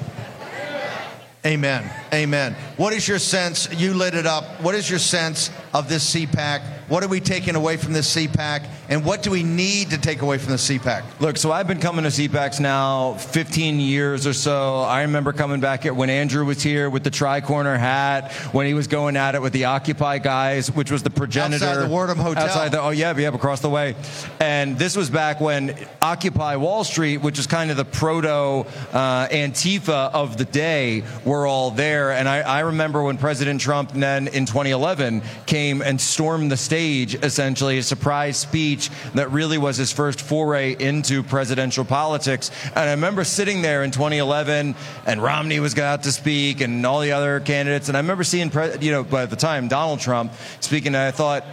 Amen. 1.46 1.90
Amen. 2.12 2.56
What 2.78 2.94
is 2.94 3.06
your 3.06 3.18
sense? 3.18 3.68
You 3.74 3.92
lit 3.92 4.14
it 4.14 4.24
up. 4.24 4.62
What 4.62 4.74
is 4.74 4.88
your 4.88 4.98
sense 4.98 5.50
of 5.74 5.90
this 5.90 6.14
CPAC? 6.14 6.83
What 6.88 7.02
are 7.02 7.08
we 7.08 7.20
taking 7.20 7.56
away 7.56 7.76
from 7.78 7.94
this 7.94 8.14
CPAC? 8.14 8.66
And 8.90 9.04
what 9.04 9.22
do 9.22 9.30
we 9.30 9.42
need 9.42 9.90
to 9.90 9.98
take 9.98 10.20
away 10.20 10.36
from 10.36 10.50
the 10.50 10.58
CPAC? 10.58 11.02
Look, 11.18 11.38
so 11.38 11.50
I've 11.50 11.66
been 11.66 11.80
coming 11.80 12.02
to 12.04 12.10
CPACs 12.10 12.60
now 12.60 13.14
15 13.14 13.80
years 13.80 14.26
or 14.26 14.34
so. 14.34 14.80
I 14.80 15.02
remember 15.02 15.32
coming 15.32 15.60
back 15.60 15.84
here 15.84 15.94
when 15.94 16.10
Andrew 16.10 16.44
was 16.44 16.62
here 16.62 16.90
with 16.90 17.02
the 17.02 17.10
tri-corner 17.10 17.78
hat, 17.78 18.32
when 18.52 18.66
he 18.66 18.74
was 18.74 18.86
going 18.86 19.16
at 19.16 19.34
it 19.34 19.40
with 19.40 19.54
the 19.54 19.64
Occupy 19.64 20.18
guys, 20.18 20.70
which 20.70 20.90
was 20.90 21.02
the 21.02 21.08
progenitor. 21.10 21.64
Outside 21.64 21.82
the 21.82 21.88
Wardman 21.88 22.16
Hotel. 22.18 22.44
Outside 22.44 22.72
the, 22.72 22.82
oh, 22.82 22.90
yeah, 22.90 23.16
yeah, 23.16 23.28
across 23.28 23.60
the 23.60 23.70
way. 23.70 23.94
And 24.38 24.78
this 24.78 24.94
was 24.94 25.08
back 25.08 25.40
when 25.40 25.74
Occupy 26.02 26.56
Wall 26.56 26.84
Street, 26.84 27.18
which 27.18 27.38
is 27.38 27.46
kind 27.46 27.70
of 27.70 27.78
the 27.78 27.84
proto 27.86 28.68
uh, 28.92 29.28
Antifa 29.28 30.12
of 30.12 30.36
the 30.36 30.44
day, 30.44 31.04
were 31.24 31.46
all 31.46 31.70
there. 31.70 32.12
And 32.12 32.28
I, 32.28 32.40
I 32.40 32.60
remember 32.60 33.02
when 33.02 33.16
President 33.16 33.62
Trump 33.62 33.92
then 33.92 34.28
in 34.28 34.44
2011 34.44 35.22
came 35.46 35.80
and 35.80 35.98
stormed 35.98 36.52
the 36.52 36.56
stage, 36.74 37.14
essentially, 37.22 37.78
a 37.78 37.82
surprise 37.84 38.36
speech 38.36 38.90
that 39.14 39.30
really 39.30 39.58
was 39.58 39.76
his 39.76 39.92
first 39.92 40.20
foray 40.20 40.74
into 40.76 41.22
presidential 41.22 41.84
politics. 41.84 42.50
And 42.74 42.88
I 42.88 42.90
remember 42.90 43.22
sitting 43.22 43.62
there 43.62 43.84
in 43.84 43.92
2011, 43.92 44.74
and 45.06 45.22
Romney 45.22 45.60
was 45.60 45.78
out 45.78 46.02
to 46.02 46.10
speak, 46.10 46.60
and 46.60 46.84
all 46.84 46.98
the 46.98 47.12
other 47.12 47.38
candidates. 47.38 47.86
And 47.86 47.96
I 47.96 48.00
remember 48.00 48.24
seeing, 48.24 48.50
you 48.80 48.90
know, 48.90 49.04
by 49.04 49.26
the 49.26 49.36
time 49.36 49.68
Donald 49.68 50.00
Trump 50.00 50.32
speaking, 50.58 50.88
and 50.88 50.96
I 50.96 51.12
thought, 51.12 51.44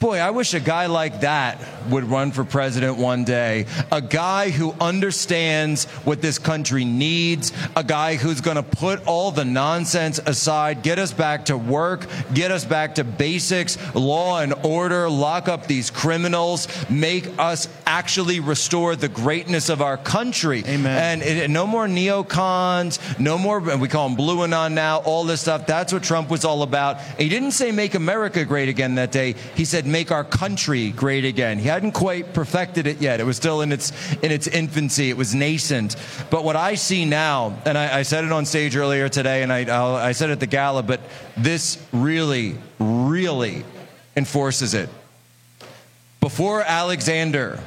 Boy, 0.00 0.18
I 0.18 0.30
wish 0.30 0.54
a 0.54 0.60
guy 0.60 0.86
like 0.86 1.22
that 1.22 1.58
would 1.90 2.04
run 2.04 2.30
for 2.30 2.44
president 2.44 2.98
one 2.98 3.24
day. 3.24 3.66
A 3.90 4.00
guy 4.00 4.50
who 4.50 4.72
understands 4.80 5.86
what 6.04 6.22
this 6.22 6.38
country 6.38 6.84
needs, 6.84 7.52
a 7.74 7.82
guy 7.82 8.14
who's 8.14 8.40
going 8.40 8.58
to 8.58 8.62
put 8.62 9.04
all 9.08 9.32
the 9.32 9.44
nonsense 9.44 10.20
aside, 10.24 10.84
get 10.84 11.00
us 11.00 11.12
back 11.12 11.46
to 11.46 11.58
work, 11.58 12.06
get 12.32 12.52
us 12.52 12.64
back 12.64 12.94
to 12.96 13.02
basics, 13.02 13.76
law 13.96 14.38
and 14.38 14.54
order, 14.62 15.10
lock 15.10 15.48
up 15.48 15.66
these 15.66 15.90
criminals, 15.90 16.68
make 16.88 17.28
us 17.36 17.68
actually 17.84 18.38
restore 18.38 18.94
the 18.94 19.08
greatness 19.08 19.68
of 19.68 19.82
our 19.82 19.96
country. 19.96 20.62
Amen. 20.68 21.20
And 21.20 21.22
it, 21.22 21.50
no 21.50 21.66
more 21.66 21.88
neocons, 21.88 23.18
no 23.18 23.36
more, 23.36 23.58
we 23.58 23.88
call 23.88 24.06
them 24.06 24.16
blue 24.16 24.44
anon 24.44 24.76
now, 24.76 24.98
all 24.98 25.24
this 25.24 25.40
stuff. 25.40 25.66
That's 25.66 25.92
what 25.92 26.04
Trump 26.04 26.30
was 26.30 26.44
all 26.44 26.62
about. 26.62 26.98
And 26.98 27.18
he 27.18 27.28
didn't 27.28 27.50
say 27.52 27.72
make 27.72 27.96
America 27.96 28.44
great 28.44 28.68
again 28.68 28.94
that 28.94 29.10
day. 29.10 29.34
He 29.56 29.64
said 29.64 29.87
make 29.90 30.10
our 30.10 30.24
country 30.24 30.90
great 30.90 31.24
again. 31.24 31.58
He 31.58 31.68
hadn't 31.68 31.92
quite 31.92 32.32
perfected 32.32 32.86
it 32.86 33.00
yet. 33.00 33.20
It 33.20 33.24
was 33.24 33.36
still 33.36 33.60
in 33.62 33.72
its 33.72 33.92
in 34.22 34.30
its 34.30 34.46
infancy. 34.46 35.10
It 35.10 35.16
was 35.16 35.34
nascent. 35.34 35.96
But 36.30 36.44
what 36.44 36.56
I 36.56 36.74
see 36.74 37.04
now, 37.04 37.56
and 37.64 37.76
I, 37.76 37.98
I 37.98 38.02
said 38.02 38.24
it 38.24 38.32
on 38.32 38.44
stage 38.44 38.76
earlier 38.76 39.08
today, 39.08 39.42
and 39.42 39.52
I, 39.52 39.64
I'll, 39.64 39.94
I 39.94 40.12
said 40.12 40.30
it 40.30 40.34
at 40.34 40.40
the 40.40 40.46
gala, 40.46 40.82
but 40.82 41.00
this 41.36 41.78
really, 41.92 42.56
really 42.78 43.64
enforces 44.16 44.74
it. 44.74 44.88
Before 46.20 46.62
Alexander 46.62 47.60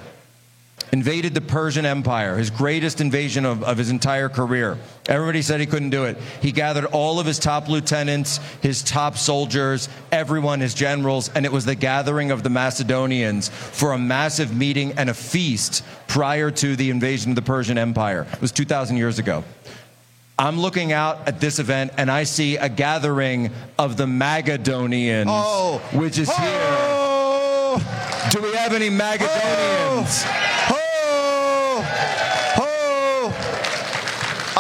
invaded 0.92 1.34
the 1.34 1.42
Persian 1.42 1.86
Empire, 1.86 2.38
his 2.38 2.50
greatest 2.50 3.00
invasion 3.00 3.46
of, 3.46 3.64
of, 3.64 3.78
his 3.78 3.90
entire 3.90 4.28
career. 4.28 4.78
Everybody 5.08 5.42
said 5.42 5.60
he 5.60 5.66
couldn't 5.66 5.90
do 5.90 6.04
it. 6.04 6.18
He 6.42 6.52
gathered 6.52 6.86
all 6.86 7.20
of 7.20 7.26
his 7.26 7.40
top 7.40 7.70
lieutenants, 7.70 8.40
his 8.62 8.84
top 8.84 9.18
soldiers, 9.18 9.88
everyone, 10.12 10.60
his 10.60 10.74
generals, 10.74 11.30
and 11.30 11.46
it 11.46 11.52
was 11.52 11.66
the 11.66 11.76
gathering 11.76 12.32
of 12.32 12.44
the 12.44 12.50
Macedonians 12.50 13.50
for 13.50 13.94
a 13.94 13.98
massive 13.98 14.56
meeting 14.56 14.94
and 14.98 15.10
a 15.10 15.14
feast 15.14 15.84
prior 16.08 16.52
to 16.52 16.76
the 16.76 16.90
invasion 16.90 17.32
of 17.32 17.36
the 17.36 17.42
Persian 17.42 17.78
Empire. 17.78 18.28
It 18.34 18.42
was 18.42 18.52
2,000 18.52 18.98
years 18.98 19.18
ago. 19.18 19.44
I'm 20.38 20.60
looking 20.60 20.92
out 20.92 21.28
at 21.28 21.40
this 21.40 21.60
event 21.60 21.94
and 21.98 22.10
I 22.10 22.24
see 22.24 22.58
a 22.58 22.68
gathering 22.68 23.52
of 23.78 23.96
the 23.96 24.08
Magadonians, 24.08 25.26
oh. 25.28 25.78
which 25.94 26.18
is 26.18 26.30
oh. 26.32 27.78
here. 27.78 28.32
Do 28.32 28.42
we 28.42 28.54
have 28.56 28.74
any 28.74 28.90
Magadonians? 28.90 30.26
Oh. 30.26 30.41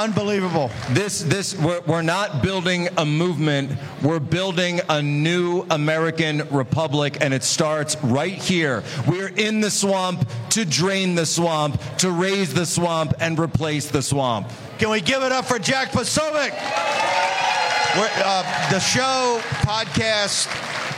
Unbelievable. 0.01 0.71
This, 0.89 1.19
this, 1.19 1.55
we're, 1.55 1.79
we're, 1.81 2.01
not 2.01 2.41
building 2.41 2.89
a 2.97 3.05
movement. 3.05 3.77
We're 4.01 4.19
building 4.19 4.81
a 4.89 4.99
new 4.99 5.63
American 5.69 6.47
republic, 6.49 7.19
and 7.21 7.35
it 7.35 7.43
starts 7.43 7.95
right 8.03 8.33
here. 8.33 8.83
We're 9.07 9.27
in 9.27 9.61
the 9.61 9.69
swamp 9.69 10.27
to 10.51 10.65
drain 10.65 11.13
the 11.13 11.27
swamp, 11.27 11.79
to 11.99 12.09
raise 12.09 12.51
the 12.51 12.65
swamp, 12.65 13.13
and 13.19 13.37
replace 13.37 13.91
the 13.91 14.01
swamp. 14.01 14.49
Can 14.79 14.89
we 14.89 15.01
give 15.01 15.21
it 15.21 15.31
up 15.31 15.45
for 15.45 15.59
Jack 15.59 15.91
Posobiec? 15.91 16.51
Uh, 17.93 18.71
the 18.71 18.79
show, 18.79 19.39
podcast, 19.61 20.47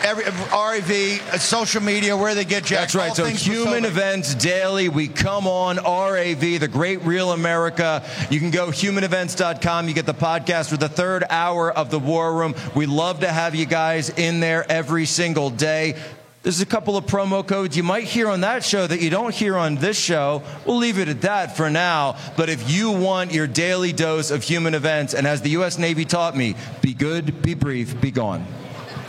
every 0.03 0.25
RAV, 0.25 1.33
uh, 1.33 1.37
social 1.37 1.81
media, 1.81 2.15
where 2.15 2.35
they 2.35 2.45
get 2.45 2.65
Jack. 2.65 2.79
That's 2.91 2.95
right. 2.95 3.15
So 3.15 3.25
human 3.25 3.85
events 3.85 4.35
daily. 4.35 4.89
We 4.89 5.07
come 5.07 5.47
on 5.47 5.77
RAV, 5.77 6.59
the 6.59 6.67
Great 6.67 7.01
Real 7.03 7.31
America. 7.31 8.03
You 8.29 8.39
can 8.39 8.51
go 8.51 8.67
humanevents.com. 8.67 9.87
You 9.87 9.93
get 9.93 10.05
the 10.05 10.13
podcast 10.13 10.69
for 10.69 10.77
the 10.77 10.89
third 10.89 11.23
hour 11.29 11.71
of 11.71 11.89
the 11.89 11.99
War 11.99 12.33
Room. 12.33 12.53
We 12.75 12.85
love 12.85 13.21
to 13.21 13.31
have 13.31 13.55
you 13.55 13.65
guys 13.65 14.09
in 14.09 14.39
there 14.39 14.69
every 14.69 15.05
single 15.05 15.49
day. 15.49 15.95
There's 16.43 16.59
a 16.59 16.65
couple 16.65 16.97
of 16.97 17.05
promo 17.05 17.47
codes 17.47 17.77
you 17.77 17.83
might 17.83 18.03
hear 18.03 18.27
on 18.27 18.41
that 18.41 18.65
show 18.65 18.85
that 18.85 18.99
you 18.99 19.09
don't 19.09 19.33
hear 19.33 19.55
on 19.55 19.75
this 19.75 19.97
show. 19.97 20.43
We'll 20.65 20.75
leave 20.75 20.99
it 20.99 21.07
at 21.07 21.21
that 21.21 21.55
for 21.55 21.69
now. 21.69 22.17
But 22.35 22.49
if 22.49 22.69
you 22.69 22.91
want 22.91 23.31
your 23.31 23.47
daily 23.47 23.93
dose 23.93 24.29
of 24.29 24.43
human 24.43 24.75
events, 24.75 25.13
and 25.13 25.25
as 25.25 25.41
the 25.41 25.51
U.S. 25.51 25.77
Navy 25.77 26.03
taught 26.03 26.35
me, 26.35 26.55
be 26.81 26.93
good, 26.93 27.41
be 27.41 27.53
brief, 27.53 27.99
be 28.01 28.11
gone. 28.11 28.45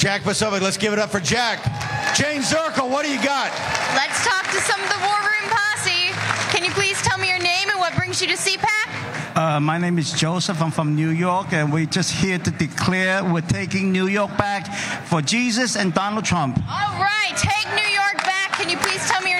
Jack 0.04 0.20
Posobiec, 0.20 0.60
let's 0.60 0.76
give 0.76 0.92
it 0.92 0.98
up 0.98 1.08
for 1.08 1.18
Jack. 1.18 1.64
Jane 2.14 2.42
Zirkle, 2.42 2.90
what 2.90 3.06
do 3.06 3.10
you 3.10 3.16
got? 3.24 3.50
Let's 3.96 4.22
talk 4.22 4.44
to 4.50 4.60
some 4.60 4.78
of 4.82 4.88
the 4.90 4.98
War 4.98 5.16
Room 5.16 5.48
posse. 5.48 6.12
Can 6.54 6.62
you 6.62 6.70
please 6.72 7.00
tell 7.00 7.16
me 7.16 7.30
your 7.30 7.38
name 7.38 7.70
and 7.70 7.78
what 7.78 7.96
brings 7.96 8.20
you 8.20 8.26
to 8.26 8.34
CPAC? 8.34 9.34
Uh, 9.34 9.60
my 9.60 9.78
name 9.78 9.98
is 9.98 10.12
Joseph. 10.12 10.60
I'm 10.60 10.70
from 10.72 10.94
New 10.94 11.08
York, 11.08 11.54
and 11.54 11.72
we're 11.72 11.86
just 11.86 12.12
here 12.12 12.36
to 12.36 12.50
declare 12.50 13.24
we're 13.24 13.40
taking 13.40 13.92
New 13.92 14.08
York 14.08 14.36
back 14.36 14.66
for 15.06 15.22
Jesus 15.22 15.74
and 15.74 15.94
Donald 15.94 16.26
Trump. 16.26 16.58
All 16.58 17.00
right, 17.00 17.32
take 17.38 17.66
New 17.74 17.90
York 17.90 18.18
back. 18.24 18.52
Can 18.58 18.68
you 18.68 18.76
please 18.76 19.08
tell 19.08 19.22
me 19.22 19.33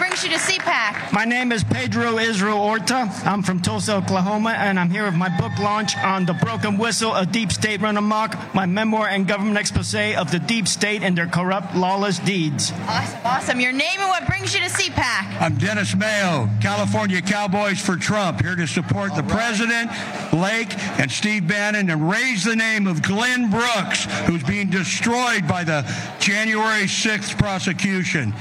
brings 0.00 0.24
you 0.24 0.30
to 0.30 0.36
CPAC? 0.36 1.12
My 1.12 1.26
name 1.26 1.52
is 1.52 1.62
Pedro 1.62 2.16
Israel 2.16 2.58
Orta. 2.58 3.12
I'm 3.26 3.42
from 3.42 3.60
Tulsa, 3.60 3.96
Oklahoma, 3.96 4.54
and 4.56 4.80
I'm 4.80 4.88
here 4.88 5.04
with 5.04 5.14
my 5.14 5.28
book 5.38 5.58
launch 5.58 5.94
on 5.98 6.24
The 6.24 6.32
Broken 6.32 6.78
Whistle, 6.78 7.14
a 7.14 7.26
deep 7.26 7.52
state 7.52 7.82
run 7.82 7.98
amok, 7.98 8.34
my 8.54 8.64
memoir 8.64 9.08
and 9.08 9.28
government 9.28 9.58
expose 9.58 9.94
of 9.94 10.30
the 10.30 10.38
deep 10.38 10.66
state 10.68 11.02
and 11.02 11.18
their 11.18 11.26
corrupt, 11.26 11.76
lawless 11.76 12.18
deeds. 12.18 12.72
Awesome, 12.86 13.20
awesome. 13.24 13.60
Your 13.60 13.72
name 13.72 13.98
and 14.00 14.08
what 14.08 14.26
brings 14.26 14.54
you 14.54 14.60
to 14.60 14.70
CPAC? 14.70 15.38
I'm 15.38 15.58
Dennis 15.58 15.94
Mayo, 15.94 16.48
California 16.62 17.20
Cowboys 17.20 17.78
for 17.78 17.96
Trump, 17.96 18.40
here 18.40 18.56
to 18.56 18.66
support 18.66 19.10
All 19.10 19.16
the 19.16 19.22
right. 19.22 19.32
president, 19.32 19.90
Lake, 20.32 20.72
and 20.98 21.10
Steve 21.10 21.46
Bannon 21.46 21.90
and 21.90 22.08
raise 22.08 22.44
the 22.44 22.56
name 22.56 22.86
of 22.86 23.02
Glenn 23.02 23.50
Brooks, 23.50 24.06
who's 24.24 24.44
being 24.44 24.70
destroyed 24.70 25.46
by 25.46 25.62
the 25.62 25.82
January 26.20 26.84
6th 26.84 27.36
prosecution. 27.36 28.32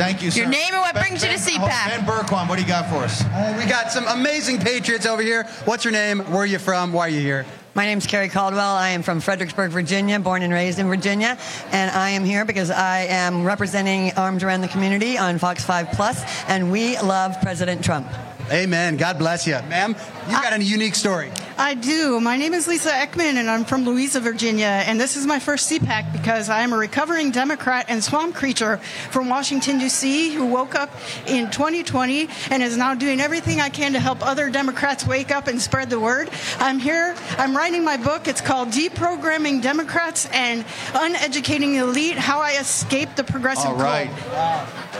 Thank 0.00 0.22
you, 0.22 0.30
sir. 0.30 0.40
Your 0.40 0.48
name 0.48 0.72
and 0.72 0.80
what 0.80 0.94
ben, 0.94 1.04
brings 1.04 1.22
you 1.22 1.28
to 1.28 1.36
CPAC. 1.36 1.88
Ben 1.88 2.06
Bergquam, 2.06 2.48
what 2.48 2.56
do 2.56 2.62
you 2.62 2.68
got 2.68 2.88
for 2.88 3.04
us? 3.04 3.22
Uh, 3.22 3.54
we 3.58 3.68
got 3.68 3.92
some 3.92 4.06
amazing 4.08 4.58
patriots 4.58 5.04
over 5.04 5.20
here. 5.20 5.44
What's 5.66 5.84
your 5.84 5.92
name? 5.92 6.20
Where 6.20 6.38
are 6.38 6.46
you 6.46 6.58
from? 6.58 6.94
Why 6.94 7.08
are 7.08 7.10
you 7.10 7.20
here? 7.20 7.44
My 7.74 7.84
name 7.84 7.98
is 7.98 8.06
Carrie 8.06 8.30
Caldwell. 8.30 8.76
I 8.76 8.88
am 8.90 9.02
from 9.02 9.20
Fredericksburg, 9.20 9.72
Virginia, 9.72 10.18
born 10.18 10.40
and 10.40 10.54
raised 10.54 10.78
in 10.78 10.88
Virginia. 10.88 11.36
And 11.70 11.90
I 11.90 12.10
am 12.10 12.24
here 12.24 12.46
because 12.46 12.70
I 12.70 13.00
am 13.00 13.44
representing 13.44 14.12
Armed 14.16 14.42
Around 14.42 14.62
the 14.62 14.68
Community 14.68 15.18
on 15.18 15.38
Fox 15.38 15.64
5 15.66 15.90
Plus, 15.92 16.24
and 16.48 16.72
we 16.72 16.98
love 17.00 17.38
President 17.42 17.84
Trump. 17.84 18.08
Amen. 18.50 18.96
God 18.96 19.18
bless 19.18 19.46
you. 19.46 19.52
Ma'am, 19.68 19.94
you 20.26 20.32
got 20.32 20.54
a 20.54 20.62
unique 20.64 20.94
story. 20.94 21.30
I 21.60 21.74
do. 21.74 22.18
My 22.20 22.38
name 22.38 22.54
is 22.54 22.66
Lisa 22.66 22.88
Ekman, 22.88 23.34
and 23.34 23.50
I'm 23.50 23.66
from 23.66 23.84
Louisa, 23.84 24.18
Virginia. 24.18 24.64
And 24.64 24.98
this 24.98 25.14
is 25.14 25.26
my 25.26 25.38
first 25.38 25.70
CPAC 25.70 26.10
because 26.10 26.48
I 26.48 26.62
am 26.62 26.72
a 26.72 26.76
recovering 26.78 27.32
Democrat 27.32 27.84
and 27.90 28.02
swamp 28.02 28.34
creature 28.34 28.78
from 29.10 29.28
Washington, 29.28 29.78
D.C., 29.78 30.32
who 30.32 30.46
woke 30.46 30.74
up 30.74 30.90
in 31.26 31.50
2020 31.50 32.30
and 32.50 32.62
is 32.62 32.78
now 32.78 32.94
doing 32.94 33.20
everything 33.20 33.60
I 33.60 33.68
can 33.68 33.92
to 33.92 34.00
help 34.00 34.26
other 34.26 34.48
Democrats 34.48 35.06
wake 35.06 35.30
up 35.30 35.48
and 35.48 35.60
spread 35.60 35.90
the 35.90 36.00
word. 36.00 36.30
I'm 36.58 36.78
here. 36.78 37.14
I'm 37.36 37.54
writing 37.54 37.84
my 37.84 37.98
book. 37.98 38.26
It's 38.26 38.40
called 38.40 38.68
Deprogramming 38.68 39.60
Democrats 39.60 40.30
and 40.32 40.64
Uneducating 40.94 41.74
the 41.74 41.80
Elite 41.80 42.16
How 42.16 42.40
I 42.40 42.52
Escaped 42.52 43.18
the 43.18 43.24
Progressive 43.24 43.66
All 43.66 43.74
right. 43.74 44.08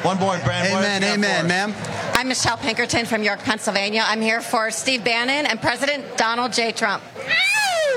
One 0.02 0.18
more, 0.18 0.38
Brand. 0.40 0.68
Amen. 0.68 1.04
Amen, 1.04 1.46
ma'am. 1.46 1.74
I'm 2.14 2.28
Michelle 2.28 2.58
Pinkerton 2.58 3.06
from 3.06 3.22
York, 3.22 3.40
Pennsylvania. 3.40 4.02
I'm 4.04 4.20
here 4.20 4.42
for 4.42 4.70
Steve 4.70 5.02
Bannon 5.02 5.46
and 5.46 5.58
President 5.58 6.18
Donald 6.18 6.49
J. 6.52 6.72
Trump. 6.72 7.02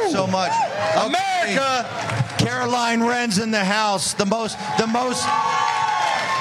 So 0.10 0.28
much. 0.28 0.52
America! 0.96 1.88
Caroline 2.38 3.02
Wren's 3.02 3.40
in 3.40 3.52
the 3.52 3.64
house. 3.64 4.14
The 4.14 4.26
most, 4.26 4.58
the 4.78 4.88
most, 4.88 5.24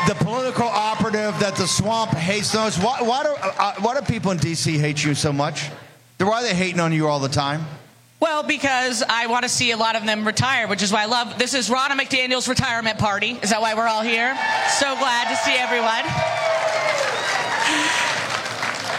the 0.09 0.15
political 0.25 0.67
operative 0.67 1.39
that 1.41 1.55
the 1.57 1.67
swamp 1.67 2.11
hates 2.11 2.53
the 2.53 2.59
most. 2.59 2.83
Why, 2.83 3.01
why 3.01 3.23
do, 3.23 3.31
uh, 3.31 3.75
why 3.81 3.99
do 3.99 4.05
people 4.05 4.31
in 4.31 4.39
D.C. 4.39 4.79
hate 4.79 5.03
you 5.05 5.15
so 5.15 5.33
much? 5.33 5.71
Why 6.19 6.41
are 6.41 6.43
they 6.43 6.55
hating 6.55 6.81
on 6.81 6.93
you 6.93 7.09
all 7.09 7.21
the 7.21 7.29
time? 7.29 7.65
Well, 8.21 8.45
because 8.45 9.03
I 9.09 9.27
want 9.27 9.43
to 9.43 9.49
see 9.49 9.73
a 9.73 9.77
lot 9.77 9.97
of 9.97 10.07
them 10.07 10.25
retire, 10.25 10.69
which 10.69 10.83
is 10.83 10.93
why 10.93 11.03
I 11.03 11.07
love 11.07 11.39
this 11.39 11.55
is 11.55 11.69
Ronna 11.69 11.99
McDaniel's 11.99 12.47
retirement 12.47 12.99
party. 12.99 13.33
Is 13.43 13.51
that 13.51 13.61
why 13.61 13.75
we're 13.75 13.89
all 13.89 14.03
here? 14.03 14.33
So 14.79 14.95
glad 14.95 15.29
to 15.29 15.37
see 15.43 15.55
everyone. 15.59 16.07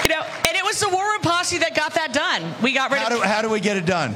You 0.04 0.10
know, 0.12 0.28
and 0.44 0.58
it 0.58 0.63
was 0.74 0.90
the 0.90 0.90
War 0.90 1.04
Room 1.04 1.22
Posse 1.22 1.60
that 1.60 1.76
got 1.76 1.94
that 1.96 2.14
done. 2.14 2.56
We 2.64 2.74
got 2.74 2.92
rid 2.92 3.00
how 3.00 3.08
of. 3.08 3.22
Do, 3.22 3.22
how 3.22 3.42
do 3.44 3.50
we 3.50 3.60
get 3.60 3.78
it 3.78 3.86
done? 3.86 4.16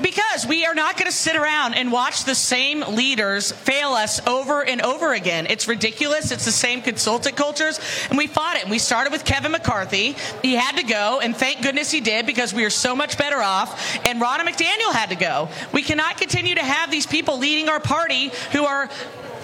Because 0.00 0.46
we 0.46 0.64
are 0.64 0.74
not 0.74 0.96
going 0.96 1.10
to 1.10 1.16
sit 1.16 1.36
around 1.36 1.74
and 1.74 1.90
watch 1.90 2.24
the 2.24 2.34
same 2.34 2.80
leaders 2.80 3.50
fail 3.50 3.90
us 3.90 4.24
over 4.26 4.64
and 4.64 4.80
over 4.80 5.12
again. 5.12 5.46
It's 5.50 5.66
ridiculous. 5.66 6.30
It's 6.30 6.44
the 6.44 6.52
same 6.52 6.82
consultant 6.82 7.36
cultures. 7.36 7.80
And 8.08 8.16
we 8.16 8.28
fought 8.28 8.56
it. 8.56 8.62
And 8.62 8.70
we 8.70 8.78
started 8.78 9.12
with 9.12 9.24
Kevin 9.24 9.50
McCarthy. 9.50 10.14
He 10.40 10.54
had 10.54 10.76
to 10.76 10.84
go, 10.84 11.18
and 11.20 11.36
thank 11.36 11.62
goodness 11.62 11.90
he 11.90 12.00
did 12.00 12.26
because 12.26 12.54
we 12.54 12.64
are 12.64 12.70
so 12.70 12.94
much 12.94 13.18
better 13.18 13.38
off. 13.38 13.98
And 14.06 14.22
Ronna 14.22 14.46
McDaniel 14.46 14.92
had 14.92 15.10
to 15.10 15.16
go. 15.16 15.48
We 15.72 15.82
cannot 15.82 16.16
continue 16.16 16.54
to 16.54 16.64
have 16.64 16.92
these 16.92 17.06
people 17.06 17.38
leading 17.38 17.68
our 17.68 17.80
party 17.80 18.30
who 18.52 18.64
are 18.64 18.88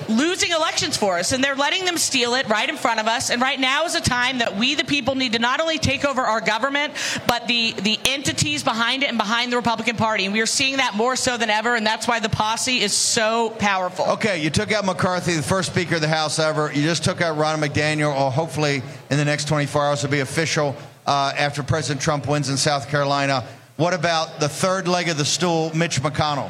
losing 0.09 0.51
elections 0.51 0.97
for 0.97 1.19
us, 1.19 1.33
and 1.33 1.43
they're 1.43 1.55
letting 1.55 1.85
them 1.85 1.99
steal 1.99 2.35
it 2.35 2.49
right 2.49 2.69
in 2.69 2.77
front 2.77 3.01
of 3.01 3.07
us. 3.07 3.31
And 3.31 3.41
right 3.41 3.59
now 3.59 3.85
is 3.85 3.95
a 3.95 4.01
time 4.01 4.39
that 4.39 4.57
we, 4.57 4.75
the 4.75 4.85
people, 4.85 5.15
need 5.15 5.33
to 5.33 5.39
not 5.39 5.61
only 5.61 5.79
take 5.79 6.05
over 6.05 6.23
our 6.23 6.41
government, 6.41 6.95
but 7.27 7.47
the, 7.47 7.73
the 7.73 7.99
entities 8.05 8.63
behind 8.63 9.03
it 9.03 9.09
and 9.09 9.19
behind 9.19 9.53
the 9.53 9.57
Republican 9.57 9.97
Party. 9.97 10.25
And 10.25 10.33
we 10.33 10.41
are 10.41 10.47
seeing 10.47 10.79
that 10.79 10.95
more 10.95 11.17
so 11.17 11.37
than 11.37 11.51
ever, 11.51 11.75
and 11.75 11.87
that's 11.87 12.09
why 12.09 12.21
the 12.21 12.29
posse 12.29 12.81
is 12.81 12.93
so 12.93 13.51
powerful. 13.59 14.07
Okay, 14.13 14.43
you 14.43 14.51
took 14.51 14.73
out 14.73 14.85
McCarthy, 14.85 15.35
the 15.35 15.43
first 15.43 15.71
Speaker 15.71 15.97
of 15.97 16.01
the 16.01 16.09
House 16.09 16.39
ever. 16.39 16.73
You 16.73 16.83
just 16.83 17.05
took 17.05 17.21
out 17.21 17.37
Ron 17.37 17.61
McDaniel, 17.61 18.15
or 18.15 18.31
hopefully 18.31 18.83
in 19.11 19.17
the 19.17 19.25
next 19.25 19.49
24 19.49 19.85
hours 19.85 20.03
will 20.03 20.11
be 20.11 20.21
official 20.21 20.77
uh, 21.07 21.33
after 21.37 21.63
President 21.63 22.01
Trump 22.01 22.29
wins 22.29 22.49
in 22.49 22.57
South 22.57 22.89
Carolina. 22.89 23.45
What 23.77 23.93
about 23.93 24.39
the 24.39 24.49
third 24.49 24.87
leg 24.87 25.09
of 25.09 25.17
the 25.17 25.25
stool, 25.25 25.75
Mitch 25.75 26.01
McConnell? 26.01 26.49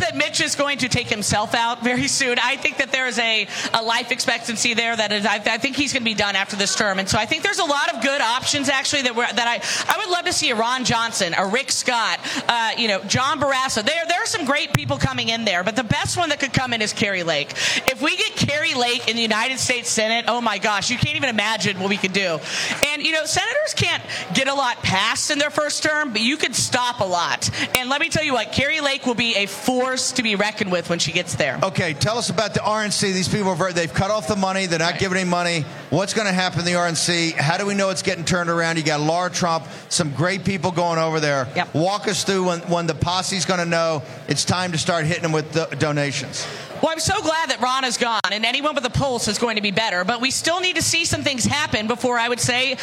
That 0.00 0.16
Mitch 0.16 0.40
is 0.40 0.56
going 0.56 0.78
to 0.78 0.88
take 0.88 1.08
himself 1.08 1.54
out 1.54 1.84
very 1.84 2.08
soon. 2.08 2.38
I 2.38 2.56
think 2.56 2.78
that 2.78 2.90
there 2.90 3.06
is 3.06 3.18
a, 3.18 3.46
a 3.74 3.82
life 3.82 4.10
expectancy 4.10 4.74
there 4.74 4.96
that 4.96 5.12
is, 5.12 5.26
I, 5.26 5.34
I 5.36 5.58
think 5.58 5.76
he's 5.76 5.92
going 5.92 6.02
to 6.02 6.10
be 6.10 6.14
done 6.14 6.36
after 6.36 6.56
this 6.56 6.74
term, 6.74 6.98
and 6.98 7.08
so 7.08 7.18
I 7.18 7.26
think 7.26 7.42
there's 7.42 7.58
a 7.58 7.64
lot 7.64 7.94
of 7.94 8.02
good 8.02 8.20
options 8.20 8.68
actually 8.68 9.02
that 9.02 9.14
that 9.14 9.46
I 9.46 9.60
I 9.92 9.98
would 9.98 10.10
love 10.10 10.24
to 10.24 10.32
see 10.32 10.50
a 10.50 10.56
Ron 10.56 10.84
Johnson, 10.84 11.34
a 11.36 11.46
Rick 11.46 11.70
Scott, 11.70 12.18
uh, 12.48 12.72
you 12.78 12.88
know, 12.88 13.02
John 13.04 13.40
Barrasso. 13.40 13.84
There 13.84 14.06
there 14.08 14.22
are 14.22 14.26
some 14.26 14.44
great 14.44 14.72
people 14.72 14.96
coming 14.96 15.28
in 15.28 15.44
there, 15.44 15.62
but 15.62 15.76
the 15.76 15.84
best 15.84 16.16
one 16.16 16.30
that 16.30 16.40
could 16.40 16.52
come 16.52 16.72
in 16.72 16.80
is 16.80 16.92
Kari 16.92 17.22
Lake. 17.22 17.50
If 17.86 18.00
we 18.00 18.16
get 18.16 18.36
Kari 18.36 18.74
Lake 18.74 19.08
in 19.08 19.16
the 19.16 19.22
United 19.22 19.58
States 19.58 19.90
Senate, 19.90 20.24
oh 20.28 20.40
my 20.40 20.58
gosh, 20.58 20.90
you 20.90 20.96
can't 20.96 21.16
even 21.16 21.28
imagine 21.28 21.78
what 21.78 21.90
we 21.90 21.98
could 21.98 22.14
do. 22.14 22.38
And 22.86 23.02
you 23.02 23.12
know, 23.12 23.26
senators 23.26 23.74
can't 23.74 24.02
get 24.34 24.48
a 24.48 24.54
lot 24.54 24.78
passed 24.82 25.30
in 25.30 25.38
their 25.38 25.50
first 25.50 25.82
term, 25.82 26.12
but 26.12 26.22
you 26.22 26.36
could 26.38 26.54
stop 26.54 27.00
a 27.00 27.04
lot. 27.04 27.50
And 27.76 27.90
let 27.90 28.00
me 28.00 28.08
tell 28.08 28.24
you 28.24 28.32
what, 28.32 28.52
Kari 28.52 28.80
Lake 28.80 29.04
will 29.06 29.14
be 29.14 29.36
a 29.36 29.46
force 29.46 29.89
to 29.96 30.22
be 30.22 30.36
reckoned 30.36 30.70
with 30.72 30.88
when 30.88 30.98
she 30.98 31.12
gets 31.12 31.34
there. 31.34 31.58
Okay, 31.62 31.94
tell 31.94 32.18
us 32.18 32.30
about 32.30 32.54
the 32.54 32.60
RNC. 32.60 33.00
These 33.12 33.28
people 33.28 33.48
are 33.48 33.56
very, 33.56 33.72
they've 33.72 33.92
cut 33.92 34.10
off 34.10 34.28
the 34.28 34.36
money. 34.36 34.66
They're 34.66 34.78
not 34.78 34.98
giving 34.98 35.18
any 35.18 35.28
money. 35.28 35.64
What's 35.90 36.14
going 36.14 36.26
to 36.26 36.32
happen 36.32 36.60
in 36.60 36.64
the 36.64 36.72
RNC? 36.72 37.32
How 37.32 37.58
do 37.58 37.66
we 37.66 37.74
know 37.74 37.90
it's 37.90 38.02
getting 38.02 38.24
turned 38.24 38.50
around? 38.50 38.78
You 38.78 38.84
got 38.84 39.00
Laura 39.00 39.30
Trump, 39.30 39.66
some 39.88 40.12
great 40.12 40.44
people 40.44 40.70
going 40.70 40.98
over 40.98 41.20
there. 41.20 41.48
Walk 41.72 42.08
us 42.08 42.24
through 42.24 42.46
when, 42.46 42.60
when 42.60 42.86
the 42.86 42.94
posse's 42.94 43.44
going 43.44 43.60
to 43.60 43.66
know 43.66 44.02
it's 44.28 44.44
time 44.44 44.72
to 44.72 44.78
start 44.78 45.04
hitting 45.04 45.22
them 45.22 45.32
with 45.32 45.52
the 45.52 45.66
donations. 45.78 46.46
Well, 46.82 46.90
I'm 46.90 46.98
so 47.00 47.20
glad 47.20 47.50
that 47.50 47.60
Ron 47.60 47.84
is 47.84 47.98
gone, 47.98 48.20
and 48.32 48.46
anyone 48.46 48.74
with 48.74 48.86
a 48.86 48.90
pulse 48.90 49.28
is 49.28 49.38
going 49.38 49.56
to 49.56 49.62
be 49.62 49.70
better. 49.70 50.02
But 50.02 50.22
we 50.22 50.30
still 50.30 50.60
need 50.60 50.76
to 50.76 50.82
see 50.82 51.04
some 51.04 51.22
things 51.22 51.44
happen 51.44 51.86
before 51.86 52.18
I 52.18 52.26
would 52.26 52.40
say 52.40 52.78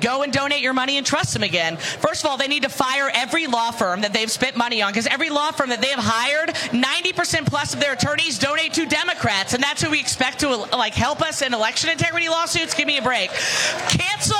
go 0.00 0.22
and 0.22 0.30
donate 0.30 0.60
your 0.60 0.74
money 0.74 0.98
and 0.98 1.06
trust 1.06 1.32
them 1.32 1.42
again. 1.42 1.78
First 1.78 2.24
of 2.24 2.30
all, 2.30 2.36
they 2.36 2.46
need 2.46 2.64
to 2.64 2.68
fire 2.68 3.10
every 3.14 3.46
law 3.46 3.70
firm 3.70 4.02
that 4.02 4.12
they've 4.12 4.30
spent 4.30 4.56
money 4.56 4.82
on, 4.82 4.92
because 4.92 5.06
every 5.06 5.30
law 5.30 5.50
firm 5.50 5.70
that 5.70 5.80
they 5.80 5.88
have 5.88 6.04
hired, 6.04 6.50
90% 6.50 7.46
plus 7.46 7.72
of 7.72 7.80
their 7.80 7.94
attorneys 7.94 8.38
donate 8.38 8.74
to 8.74 8.84
Democrats, 8.84 9.54
and 9.54 9.62
that's 9.62 9.82
who 9.82 9.90
we 9.90 10.00
expect 10.00 10.40
to 10.40 10.48
like 10.76 10.92
help 10.92 11.22
us 11.22 11.40
in 11.40 11.54
election 11.54 11.88
integrity 11.90 12.28
lawsuits. 12.28 12.74
Give 12.74 12.86
me 12.86 12.98
a 12.98 13.02
break. 13.02 13.30
Cancel 13.88 14.36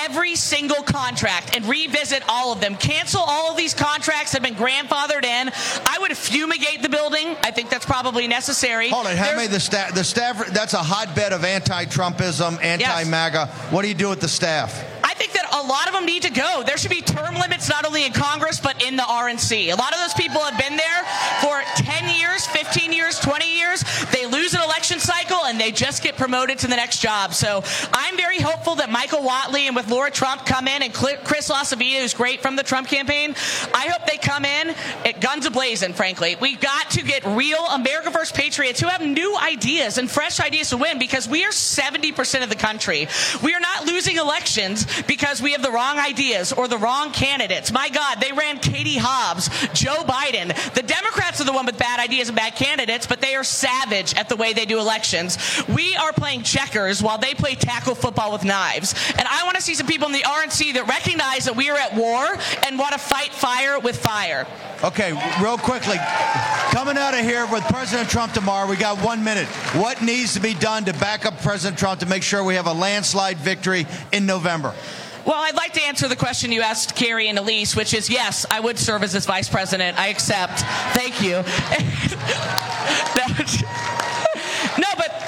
every 0.00 0.36
single 0.36 0.82
contract 0.82 1.56
and 1.56 1.64
revisit 1.66 2.22
all 2.28 2.52
of 2.52 2.60
them. 2.60 2.76
Cancel 2.76 3.22
all 3.24 3.52
of 3.52 3.56
these 3.56 3.72
contracts 3.72 4.32
that 4.32 4.44
have 4.44 4.56
been 4.56 4.62
grandfathered 4.62 5.24
in. 5.24 5.50
I 5.86 5.96
would 6.00 6.14
fumigate 6.16 6.82
the 6.82 6.88
building. 6.90 7.36
I 7.42 7.50
think 7.50 7.70
that's 7.70 7.86
probably 8.10 8.26
necessary. 8.26 8.88
Hold 8.88 9.06
on, 9.06 9.16
how 9.16 9.36
many 9.36 9.46
the 9.46 9.60
staff? 9.60 9.94
The 9.94 10.02
staff 10.02 10.44
that's 10.48 10.74
a 10.74 10.82
hotbed 10.82 11.32
of 11.32 11.44
anti-Trumpism, 11.44 12.60
anti-MAGA. 12.60 13.46
What 13.70 13.82
do 13.82 13.88
you 13.88 13.94
do 13.94 14.08
with 14.08 14.20
the 14.20 14.26
staff? 14.26 14.84
I 15.04 15.14
think 15.14 15.32
that 15.32 15.46
a 15.54 15.62
lot 15.62 15.86
of 15.86 15.94
them 15.94 16.06
need 16.06 16.22
to 16.22 16.32
go. 16.32 16.64
There 16.66 16.76
should 16.76 16.90
be 16.90 17.02
term 17.02 17.36
limits 17.36 17.68
not 17.68 17.86
only 17.86 18.04
in 18.04 18.12
Congress 18.12 18.58
but 18.58 18.82
in 18.82 18.96
the 18.96 19.04
RNC. 19.04 19.70
A 19.70 19.76
lot 19.76 19.92
of 19.92 20.00
those 20.00 20.14
people 20.14 20.40
have 20.40 20.58
been 20.58 20.76
there 20.76 21.02
for 21.38 21.62
10 21.76 22.16
years, 22.16 22.46
15 22.46 22.92
years, 22.92 23.20
20 23.20 23.46
years. 23.46 23.84
They 24.10 24.26
lose 24.26 24.54
an 24.54 24.62
election 24.62 24.98
cycle 24.98 25.29
they 25.60 25.72
just 25.72 26.02
get 26.02 26.16
promoted 26.16 26.58
to 26.60 26.66
the 26.66 26.76
next 26.76 27.00
job. 27.00 27.34
So 27.34 27.62
I'm 27.92 28.16
very 28.16 28.38
hopeful 28.38 28.76
that 28.76 28.90
Michael 28.90 29.20
Whatley 29.20 29.66
and 29.66 29.76
with 29.76 29.88
Laura 29.88 30.10
Trump 30.10 30.46
come 30.46 30.68
in 30.68 30.82
and 30.82 30.92
Chris 30.92 31.50
LaCivita, 31.50 32.00
who's 32.00 32.14
great 32.14 32.40
from 32.40 32.56
the 32.56 32.62
Trump 32.62 32.88
campaign, 32.88 33.34
I 33.74 33.88
hope 33.88 34.06
they 34.06 34.16
come 34.16 34.44
in 34.44 34.74
at 35.04 35.20
guns 35.20 35.46
ablazing, 35.46 35.94
frankly. 35.94 36.36
We've 36.40 36.60
got 36.60 36.90
to 36.92 37.02
get 37.02 37.24
real 37.24 37.64
America 37.66 38.10
First 38.10 38.34
patriots 38.34 38.80
who 38.80 38.88
have 38.88 39.00
new 39.00 39.36
ideas 39.36 39.98
and 39.98 40.10
fresh 40.10 40.40
ideas 40.40 40.70
to 40.70 40.76
win 40.76 40.98
because 40.98 41.28
we 41.28 41.44
are 41.44 41.50
70% 41.50 42.42
of 42.42 42.48
the 42.48 42.56
country. 42.56 43.08
We 43.42 43.54
are 43.54 43.60
not 43.60 43.86
losing 43.86 44.16
elections 44.16 44.86
because 45.02 45.40
we 45.42 45.52
have 45.52 45.62
the 45.62 45.70
wrong 45.70 45.98
ideas 45.98 46.52
or 46.52 46.68
the 46.68 46.78
wrong 46.78 47.12
candidates. 47.12 47.72
My 47.72 47.88
God, 47.88 48.20
they 48.20 48.32
ran 48.32 48.58
Katie 48.58 48.98
Hobbs, 48.98 49.48
Joe 49.72 50.02
Biden. 50.04 50.48
The 50.74 50.82
Democrats 50.82 51.40
are 51.40 51.44
the 51.44 51.52
one 51.52 51.66
with 51.66 51.78
bad 51.78 52.00
ideas 52.00 52.28
and 52.28 52.36
bad 52.36 52.56
candidates, 52.56 53.06
but 53.06 53.20
they 53.20 53.34
are 53.34 53.44
savage 53.44 54.14
at 54.14 54.28
the 54.28 54.36
way 54.36 54.52
they 54.52 54.64
do 54.64 54.78
elections. 54.78 55.38
We 55.68 55.96
are 55.96 56.12
playing 56.12 56.42
checkers 56.42 57.02
while 57.02 57.18
they 57.18 57.34
play 57.34 57.54
tackle 57.54 57.94
football 57.94 58.32
with 58.32 58.44
knives. 58.44 58.94
And 59.18 59.26
I 59.28 59.44
want 59.44 59.56
to 59.56 59.62
see 59.62 59.74
some 59.74 59.86
people 59.86 60.06
in 60.06 60.12
the 60.12 60.22
RNC 60.22 60.74
that 60.74 60.86
recognize 60.88 61.44
that 61.44 61.56
we 61.56 61.70
are 61.70 61.76
at 61.76 61.94
war 61.94 62.26
and 62.66 62.78
want 62.78 62.92
to 62.92 62.98
fight 62.98 63.32
fire 63.32 63.78
with 63.78 63.96
fire. 63.96 64.46
Okay, 64.82 65.12
real 65.42 65.58
quickly, 65.58 65.96
coming 66.70 66.96
out 66.96 67.12
of 67.12 67.20
here 67.20 67.46
with 67.52 67.62
President 67.64 68.08
Trump 68.08 68.32
tomorrow, 68.32 68.68
we 68.68 68.76
got 68.76 68.98
one 69.04 69.22
minute. 69.22 69.46
What 69.76 70.00
needs 70.00 70.32
to 70.34 70.40
be 70.40 70.54
done 70.54 70.86
to 70.86 70.94
back 70.94 71.26
up 71.26 71.38
President 71.42 71.78
Trump 71.78 72.00
to 72.00 72.06
make 72.06 72.22
sure 72.22 72.42
we 72.42 72.54
have 72.54 72.66
a 72.66 72.72
landslide 72.72 73.36
victory 73.36 73.86
in 74.12 74.24
November? 74.24 74.74
Well, 75.26 75.36
I'd 75.36 75.54
like 75.54 75.74
to 75.74 75.82
answer 75.82 76.08
the 76.08 76.16
question 76.16 76.50
you 76.50 76.62
asked 76.62 76.96
Kari 76.96 77.28
and 77.28 77.38
Elise, 77.38 77.76
which 77.76 77.92
is 77.92 78.08
yes, 78.08 78.46
I 78.50 78.58
would 78.58 78.78
serve 78.78 79.02
as 79.02 79.12
his 79.12 79.26
vice 79.26 79.50
president. 79.50 79.98
I 79.98 80.06
accept. 80.08 80.60
Thank 80.94 81.20
you. 81.22 81.32
no, 84.78 84.88
but 84.96 85.22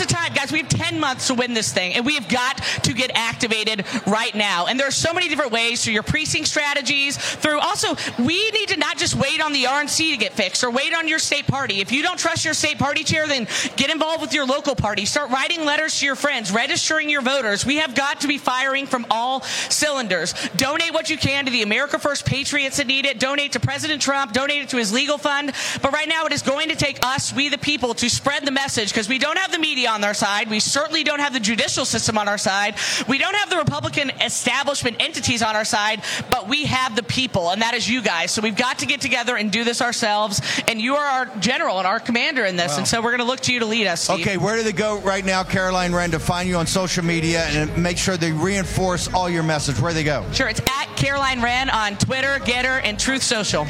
is 0.00 0.06
the 0.06 0.12
time, 0.12 0.32
guys. 0.34 0.50
We 0.50 0.58
have 0.58 0.68
10 0.68 0.98
months 0.98 1.28
to 1.28 1.34
win 1.34 1.54
this 1.54 1.72
thing, 1.72 1.94
and 1.94 2.04
we 2.04 2.14
have 2.14 2.28
got 2.28 2.58
to 2.82 2.92
get 2.92 3.10
activated 3.14 3.84
right 4.06 4.34
now. 4.34 4.66
And 4.66 4.78
there 4.78 4.88
are 4.88 4.92
so 4.92 5.12
many 5.12 5.28
different 5.28 5.52
ways 5.52 5.84
through 5.84 5.94
your 5.94 6.02
precinct 6.02 6.48
strategies, 6.48 7.16
through 7.16 7.58
also, 7.60 7.94
we 8.18 8.50
need 8.50 8.68
to 8.68 8.76
not 8.76 8.98
just 8.98 9.14
wait 9.14 9.40
on 9.40 9.52
the 9.52 9.64
RNC 9.64 10.10
to 10.12 10.16
get 10.16 10.32
fixed 10.32 10.64
or 10.64 10.70
wait 10.70 10.94
on 10.94 11.08
your 11.08 11.18
state 11.18 11.46
party. 11.46 11.80
If 11.80 11.92
you 11.92 12.02
don't 12.02 12.18
trust 12.18 12.44
your 12.44 12.54
state 12.54 12.78
party 12.78 13.04
chair, 13.04 13.26
then 13.26 13.46
get 13.76 13.90
involved 13.90 14.20
with 14.20 14.34
your 14.34 14.46
local 14.46 14.74
party. 14.74 15.04
Start 15.04 15.30
writing 15.30 15.64
letters 15.64 15.98
to 16.00 16.06
your 16.06 16.16
friends, 16.16 16.52
registering 16.52 17.08
your 17.08 17.22
voters. 17.22 17.64
We 17.64 17.76
have 17.76 17.94
got 17.94 18.20
to 18.22 18.28
be 18.28 18.38
firing 18.38 18.86
from 18.86 19.06
all 19.10 19.42
cylinders. 19.42 20.34
Donate 20.56 20.92
what 20.92 21.10
you 21.10 21.16
can 21.16 21.44
to 21.44 21.50
the 21.50 21.62
America 21.62 21.98
First 21.98 22.26
Patriots 22.26 22.76
that 22.78 22.86
need 22.86 23.06
it. 23.06 23.20
Donate 23.20 23.52
to 23.52 23.60
President 23.60 24.02
Trump. 24.02 24.32
Donate 24.32 24.62
it 24.62 24.68
to 24.70 24.76
his 24.76 24.92
legal 24.92 25.18
fund. 25.18 25.52
But 25.82 25.92
right 25.92 26.08
now, 26.08 26.26
it 26.26 26.32
is 26.32 26.42
going 26.42 26.68
to 26.68 26.76
take 26.76 27.04
us, 27.04 27.32
we 27.32 27.48
the 27.48 27.58
people, 27.58 27.94
to 27.94 28.10
spread 28.10 28.44
the 28.44 28.50
message 28.50 28.90
because 28.90 29.08
we 29.08 29.18
don't 29.18 29.38
have 29.38 29.52
the 29.52 29.58
media 29.58 29.83
on 29.86 30.04
our 30.04 30.14
side. 30.14 30.48
We 30.50 30.60
certainly 30.60 31.04
don't 31.04 31.20
have 31.20 31.32
the 31.32 31.40
judicial 31.40 31.84
system 31.84 32.18
on 32.18 32.28
our 32.28 32.38
side. 32.38 32.76
We 33.08 33.18
don't 33.18 33.34
have 33.36 33.50
the 33.50 33.56
Republican 33.56 34.10
establishment 34.20 34.96
entities 35.00 35.42
on 35.42 35.56
our 35.56 35.64
side, 35.64 36.02
but 36.30 36.48
we 36.48 36.64
have 36.64 36.96
the 36.96 37.02
people, 37.02 37.50
and 37.50 37.62
that 37.62 37.74
is 37.74 37.88
you 37.88 38.02
guys. 38.02 38.30
So 38.30 38.42
we've 38.42 38.56
got 38.56 38.78
to 38.80 38.86
get 38.86 39.00
together 39.00 39.36
and 39.36 39.50
do 39.50 39.64
this 39.64 39.80
ourselves. 39.82 40.40
And 40.68 40.80
you 40.80 40.96
are 40.96 41.04
our 41.06 41.26
general 41.36 41.78
and 41.78 41.86
our 41.86 42.00
commander 42.00 42.44
in 42.44 42.56
this. 42.56 42.72
Wow. 42.72 42.78
And 42.78 42.88
so 42.88 43.00
we're 43.00 43.10
going 43.10 43.18
to 43.20 43.26
look 43.26 43.40
to 43.40 43.52
you 43.52 43.60
to 43.60 43.66
lead 43.66 43.86
us. 43.86 44.02
Steve. 44.02 44.20
Okay, 44.20 44.36
where 44.36 44.56
do 44.56 44.62
they 44.62 44.72
go 44.72 45.00
right 45.00 45.24
now, 45.24 45.42
Caroline 45.44 45.92
Wren, 45.94 46.10
to 46.12 46.18
find 46.18 46.48
you 46.48 46.56
on 46.56 46.66
social 46.66 47.04
media 47.04 47.44
and 47.46 47.76
make 47.82 47.98
sure 47.98 48.16
they 48.16 48.32
reinforce 48.32 49.12
all 49.12 49.28
your 49.28 49.42
message? 49.42 49.80
Where 49.80 49.90
do 49.92 49.94
they 49.94 50.04
go? 50.04 50.24
Sure, 50.32 50.48
it's 50.48 50.60
at 50.60 50.86
Caroline 50.96 51.40
Wren 51.42 51.70
on 51.70 51.96
Twitter, 51.96 52.38
Gettr, 52.40 52.80
and 52.84 52.98
Truth 52.98 53.22
Social. 53.22 53.64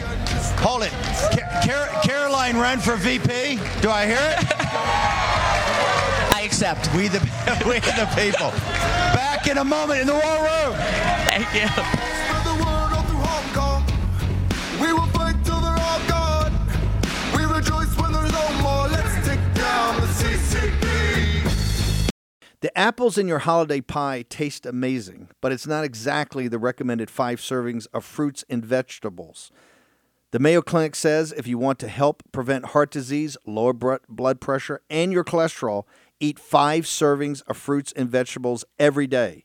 Hold 0.60 0.82
it. 0.82 0.90
Ca- 0.90 1.62
Car- 1.66 2.02
Caroline 2.02 2.56
Wren 2.56 2.78
for 2.78 2.96
VP. 2.96 3.58
Do 3.80 3.90
I 3.90 4.06
hear 4.06 4.18
it? 4.20 5.40
I 6.44 6.46
accept. 6.46 6.94
We 6.94 7.08
the 7.08 7.20
we 7.66 7.80
the 7.80 8.06
people. 8.14 8.50
Back 9.16 9.46
in 9.46 9.56
a 9.56 9.64
moment 9.64 10.02
in 10.02 10.06
the 10.06 10.12
war 10.12 10.20
room. 10.20 10.74
Thank 11.24 11.54
you. 11.54 11.66
We 14.78 14.92
will 14.92 15.06
fight 15.06 15.42
till 15.42 15.58
they're 15.60 15.70
all 15.70 16.00
gone. 16.06 16.52
We 17.34 17.46
rejoice 17.46 17.96
when 17.96 18.12
there's 18.12 18.30
no 18.30 18.52
more. 18.62 18.88
Let's 18.88 19.26
take 19.26 19.40
down 19.54 19.98
the 20.02 20.06
CCP. 20.06 22.10
The 22.60 22.76
apples 22.76 23.16
in 23.16 23.26
your 23.26 23.38
holiday 23.38 23.80
pie 23.80 24.26
taste 24.28 24.66
amazing, 24.66 25.30
but 25.40 25.50
it's 25.50 25.66
not 25.66 25.82
exactly 25.82 26.46
the 26.46 26.58
recommended 26.58 27.08
five 27.08 27.40
servings 27.40 27.86
of 27.94 28.04
fruits 28.04 28.44
and 28.50 28.62
vegetables. 28.62 29.50
The 30.34 30.40
Mayo 30.40 30.62
Clinic 30.62 30.96
says 30.96 31.32
if 31.32 31.46
you 31.46 31.58
want 31.58 31.78
to 31.78 31.88
help 31.88 32.24
prevent 32.32 32.66
heart 32.66 32.90
disease, 32.90 33.36
lower 33.46 33.72
blood 33.72 34.40
pressure, 34.40 34.80
and 34.90 35.12
your 35.12 35.22
cholesterol, 35.22 35.84
eat 36.24 36.38
five 36.38 36.84
servings 36.84 37.42
of 37.46 37.56
fruits 37.56 37.92
and 37.92 38.08
vegetables 38.08 38.64
every 38.78 39.06
day, 39.06 39.44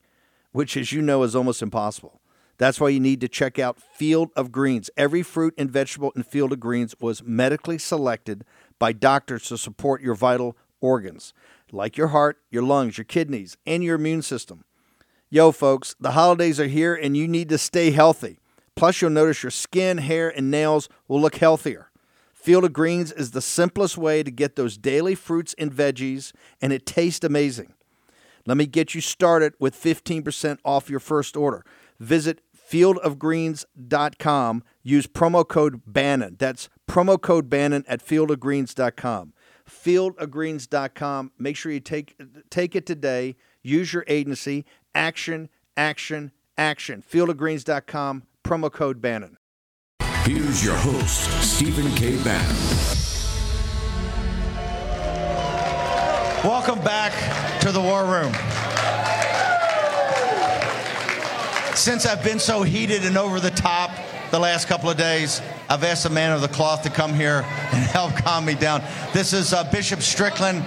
which, 0.52 0.78
as 0.78 0.92
you 0.92 1.02
know, 1.02 1.24
is 1.24 1.36
almost 1.36 1.62
impossible. 1.62 2.22
That's 2.58 2.80
why 2.80 2.90
you 2.90 3.00
need 3.00 3.22
to 3.22 3.28
check 3.28 3.58
out 3.58 3.82
Field 3.82 4.32
of 4.36 4.52
Greens. 4.52 4.90
Every 4.98 5.24
fruit 5.24 5.54
and 5.58 5.72
vegetable 5.72 6.12
in 6.16 6.24
Field 6.24 6.52
of 6.52 6.60
Greens 6.60 6.94
was 7.00 7.24
medically 7.24 7.78
selected 7.78 8.44
by 8.78 8.92
doctors 8.94 9.44
to 9.48 9.58
support 9.58 10.02
your 10.02 10.16
vital 10.16 10.58
organs, 10.82 11.34
like 11.72 11.98
your 11.98 12.08
heart, 12.08 12.38
your 12.50 12.64
lungs, 12.64 12.98
your 12.98 13.06
kidneys, 13.06 13.58
and 13.66 13.84
your 13.84 13.96
immune 13.96 14.22
system. 14.22 14.66
Yo, 15.30 15.52
folks, 15.52 15.96
the 16.00 16.12
holidays 16.12 16.60
are 16.60 16.68
here 16.68 16.96
and 16.96 17.16
you 17.16 17.28
need 17.28 17.50
to 17.50 17.58
stay 17.58 17.92
healthy. 17.92 18.40
Plus, 18.76 19.02
you'll 19.02 19.12
notice 19.12 19.44
your 19.44 19.52
skin, 19.52 19.98
hair, 19.98 20.30
and 20.30 20.50
nails 20.50 20.90
will 21.08 21.22
look 21.22 21.36
healthier. 21.36 21.89
Field 22.40 22.64
of 22.64 22.72
Greens 22.72 23.12
is 23.12 23.32
the 23.32 23.42
simplest 23.42 23.98
way 23.98 24.24
to 24.24 24.32
get 24.32 24.56
those 24.56 24.78
daily 24.78 25.14
fruits 25.14 25.54
and 25.58 25.74
veggies, 25.74 26.32
and 26.62 26.72
it 26.72 26.86
tastes 26.86 27.26
amazing. 27.26 27.74
Let 28.46 28.56
me 28.56 28.66
get 28.66 28.96
you 28.96 29.02
started 29.02 29.56
with 29.60 29.76
15% 29.76 30.60
off 30.64 30.90
your 30.90 31.02
first 31.02 31.36
order. 31.36 31.66
Visit 32.00 32.40
fieldofgreens.com. 32.56 34.64
Use 34.84 35.06
promo 35.06 35.46
code 35.46 35.82
Bannon. 35.86 36.38
That's 36.40 36.70
promo 36.90 37.22
code 37.22 37.50
Bannon 37.50 37.84
at 37.90 38.02
fieldofgreens.com. 38.02 39.34
Fieldofgreens.com. 39.70 41.32
Make 41.38 41.58
sure 41.58 41.74
you 41.74 41.82
take 41.82 42.16
take 42.50 42.74
it 42.74 42.86
today. 42.86 43.36
Use 43.62 43.94
your 43.94 44.06
agency. 44.08 44.66
Action, 44.96 45.50
action, 45.76 46.32
action. 46.58 47.04
Fieldofgreens.com. 47.04 48.24
Promo 48.46 48.72
code 48.72 49.02
Bannon. 49.02 49.39
Here's 50.30 50.64
your 50.64 50.76
host, 50.76 51.28
Stephen 51.42 51.92
K. 51.96 52.16
Bannon. 52.24 52.56
Welcome 56.44 56.78
back 56.84 57.12
to 57.62 57.72
the 57.72 57.82
War 57.82 58.06
Room. 58.06 58.32
Since 61.76 62.06
I've 62.06 62.24
been 62.24 62.38
so 62.38 62.62
heated 62.62 63.06
and 63.06 63.18
over 63.18 63.40
the 63.40 63.50
top 63.50 63.90
the 64.30 64.38
last 64.38 64.68
couple 64.68 64.92
of 64.92 64.98
days, 64.98 65.42
I've 65.68 65.84
asked 65.84 66.04
the 66.04 66.12
man 66.12 66.32
of 66.32 66.42
the 66.42 66.48
cloth 66.48 66.84
to 66.84 66.92
come 66.92 67.16
here 67.16 67.44
and 67.72 67.84
help 67.92 68.16
calm 68.16 68.46
me 68.46 68.54
down. 68.54 68.84
This 69.14 69.34
is 69.34 69.52
uh, 69.52 69.64
Bishop 69.72 70.04
Strickland. 70.04 70.64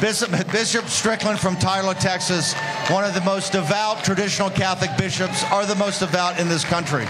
Bishop, 0.00 0.30
Bishop 0.52 0.86
Strickland 0.86 1.38
from 1.38 1.56
Tyler, 1.56 1.92
Texas, 1.92 2.54
one 2.88 3.04
of 3.04 3.12
the 3.12 3.20
most 3.20 3.52
devout 3.52 4.02
traditional 4.04 4.48
Catholic 4.48 4.96
bishops, 4.96 5.44
are 5.52 5.66
the 5.66 5.74
most 5.74 5.98
devout 5.98 6.40
in 6.40 6.48
this 6.48 6.64
country. 6.64 7.04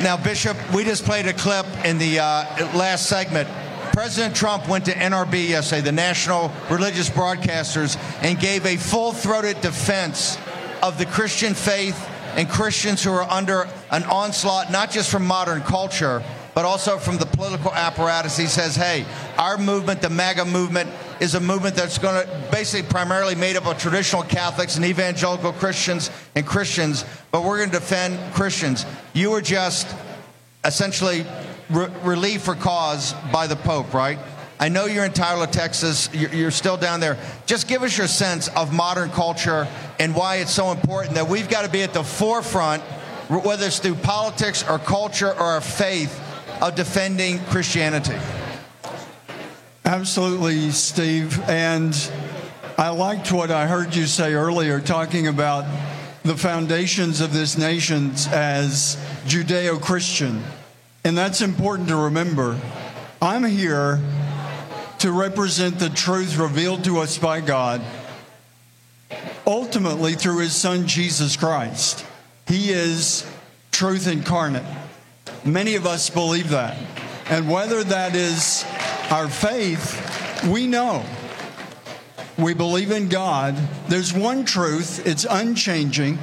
Now, 0.00 0.16
Bishop, 0.16 0.56
we 0.72 0.84
just 0.84 1.04
played 1.04 1.26
a 1.26 1.32
clip 1.32 1.66
in 1.84 1.98
the 1.98 2.20
uh, 2.20 2.76
last 2.76 3.06
segment. 3.06 3.48
President 3.92 4.36
Trump 4.36 4.68
went 4.68 4.84
to 4.84 4.92
NRB 4.92 5.48
yesterday, 5.48 5.80
the 5.80 5.90
National 5.90 6.52
Religious 6.70 7.10
Broadcasters, 7.10 7.98
and 8.22 8.38
gave 8.38 8.64
a 8.64 8.76
full 8.76 9.12
throated 9.12 9.60
defense 9.60 10.38
of 10.84 10.98
the 10.98 11.06
Christian 11.06 11.52
faith 11.52 12.08
and 12.36 12.48
Christians 12.48 13.02
who 13.02 13.10
are 13.10 13.28
under 13.28 13.68
an 13.90 14.04
onslaught, 14.04 14.70
not 14.70 14.92
just 14.92 15.10
from 15.10 15.26
modern 15.26 15.62
culture, 15.62 16.22
but 16.58 16.64
also 16.64 16.98
from 16.98 17.16
the 17.18 17.24
political 17.24 17.72
apparatus. 17.72 18.36
He 18.36 18.46
says, 18.46 18.74
hey, 18.74 19.04
our 19.38 19.56
movement, 19.58 20.02
the 20.02 20.10
MAGA 20.10 20.44
movement, 20.44 20.90
is 21.20 21.36
a 21.36 21.40
movement 21.40 21.76
that's 21.76 21.98
going 21.98 22.20
to 22.20 22.48
basically 22.50 22.90
primarily 22.90 23.36
made 23.36 23.54
up 23.54 23.64
of 23.64 23.78
traditional 23.78 24.24
Catholics 24.24 24.74
and 24.74 24.84
evangelical 24.84 25.52
Christians 25.52 26.10
and 26.34 26.44
Christians, 26.44 27.04
but 27.30 27.44
we're 27.44 27.58
going 27.58 27.70
to 27.70 27.78
defend 27.78 28.18
Christians. 28.34 28.86
You 29.12 29.30
were 29.30 29.40
just 29.40 29.86
essentially 30.64 31.24
re- 31.70 31.92
relieved 32.02 32.42
for 32.42 32.56
cause 32.56 33.12
by 33.32 33.46
the 33.46 33.54
Pope, 33.54 33.94
right? 33.94 34.18
I 34.58 34.68
know 34.68 34.86
you're 34.86 35.04
in 35.04 35.12
Tyler, 35.12 35.46
Texas. 35.46 36.12
You're, 36.12 36.34
you're 36.34 36.50
still 36.50 36.76
down 36.76 36.98
there. 36.98 37.18
Just 37.46 37.68
give 37.68 37.84
us 37.84 37.96
your 37.96 38.08
sense 38.08 38.48
of 38.56 38.72
modern 38.72 39.10
culture 39.10 39.68
and 40.00 40.12
why 40.12 40.38
it's 40.38 40.50
so 40.50 40.72
important 40.72 41.14
that 41.14 41.28
we've 41.28 41.48
got 41.48 41.64
to 41.64 41.70
be 41.70 41.84
at 41.84 41.94
the 41.94 42.02
forefront, 42.02 42.82
whether 43.28 43.66
it's 43.66 43.78
through 43.78 43.94
politics 43.94 44.68
or 44.68 44.80
culture 44.80 45.30
or 45.30 45.36
our 45.38 45.60
faith, 45.60 46.24
of 46.60 46.74
defending 46.74 47.38
Christianity. 47.46 48.18
Absolutely, 49.84 50.70
Steve. 50.70 51.40
And 51.48 51.96
I 52.76 52.90
liked 52.90 53.32
what 53.32 53.50
I 53.50 53.66
heard 53.66 53.94
you 53.94 54.06
say 54.06 54.34
earlier, 54.34 54.80
talking 54.80 55.26
about 55.26 55.64
the 56.24 56.36
foundations 56.36 57.20
of 57.20 57.32
this 57.32 57.56
nation 57.56 58.12
as 58.30 58.96
Judeo 59.26 59.80
Christian. 59.80 60.42
And 61.04 61.16
that's 61.16 61.40
important 61.40 61.88
to 61.88 61.96
remember. 61.96 62.60
I'm 63.22 63.44
here 63.44 64.00
to 64.98 65.12
represent 65.12 65.78
the 65.78 65.88
truth 65.88 66.36
revealed 66.36 66.84
to 66.84 66.98
us 66.98 67.16
by 67.18 67.40
God, 67.40 67.80
ultimately 69.46 70.14
through 70.14 70.40
his 70.40 70.54
son 70.54 70.86
Jesus 70.86 71.36
Christ. 71.36 72.04
He 72.46 72.70
is 72.70 73.24
truth 73.70 74.06
incarnate. 74.06 74.66
Many 75.48 75.76
of 75.76 75.86
us 75.86 76.10
believe 76.10 76.50
that. 76.50 76.76
And 77.30 77.50
whether 77.50 77.82
that 77.82 78.14
is 78.14 78.66
our 79.10 79.28
faith, 79.28 80.44
we 80.46 80.66
know. 80.66 81.04
We 82.36 82.52
believe 82.52 82.90
in 82.90 83.08
God. 83.08 83.56
There's 83.88 84.12
one 84.12 84.44
truth, 84.44 85.06
it's 85.06 85.26
unchanging, 85.28 86.18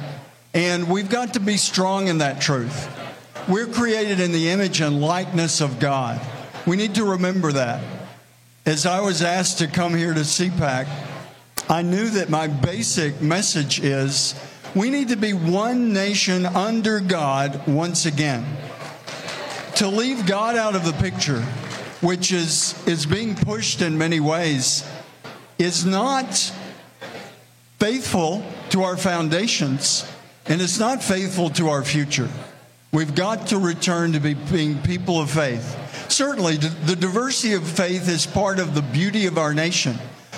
and 0.54 0.88
we've 0.88 1.10
got 1.10 1.34
to 1.34 1.40
be 1.40 1.56
strong 1.56 2.06
in 2.06 2.18
that 2.18 2.40
truth. 2.40 2.88
We're 3.48 3.66
created 3.66 4.20
in 4.20 4.32
the 4.32 4.48
image 4.48 4.80
and 4.80 5.00
likeness 5.00 5.60
of 5.60 5.78
God. 5.80 6.20
We 6.64 6.76
need 6.76 6.94
to 6.94 7.04
remember 7.04 7.52
that. 7.52 7.82
As 8.64 8.86
I 8.86 9.00
was 9.00 9.22
asked 9.22 9.58
to 9.58 9.66
come 9.66 9.94
here 9.94 10.14
to 10.14 10.20
CPAC, 10.20 10.88
I 11.68 11.82
knew 11.82 12.10
that 12.10 12.30
my 12.30 12.46
basic 12.46 13.20
message 13.20 13.80
is 13.80 14.34
we 14.74 14.88
need 14.88 15.08
to 15.08 15.16
be 15.16 15.32
one 15.32 15.92
nation 15.92 16.46
under 16.46 17.00
God 17.00 17.66
once 17.66 18.06
again. 18.06 18.44
To 19.76 19.88
leave 19.88 20.24
God 20.24 20.56
out 20.56 20.74
of 20.74 20.86
the 20.86 20.94
picture, 20.94 21.42
which 22.00 22.32
is, 22.32 22.74
is 22.86 23.04
being 23.04 23.34
pushed 23.34 23.82
in 23.82 23.98
many 23.98 24.20
ways, 24.20 24.88
is 25.58 25.84
not 25.84 26.34
faithful 27.78 28.42
to 28.70 28.84
our 28.84 28.96
foundations 28.96 30.10
and 30.46 30.62
it's 30.62 30.78
not 30.78 31.02
faithful 31.02 31.50
to 31.50 31.68
our 31.68 31.82
future. 31.82 32.28
We've 32.92 33.14
got 33.14 33.48
to 33.48 33.58
return 33.58 34.12
to 34.12 34.20
be, 34.20 34.32
being 34.32 34.80
people 34.80 35.20
of 35.20 35.30
faith. 35.30 36.10
Certainly, 36.10 36.56
the 36.56 36.96
diversity 36.96 37.52
of 37.52 37.68
faith 37.68 38.08
is 38.08 38.26
part 38.26 38.58
of 38.58 38.74
the 38.74 38.82
beauty 38.82 39.26
of 39.26 39.36
our 39.36 39.52
nation, 39.52 39.96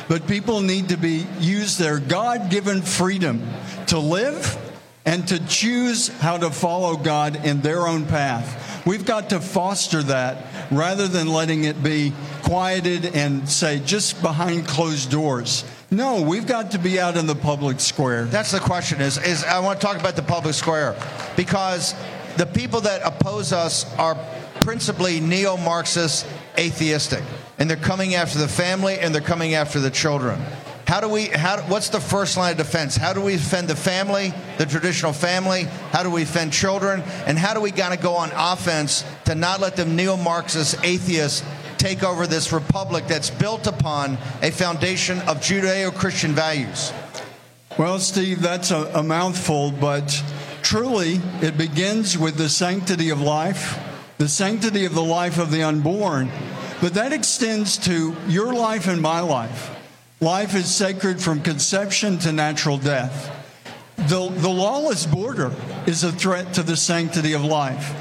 but 0.09 0.26
people 0.26 0.62
need 0.62 0.89
to 0.89 0.97
be 0.97 1.26
use 1.39 1.78
their 1.78 2.01
God-given 2.01 2.82
freedom 2.82 3.47
to 3.86 3.99
live 3.99 4.57
and 5.05 5.28
to 5.28 5.47
choose 5.47 6.09
how 6.09 6.39
to 6.39 6.51
follow 6.51 6.97
God 6.97 7.45
in 7.45 7.61
their 7.61 7.86
own 7.86 8.07
path. 8.07 8.78
We've 8.89 9.05
got 9.05 9.28
to 9.28 9.41
foster 9.41 10.03
that 10.05 10.47
rather 10.72 11.09
than 11.09 11.28
letting 11.28 11.64
it 11.64 11.82
be 11.82 12.14
quieted 12.43 13.14
and 13.14 13.47
say 13.47 13.80
just 13.80 14.22
behind 14.22 14.66
closed 14.66 15.11
doors. 15.11 15.62
No, 15.91 16.22
we've 16.22 16.47
got 16.47 16.70
to 16.70 16.78
be 16.78 16.99
out 16.99 17.18
in 17.18 17.26
the 17.26 17.34
public 17.34 17.80
square. 17.80 18.24
That's 18.24 18.51
the 18.51 18.61
question 18.61 19.03
is 19.03 19.18
is 19.18 19.45
I 19.45 19.59
want 19.59 19.78
to 19.78 19.86
talk 19.86 20.01
about 20.01 20.16
the 20.16 20.22
public 20.22 20.55
square 20.55 20.97
because 21.36 21.95
the 22.39 22.47
people 22.47 22.80
that 22.80 23.03
oppose 23.05 23.53
us 23.53 23.84
are 23.99 24.16
principally 24.62 25.20
neo-Marxist 25.20 26.26
atheistic 26.57 27.22
and 27.59 27.68
they're 27.68 27.76
coming 27.76 28.14
after 28.14 28.39
the 28.39 28.49
family 28.49 28.99
and 29.01 29.14
they're 29.14 29.20
coming 29.20 29.53
after 29.53 29.80
the 29.80 29.91
children. 29.91 30.41
How 30.89 31.03
do 31.03 31.09
we 31.11 31.26
how 31.26 31.61
what's 31.64 31.91
the 31.91 32.01
first 32.01 32.39
line 32.39 32.53
of 32.53 32.57
defense? 32.57 32.97
How 32.97 33.12
do 33.12 33.20
we 33.20 33.32
defend 33.32 33.68
the 33.68 33.76
family, 33.76 34.32
the 34.57 34.64
traditional 34.64 35.12
family? 35.12 35.64
How 35.93 36.03
do 36.03 36.09
we 36.09 36.22
defend 36.22 36.51
children? 36.51 37.03
And 37.26 37.39
how 37.39 37.53
do 37.53 37.61
we 37.61 37.70
got 37.70 37.91
to 37.91 37.99
go 37.99 38.14
on 38.14 38.30
offense 38.34 39.05
to 39.26 39.34
not 39.34 39.61
let 39.61 39.76
the 39.76 39.84
neo-Marxist 39.84 40.82
atheists 40.82 41.47
take 41.76 42.03
over 42.03 42.26
this 42.26 42.55
republic 42.55 43.05
that's 43.07 43.28
built 43.28 43.66
upon 43.66 44.16
a 44.41 44.51
foundation 44.51 45.18
of 45.28 45.43
Judeo-Christian 45.43 46.32
values? 46.32 46.91
Well, 47.76 47.99
Steve, 47.99 48.41
that's 48.41 48.70
a, 48.70 48.91
a 48.95 49.03
mouthful, 49.03 49.72
but 49.72 50.24
truly 50.62 51.20
it 51.43 51.59
begins 51.59 52.16
with 52.16 52.36
the 52.36 52.49
sanctity 52.49 53.11
of 53.11 53.20
life, 53.20 53.78
the 54.16 54.26
sanctity 54.26 54.86
of 54.86 54.95
the 54.95 55.05
life 55.05 55.36
of 55.36 55.51
the 55.51 55.64
unborn, 55.64 56.30
but 56.80 56.95
that 56.95 57.12
extends 57.12 57.76
to 57.76 58.16
your 58.26 58.55
life 58.55 58.89
and 58.89 59.03
my 59.03 59.20
life. 59.20 59.74
Life 60.21 60.57
is 60.57 60.75
sacred 60.75 61.23
from 61.23 61.43
conception 61.43 62.19
to 62.19 62.33
natural 62.33 62.77
death. 62.77 63.33
The, 63.97 64.29
the 64.29 64.49
lawless 64.49 65.07
border 65.07 65.53
is 65.87 66.03
a 66.03 66.11
threat 66.11 66.55
to 66.55 66.64
the 66.64 66.77
sanctity 66.77 67.35
of 67.35 67.45
life. 67.45 67.95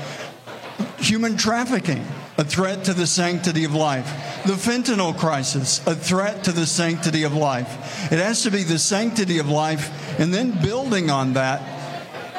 Human 0.98 1.38
trafficking, 1.38 2.04
a 2.40 2.44
threat 2.44 2.86
to 2.86 2.94
the 2.94 3.06
sanctity 3.06 3.66
of 3.66 3.76
life. 3.76 4.08
The 4.48 4.54
fentanyl 4.54 5.16
crisis, 5.16 5.86
a 5.86 5.94
threat 5.94 6.44
to 6.46 6.52
the 6.52 6.66
sanctity 6.66 7.22
of 7.22 7.36
life. 7.36 8.12
It 8.12 8.18
has 8.18 8.42
to 8.44 8.52
be 8.52 8.64
the 8.64 8.80
sanctity 8.80 9.38
of 9.38 9.48
life, 9.48 10.20
and 10.20 10.34
then 10.34 10.60
building 10.60 11.12
on 11.12 11.34
that, 11.34 11.62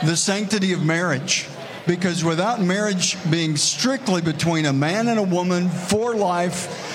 the 0.05 0.17
sanctity 0.17 0.73
of 0.73 0.83
marriage. 0.83 1.47
Because 1.87 2.25
without 2.25 2.61
marriage 2.61 3.17
being 3.31 3.57
strictly 3.57 4.23
between 4.23 4.67
a 4.67 4.73
man 4.73 5.07
and 5.07 5.21
a 5.21 5.23
woman 5.23 5.69
for 5.69 6.17
life, 6.17 6.88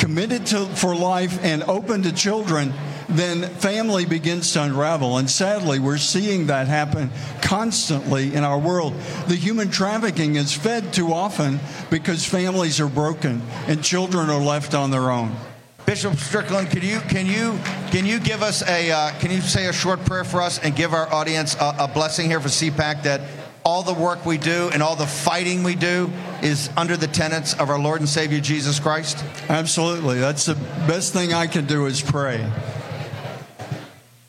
committed 0.00 0.46
to 0.46 0.64
for 0.64 0.96
life 0.96 1.38
and 1.44 1.62
open 1.64 2.02
to 2.02 2.12
children, 2.12 2.72
then 3.10 3.42
family 3.42 4.06
begins 4.06 4.50
to 4.54 4.62
unravel. 4.62 5.18
And 5.18 5.30
sadly, 5.30 5.78
we're 5.78 5.98
seeing 5.98 6.46
that 6.46 6.68
happen 6.68 7.10
constantly 7.42 8.34
in 8.34 8.42
our 8.42 8.58
world. 8.58 8.94
The 9.28 9.36
human 9.36 9.70
trafficking 9.70 10.36
is 10.36 10.54
fed 10.54 10.94
too 10.94 11.12
often 11.12 11.60
because 11.90 12.24
families 12.24 12.80
are 12.80 12.88
broken 12.88 13.42
and 13.66 13.84
children 13.84 14.30
are 14.30 14.40
left 14.40 14.74
on 14.74 14.90
their 14.90 15.10
own. 15.10 15.36
Bishop 15.84 16.14
Strickland, 16.16 16.70
can 16.70 16.82
you 16.82 17.00
can 17.00 17.26
you 17.26 17.58
can 17.90 18.06
you 18.06 18.20
give 18.20 18.42
us 18.42 18.66
a 18.68 18.90
uh, 18.90 19.10
can 19.18 19.30
you 19.30 19.40
say 19.40 19.66
a 19.66 19.72
short 19.72 20.02
prayer 20.04 20.24
for 20.24 20.40
us 20.40 20.58
and 20.60 20.74
give 20.74 20.94
our 20.94 21.12
audience 21.12 21.56
a, 21.56 21.74
a 21.80 21.88
blessing 21.88 22.26
here 22.26 22.40
for 22.40 22.48
CPAC 22.48 23.02
that 23.02 23.20
all 23.64 23.82
the 23.82 23.94
work 23.94 24.24
we 24.24 24.38
do 24.38 24.70
and 24.72 24.82
all 24.82 24.96
the 24.96 25.06
fighting 25.06 25.62
we 25.62 25.74
do 25.74 26.10
is 26.42 26.70
under 26.76 26.96
the 26.96 27.06
tenets 27.06 27.54
of 27.54 27.70
our 27.70 27.78
Lord 27.78 28.00
and 28.00 28.08
Savior 28.08 28.40
Jesus 28.40 28.78
Christ? 28.80 29.24
Absolutely. 29.48 30.18
That's 30.18 30.46
the 30.46 30.54
best 30.86 31.12
thing 31.12 31.32
I 31.32 31.46
can 31.46 31.66
do 31.66 31.86
is 31.86 32.00
pray. 32.00 32.44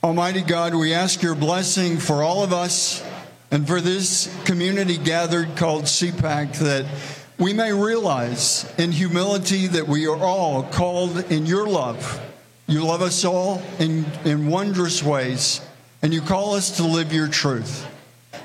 Almighty 0.04 0.42
God, 0.42 0.74
we 0.74 0.94
ask 0.94 1.22
your 1.22 1.36
blessing 1.36 1.98
for 1.98 2.24
all 2.24 2.44
of 2.44 2.54
us 2.54 3.04
and 3.52 3.68
for 3.68 3.82
this 3.82 4.34
community 4.46 4.98
gathered 4.98 5.56
called 5.56 5.84
CPAC 5.84 6.58
that 6.60 6.86
we 7.38 7.54
may 7.54 7.74
realize 7.74 8.72
in 8.78 8.92
humility 8.92 9.68
that 9.68 9.88
we 9.88 10.08
are 10.08 10.18
all 10.18 10.64
called 10.64 11.32
in 11.32 11.46
your 11.46 11.68
love. 11.68 12.20
You 12.68 12.86
love 12.86 13.02
us 13.02 13.26
all 13.26 13.62
in, 13.80 14.06
in 14.24 14.48
wondrous 14.48 15.04
ways, 15.04 15.60
and 16.02 16.14
you 16.14 16.22
call 16.22 16.56
us 16.56 16.78
to 16.78 16.84
live 16.84 17.12
your 17.12 17.28
truth. 17.28 17.86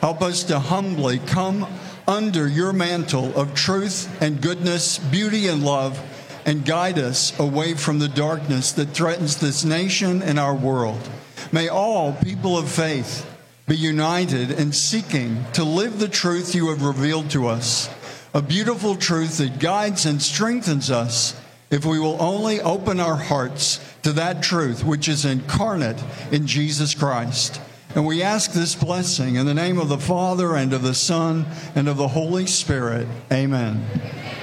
Help 0.00 0.22
us 0.22 0.44
to 0.44 0.58
humbly 0.58 1.20
come 1.20 1.66
under 2.08 2.46
your 2.46 2.72
mantle 2.72 3.36
of 3.38 3.54
truth 3.54 4.08
and 4.22 4.40
goodness, 4.40 4.98
beauty 4.98 5.48
and 5.48 5.64
love, 5.64 6.00
and 6.44 6.64
guide 6.64 6.98
us 6.98 7.36
away 7.40 7.74
from 7.74 7.98
the 7.98 8.08
darkness 8.08 8.72
that 8.72 8.90
threatens 8.90 9.36
this 9.36 9.64
nation 9.64 10.22
and 10.22 10.38
our 10.38 10.54
world. 10.54 11.08
May 11.50 11.68
all 11.68 12.12
people 12.12 12.56
of 12.56 12.68
faith 12.68 13.28
be 13.66 13.76
united 13.76 14.52
in 14.52 14.72
seeking 14.72 15.44
to 15.54 15.64
live 15.64 15.98
the 15.98 16.08
truth 16.08 16.54
you 16.54 16.68
have 16.68 16.82
revealed 16.82 17.30
to 17.30 17.48
us, 17.48 17.90
a 18.32 18.40
beautiful 18.40 18.94
truth 18.94 19.38
that 19.38 19.58
guides 19.58 20.06
and 20.06 20.22
strengthens 20.22 20.90
us 20.90 21.40
if 21.70 21.84
we 21.84 21.98
will 21.98 22.20
only 22.22 22.60
open 22.60 23.00
our 23.00 23.16
hearts 23.16 23.80
to 24.02 24.12
that 24.12 24.40
truth 24.40 24.84
which 24.84 25.08
is 25.08 25.24
incarnate 25.24 26.00
in 26.30 26.46
Jesus 26.46 26.94
Christ. 26.94 27.60
And 27.96 28.04
we 28.04 28.22
ask 28.22 28.52
this 28.52 28.74
blessing 28.74 29.36
in 29.36 29.46
the 29.46 29.54
name 29.54 29.78
of 29.78 29.88
the 29.88 29.96
Father 29.96 30.54
and 30.54 30.74
of 30.74 30.82
the 30.82 30.92
Son 30.92 31.46
and 31.74 31.88
of 31.88 31.96
the 31.96 32.08
Holy 32.08 32.44
Spirit. 32.44 33.08
Amen. 33.32 33.82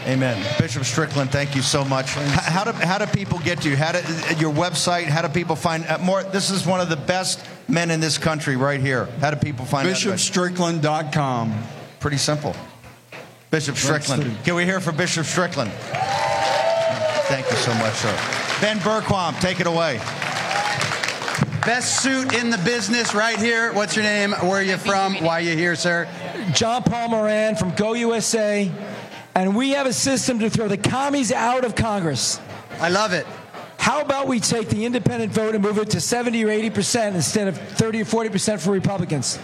Amen. 0.07 0.43
Bishop 0.59 0.83
Strickland, 0.83 1.31
thank 1.31 1.55
you 1.55 1.61
so 1.61 1.85
much. 1.85 2.09
How 2.15 2.63
do, 2.63 2.71
how 2.71 2.97
do 2.97 3.05
people 3.05 3.37
get 3.37 3.61
to 3.61 3.69
you? 3.69 3.75
How 3.75 3.91
do, 3.91 3.99
your 4.37 4.51
website, 4.51 5.03
how 5.03 5.21
do 5.21 5.29
people 5.29 5.55
find 5.55 5.85
uh, 5.85 5.99
more? 5.99 6.23
This 6.23 6.49
is 6.49 6.65
one 6.65 6.81
of 6.81 6.89
the 6.89 6.95
best 6.95 7.45
men 7.67 7.91
in 7.91 7.99
this 7.99 8.17
country 8.17 8.55
right 8.55 8.81
here. 8.81 9.05
How 9.21 9.29
do 9.29 9.37
people 9.37 9.65
find 9.65 9.87
out 9.87 9.91
about 9.91 10.03
you? 10.03 10.11
BishopStrickland.com. 10.13 11.63
Pretty 11.99 12.17
simple. 12.17 12.55
Bishop 13.51 13.77
Strickland. 13.77 14.35
Can 14.43 14.55
we 14.55 14.65
hear 14.65 14.79
from 14.79 14.97
Bishop 14.97 15.27
Strickland? 15.27 15.71
Thank 17.29 17.47
you 17.51 17.57
so 17.57 17.71
much, 17.75 17.93
sir. 17.93 18.17
Ben 18.61 18.79
Bergquam, 18.79 19.39
take 19.39 19.59
it 19.59 19.67
away. 19.67 20.01
Best 21.65 22.03
suit 22.03 22.33
in 22.33 22.49
the 22.49 22.57
business 22.57 23.15
right 23.15 23.39
here. 23.39 23.71
What's 23.71 23.95
your 23.95 24.03
name? 24.03 24.31
Where 24.31 24.59
are 24.59 24.61
you 24.61 24.75
from? 24.75 25.15
Why 25.23 25.37
are 25.37 25.41
you 25.41 25.55
here, 25.55 25.77
sir? 25.77 26.09
John 26.53 26.83
Paul 26.83 27.07
Moran 27.07 27.55
from 27.55 27.73
Go 27.75 27.93
USA, 27.93 28.69
and 29.33 29.55
we 29.55 29.69
have 29.69 29.87
a 29.87 29.93
system 29.93 30.39
to 30.39 30.49
throw 30.49 30.67
the 30.67 30.77
commies 30.77 31.31
out 31.31 31.63
of 31.63 31.73
Congress. 31.73 32.41
I 32.81 32.89
love 32.89 33.13
it. 33.13 33.25
How 33.77 34.01
about 34.01 34.27
we 34.27 34.41
take 34.41 34.67
the 34.67 34.83
independent 34.83 35.31
vote 35.31 35.55
and 35.55 35.63
move 35.63 35.77
it 35.77 35.91
to 35.91 36.01
70 36.01 36.43
or 36.43 36.49
80 36.49 36.69
percent 36.71 37.15
instead 37.15 37.47
of 37.47 37.57
30 37.57 38.01
or 38.01 38.05
40 38.05 38.29
percent 38.29 38.61
for 38.61 38.71
Republicans? 38.71 39.39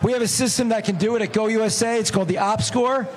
We 0.00 0.12
have 0.12 0.22
a 0.22 0.28
system 0.28 0.68
that 0.68 0.84
can 0.84 0.94
do 0.94 1.16
it 1.16 1.22
at 1.22 1.32
Go 1.32 1.48
USA. 1.48 1.98
It's 1.98 2.12
called 2.12 2.28
the 2.28 2.38
Op 2.38 2.62
Score. 2.62 3.08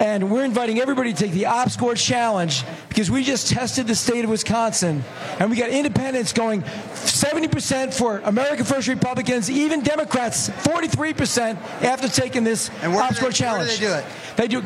And 0.00 0.30
we're 0.30 0.44
inviting 0.46 0.80
everybody 0.80 1.12
to 1.12 1.18
take 1.24 1.32
the 1.32 1.42
OpScore 1.42 1.94
Challenge 1.94 2.64
because 2.88 3.10
we 3.10 3.22
just 3.22 3.48
tested 3.50 3.86
the 3.86 3.94
state 3.94 4.24
of 4.24 4.30
Wisconsin. 4.30 5.04
And 5.38 5.50
we 5.50 5.56
got 5.58 5.68
independents 5.68 6.32
going 6.32 6.62
70% 6.62 7.92
for 7.92 8.20
American 8.24 8.64
First 8.64 8.88
Republicans, 8.88 9.50
even 9.50 9.82
Democrats 9.82 10.48
43% 10.48 11.58
after 11.82 12.08
taking 12.08 12.44
this 12.44 12.70
And 12.82 12.94
where 12.94 13.02
Op 13.02 13.14
do 13.14 13.26
they- 13.26 13.30
Challenge. 13.30 13.68
where 13.68 13.76
do 13.76 13.84
they 13.84 13.86
do 13.88 13.94
it? 13.98 14.04
They 14.36 14.48
do 14.48 14.62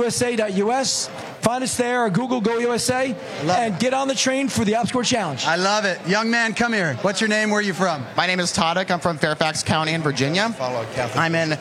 go-usa.us. 0.00 1.08
Find 1.48 1.64
us 1.64 1.78
there 1.78 2.04
or 2.04 2.10
Google 2.10 2.42
Go 2.42 2.58
USA 2.58 3.16
and 3.44 3.80
get 3.80 3.94
on 3.94 4.06
the 4.06 4.14
train 4.14 4.48
for 4.48 4.66
the 4.66 4.72
OpScore 4.72 5.02
Challenge. 5.02 5.46
I 5.46 5.56
love 5.56 5.86
it. 5.86 5.98
Young 6.06 6.30
man, 6.30 6.52
come 6.52 6.74
here. 6.74 6.92
What's 7.00 7.22
your 7.22 7.28
name? 7.28 7.48
Where 7.48 7.60
are 7.60 7.62
you 7.62 7.72
from? 7.72 8.04
My 8.18 8.26
name 8.26 8.38
is 8.38 8.52
Toddick. 8.52 8.90
I'm 8.90 9.00
from 9.00 9.16
Fairfax 9.16 9.62
County 9.62 9.94
in 9.94 10.02
Virginia. 10.02 10.54
I'm 10.60 11.34
an 11.34 11.54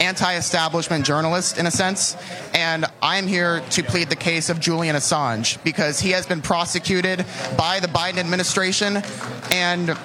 anti-establishment 0.00 1.04
journalist 1.04 1.58
in 1.58 1.66
a 1.66 1.72
sense, 1.72 2.16
and 2.54 2.84
I'm 3.02 3.26
here 3.26 3.64
to 3.70 3.82
plead 3.82 4.10
the 4.10 4.14
case 4.14 4.48
of 4.48 4.60
Julian 4.60 4.94
Assange 4.94 5.60
because 5.64 5.98
he 5.98 6.10
has 6.10 6.24
been 6.24 6.40
prosecuted 6.40 7.26
by 7.58 7.80
the 7.80 7.88
Biden 7.88 8.18
administration 8.18 9.02
and 9.50 9.98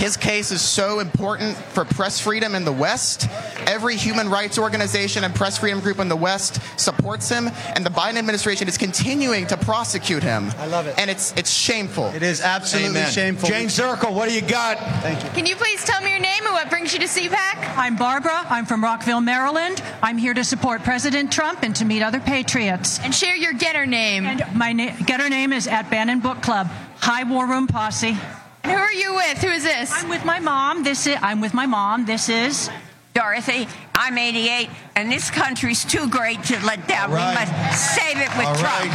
his 0.00 0.16
case 0.16 0.50
is 0.50 0.62
so 0.62 0.98
important 0.98 1.54
for 1.58 1.84
press 1.84 2.18
freedom 2.18 2.54
in 2.54 2.64
the 2.64 2.72
West. 2.72 3.28
Every 3.66 3.96
human 3.96 4.30
rights 4.30 4.58
organization 4.58 5.24
and 5.24 5.34
press 5.34 5.58
freedom 5.58 5.80
group 5.80 5.98
in 5.98 6.08
the 6.08 6.16
West 6.16 6.58
supports 6.80 7.28
him, 7.28 7.50
and 7.76 7.84
the 7.84 7.90
Biden 7.90 8.16
administration 8.16 8.66
is 8.66 8.78
continuing 8.78 9.46
to 9.48 9.58
prosecute 9.58 10.22
him. 10.22 10.50
I 10.56 10.66
love 10.66 10.86
it. 10.86 10.98
And 10.98 11.10
it's 11.10 11.34
it's 11.36 11.50
shameful. 11.50 12.06
It 12.14 12.22
is 12.22 12.40
absolutely 12.40 13.04
shameful. 13.04 13.50
Jane 13.50 13.68
Zirkle, 13.68 14.14
what 14.14 14.30
do 14.30 14.34
you 14.34 14.40
got? 14.40 14.78
Thank 15.02 15.22
you. 15.22 15.28
Can 15.30 15.44
you 15.44 15.54
please 15.54 15.84
tell 15.84 16.00
me 16.00 16.08
your 16.08 16.18
name 16.18 16.44
and 16.46 16.54
what 16.54 16.70
brings 16.70 16.94
you 16.94 16.98
to 17.00 17.06
CPAC? 17.06 17.76
I'm 17.76 17.96
Barbara. 17.96 18.46
I'm 18.48 18.64
from 18.64 18.82
Rockville, 18.82 19.20
Maryland. 19.20 19.82
I'm 20.02 20.16
here 20.16 20.32
to 20.32 20.44
support 20.44 20.82
President 20.82 21.30
Trump 21.30 21.62
and 21.62 21.76
to 21.76 21.84
meet 21.84 22.02
other 22.02 22.20
patriots. 22.20 22.98
And 23.00 23.14
share 23.14 23.36
your 23.36 23.52
Gettr 23.52 23.86
name. 23.86 24.24
And 24.24 24.42
my 24.54 24.72
na- 24.72 24.92
Gettr 25.04 25.28
name 25.28 25.52
is 25.52 25.66
at 25.66 25.90
Bannon 25.90 26.20
Book 26.20 26.40
Club. 26.40 26.68
Hi, 27.00 27.24
War 27.24 27.46
Room 27.46 27.66
Posse. 27.66 28.16
And 28.62 28.72
who 28.72 28.78
are 28.78 28.92
you 28.92 29.14
with? 29.14 29.38
Who 29.38 29.48
is 29.48 29.64
this? 29.64 29.92
I'm 29.92 30.08
with 30.08 30.24
my 30.24 30.40
mom. 30.40 30.82
This 30.82 31.06
is. 31.06 31.16
I'm 31.22 31.40
with 31.40 31.54
my 31.54 31.66
mom. 31.66 32.06
This 32.06 32.28
is. 32.28 32.70
Dorothy, 33.12 33.66
I'm 33.92 34.16
88, 34.16 34.70
and 34.94 35.10
this 35.10 35.30
country's 35.30 35.84
too 35.84 36.08
great 36.08 36.44
to 36.44 36.64
let 36.64 36.86
down. 36.86 37.10
All 37.10 37.16
right. 37.16 37.34
We 37.36 37.52
must 37.52 37.94
save 37.94 38.16
it 38.16 38.30
with 38.38 38.46
All 38.46 38.54
Trump. 38.54 38.86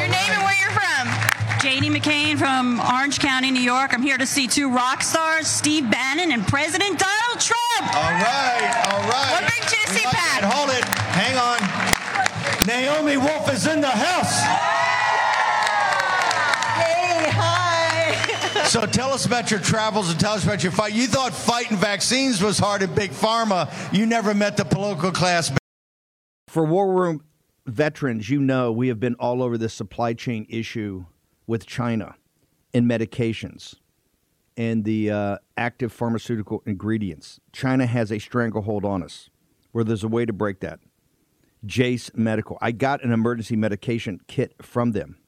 Your 0.00 0.08
name 0.08 0.32
and 0.32 0.42
where 0.42 0.56
you're 0.56 0.72
from. 0.72 1.04
Janie 1.60 1.90
McCain 1.90 2.38
from 2.38 2.80
Orange 2.80 3.20
County, 3.20 3.50
New 3.50 3.60
York. 3.60 3.92
I'm 3.92 4.00
here 4.00 4.16
to 4.16 4.24
see 4.24 4.46
two 4.46 4.74
rock 4.74 5.02
stars, 5.02 5.46
Steve 5.46 5.90
Bannon 5.90 6.32
and 6.32 6.46
President 6.48 6.98
Donald 6.98 7.38
Trump. 7.38 7.94
All 7.94 8.16
right, 8.16 8.88
all 8.90 9.04
right. 9.04 9.30
What 9.36 9.44
brings 9.44 9.70
you 9.70 9.78
to 9.84 9.92
CPAC? 9.92 10.48
Hold 10.48 10.70
it. 10.70 10.84
Hang 11.12 11.36
on. 11.36 11.60
Naomi 12.66 13.18
Wolf 13.18 13.52
is 13.52 13.66
in 13.66 13.82
the 13.82 13.90
house. 13.90 14.40
So 18.72 18.86
tell 18.86 19.12
us 19.12 19.26
about 19.26 19.50
your 19.50 19.60
travels 19.60 20.10
and 20.10 20.18
tell 20.18 20.32
us 20.32 20.44
about 20.44 20.62
your 20.62 20.72
fight. 20.72 20.94
You 20.94 21.06
thought 21.06 21.34
fighting 21.34 21.76
vaccines 21.76 22.42
was 22.42 22.58
hard 22.58 22.82
at 22.82 22.94
Big 22.94 23.10
Pharma. 23.10 23.70
You 23.92 24.06
never 24.06 24.32
met 24.32 24.56
the 24.56 24.64
political 24.64 25.12
class. 25.12 25.52
For 26.48 26.64
War 26.64 26.90
Room 26.90 27.22
veterans, 27.66 28.30
you 28.30 28.40
know 28.40 28.72
we 28.72 28.88
have 28.88 28.98
been 28.98 29.14
all 29.16 29.42
over 29.42 29.58
this 29.58 29.74
supply 29.74 30.14
chain 30.14 30.46
issue 30.48 31.04
with 31.46 31.66
China 31.66 32.14
in 32.72 32.86
medications 32.86 33.74
and 34.56 34.84
the 34.84 35.10
uh, 35.10 35.36
active 35.58 35.92
pharmaceutical 35.92 36.62
ingredients. 36.64 37.40
China 37.52 37.84
has 37.84 38.10
a 38.10 38.18
stranglehold 38.18 38.86
on 38.86 39.02
us 39.02 39.28
where 39.72 39.84
there's 39.84 40.02
a 40.02 40.08
way 40.08 40.24
to 40.24 40.32
break 40.32 40.60
that. 40.60 40.80
Jase 41.66 42.10
Medical. 42.14 42.56
I 42.62 42.72
got 42.72 43.04
an 43.04 43.12
emergency 43.12 43.54
medication 43.54 44.18
kit 44.28 44.54
from 44.62 44.92
them. 44.92 45.18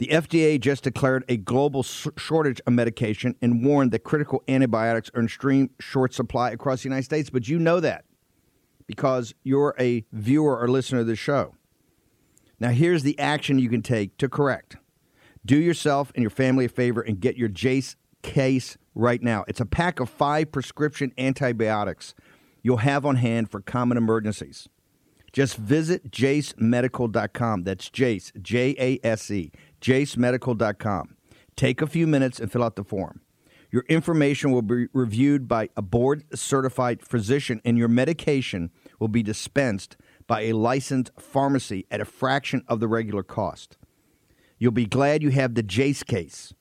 The 0.00 0.06
FDA 0.06 0.58
just 0.58 0.84
declared 0.84 1.26
a 1.28 1.36
global 1.36 1.82
shortage 1.82 2.58
of 2.66 2.72
medication 2.72 3.36
and 3.42 3.62
warned 3.62 3.92
that 3.92 3.98
critical 3.98 4.42
antibiotics 4.48 5.10
are 5.14 5.20
in 5.20 5.26
extreme 5.26 5.68
short 5.78 6.14
supply 6.14 6.52
across 6.52 6.80
the 6.82 6.88
United 6.88 7.04
States. 7.04 7.28
But 7.28 7.48
you 7.48 7.58
know 7.58 7.80
that 7.80 8.06
because 8.86 9.34
you're 9.42 9.74
a 9.78 10.06
viewer 10.10 10.58
or 10.58 10.68
listener 10.68 11.00
to 11.00 11.04
the 11.04 11.16
show. 11.16 11.54
Now, 12.58 12.70
here's 12.70 13.02
the 13.02 13.18
action 13.18 13.58
you 13.58 13.68
can 13.68 13.82
take 13.82 14.16
to 14.16 14.26
correct. 14.30 14.76
Do 15.44 15.58
yourself 15.58 16.12
and 16.14 16.22
your 16.22 16.30
family 16.30 16.64
a 16.64 16.70
favor 16.70 17.02
and 17.02 17.20
get 17.20 17.36
your 17.36 17.48
Jase 17.48 17.96
case 18.22 18.78
right 18.94 19.22
now. 19.22 19.44
It's 19.48 19.60
a 19.60 19.66
pack 19.66 20.00
of 20.00 20.08
five 20.08 20.50
prescription 20.50 21.12
antibiotics 21.18 22.14
you'll 22.62 22.78
have 22.78 23.04
on 23.04 23.16
hand 23.16 23.50
for 23.50 23.60
common 23.60 23.98
emergencies. 23.98 24.66
Just 25.32 25.56
visit 25.56 26.10
jasemedical.com. 26.10 27.62
That's 27.62 27.88
Jase, 27.90 28.32
J 28.40 28.74
A 28.78 29.06
S 29.06 29.30
E, 29.30 29.52
jasemedical.com. 29.80 31.16
Take 31.56 31.82
a 31.82 31.86
few 31.86 32.06
minutes 32.06 32.40
and 32.40 32.50
fill 32.50 32.62
out 32.62 32.76
the 32.76 32.84
form. 32.84 33.20
Your 33.70 33.84
information 33.88 34.50
will 34.50 34.62
be 34.62 34.86
reviewed 34.92 35.46
by 35.46 35.68
a 35.76 35.82
board 35.82 36.24
certified 36.34 37.02
physician, 37.02 37.60
and 37.64 37.78
your 37.78 37.88
medication 37.88 38.70
will 38.98 39.08
be 39.08 39.22
dispensed 39.22 39.96
by 40.26 40.42
a 40.42 40.52
licensed 40.54 41.10
pharmacy 41.18 41.86
at 41.90 42.00
a 42.00 42.04
fraction 42.04 42.64
of 42.66 42.80
the 42.80 42.88
regular 42.88 43.22
cost. 43.22 43.76
You'll 44.58 44.72
be 44.72 44.86
glad 44.86 45.22
you 45.22 45.30
have 45.30 45.54
the 45.54 45.62
Jase 45.62 46.02
case. 46.02 46.52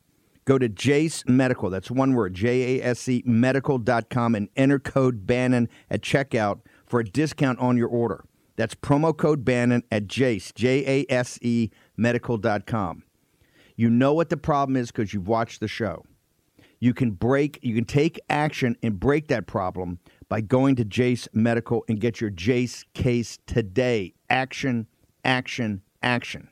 Go 0.45 0.57
to 0.57 0.69
Jase 0.69 1.23
Medical, 1.27 1.69
that's 1.69 1.91
one 1.91 2.13
word, 2.13 2.33
J 2.33 2.79
A 2.79 2.83
S 2.83 3.07
E 3.07 3.21
medical.com, 3.25 4.35
and 4.35 4.49
enter 4.55 4.79
code 4.79 5.27
Bannon 5.27 5.67
at 5.89 6.01
checkout 6.01 6.61
for 6.85 6.99
a 6.99 7.03
discount 7.03 7.59
on 7.59 7.77
your 7.77 7.89
order. 7.89 8.23
That's 8.55 8.73
promo 8.75 9.15
code 9.15 9.45
Bannon 9.45 9.83
at 9.91 10.07
Jase, 10.07 10.51
J 10.51 11.05
A 11.09 11.13
S 11.13 11.37
E 11.41 11.69
medical.com. 11.97 13.03
You 13.79 13.89
know 13.89 14.13
what 14.13 14.27
the 14.27 14.35
problem 14.35 14.75
is 14.75 14.91
because 14.91 15.13
you've 15.13 15.29
watched 15.29 15.61
the 15.61 15.69
show. 15.69 16.03
You 16.81 16.93
can 16.93 17.11
break, 17.11 17.59
you 17.61 17.73
can 17.73 17.85
take 17.85 18.19
action 18.29 18.75
and 18.83 18.99
break 18.99 19.29
that 19.29 19.47
problem 19.47 19.99
by 20.27 20.41
going 20.41 20.75
to 20.75 20.83
Jase 20.83 21.29
Medical 21.31 21.85
and 21.87 21.97
get 21.97 22.19
your 22.19 22.29
Jase 22.29 22.83
case 22.93 23.39
today. 23.47 24.15
Action, 24.29 24.87
action, 25.23 25.81
action. 26.03 26.49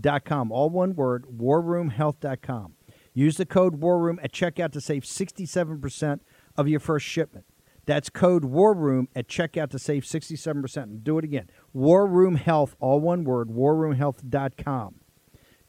Dot 0.00 0.24
com, 0.24 0.52
all 0.52 0.70
one 0.70 0.94
word, 0.94 1.24
warroomhealth.com. 1.36 2.74
Use 3.12 3.36
the 3.36 3.46
code 3.46 3.80
WARROOM 3.80 4.20
at 4.22 4.30
checkout 4.32 4.70
to 4.74 4.80
save 4.80 5.02
67% 5.02 6.20
of 6.56 6.68
your 6.68 6.78
first 6.78 7.06
shipment. 7.06 7.44
That's 7.86 8.08
code 8.08 8.44
WARROOM 8.44 9.08
at 9.16 9.26
checkout 9.26 9.70
to 9.70 9.80
save 9.80 10.04
67%. 10.04 10.76
And 10.84 11.02
do 11.02 11.18
it 11.18 11.24
again. 11.24 11.50
War 11.72 12.06
Room 12.06 12.36
Health, 12.36 12.76
all 12.78 13.00
one 13.00 13.24
word, 13.24 13.48
warroomhealth.com. 13.48 15.00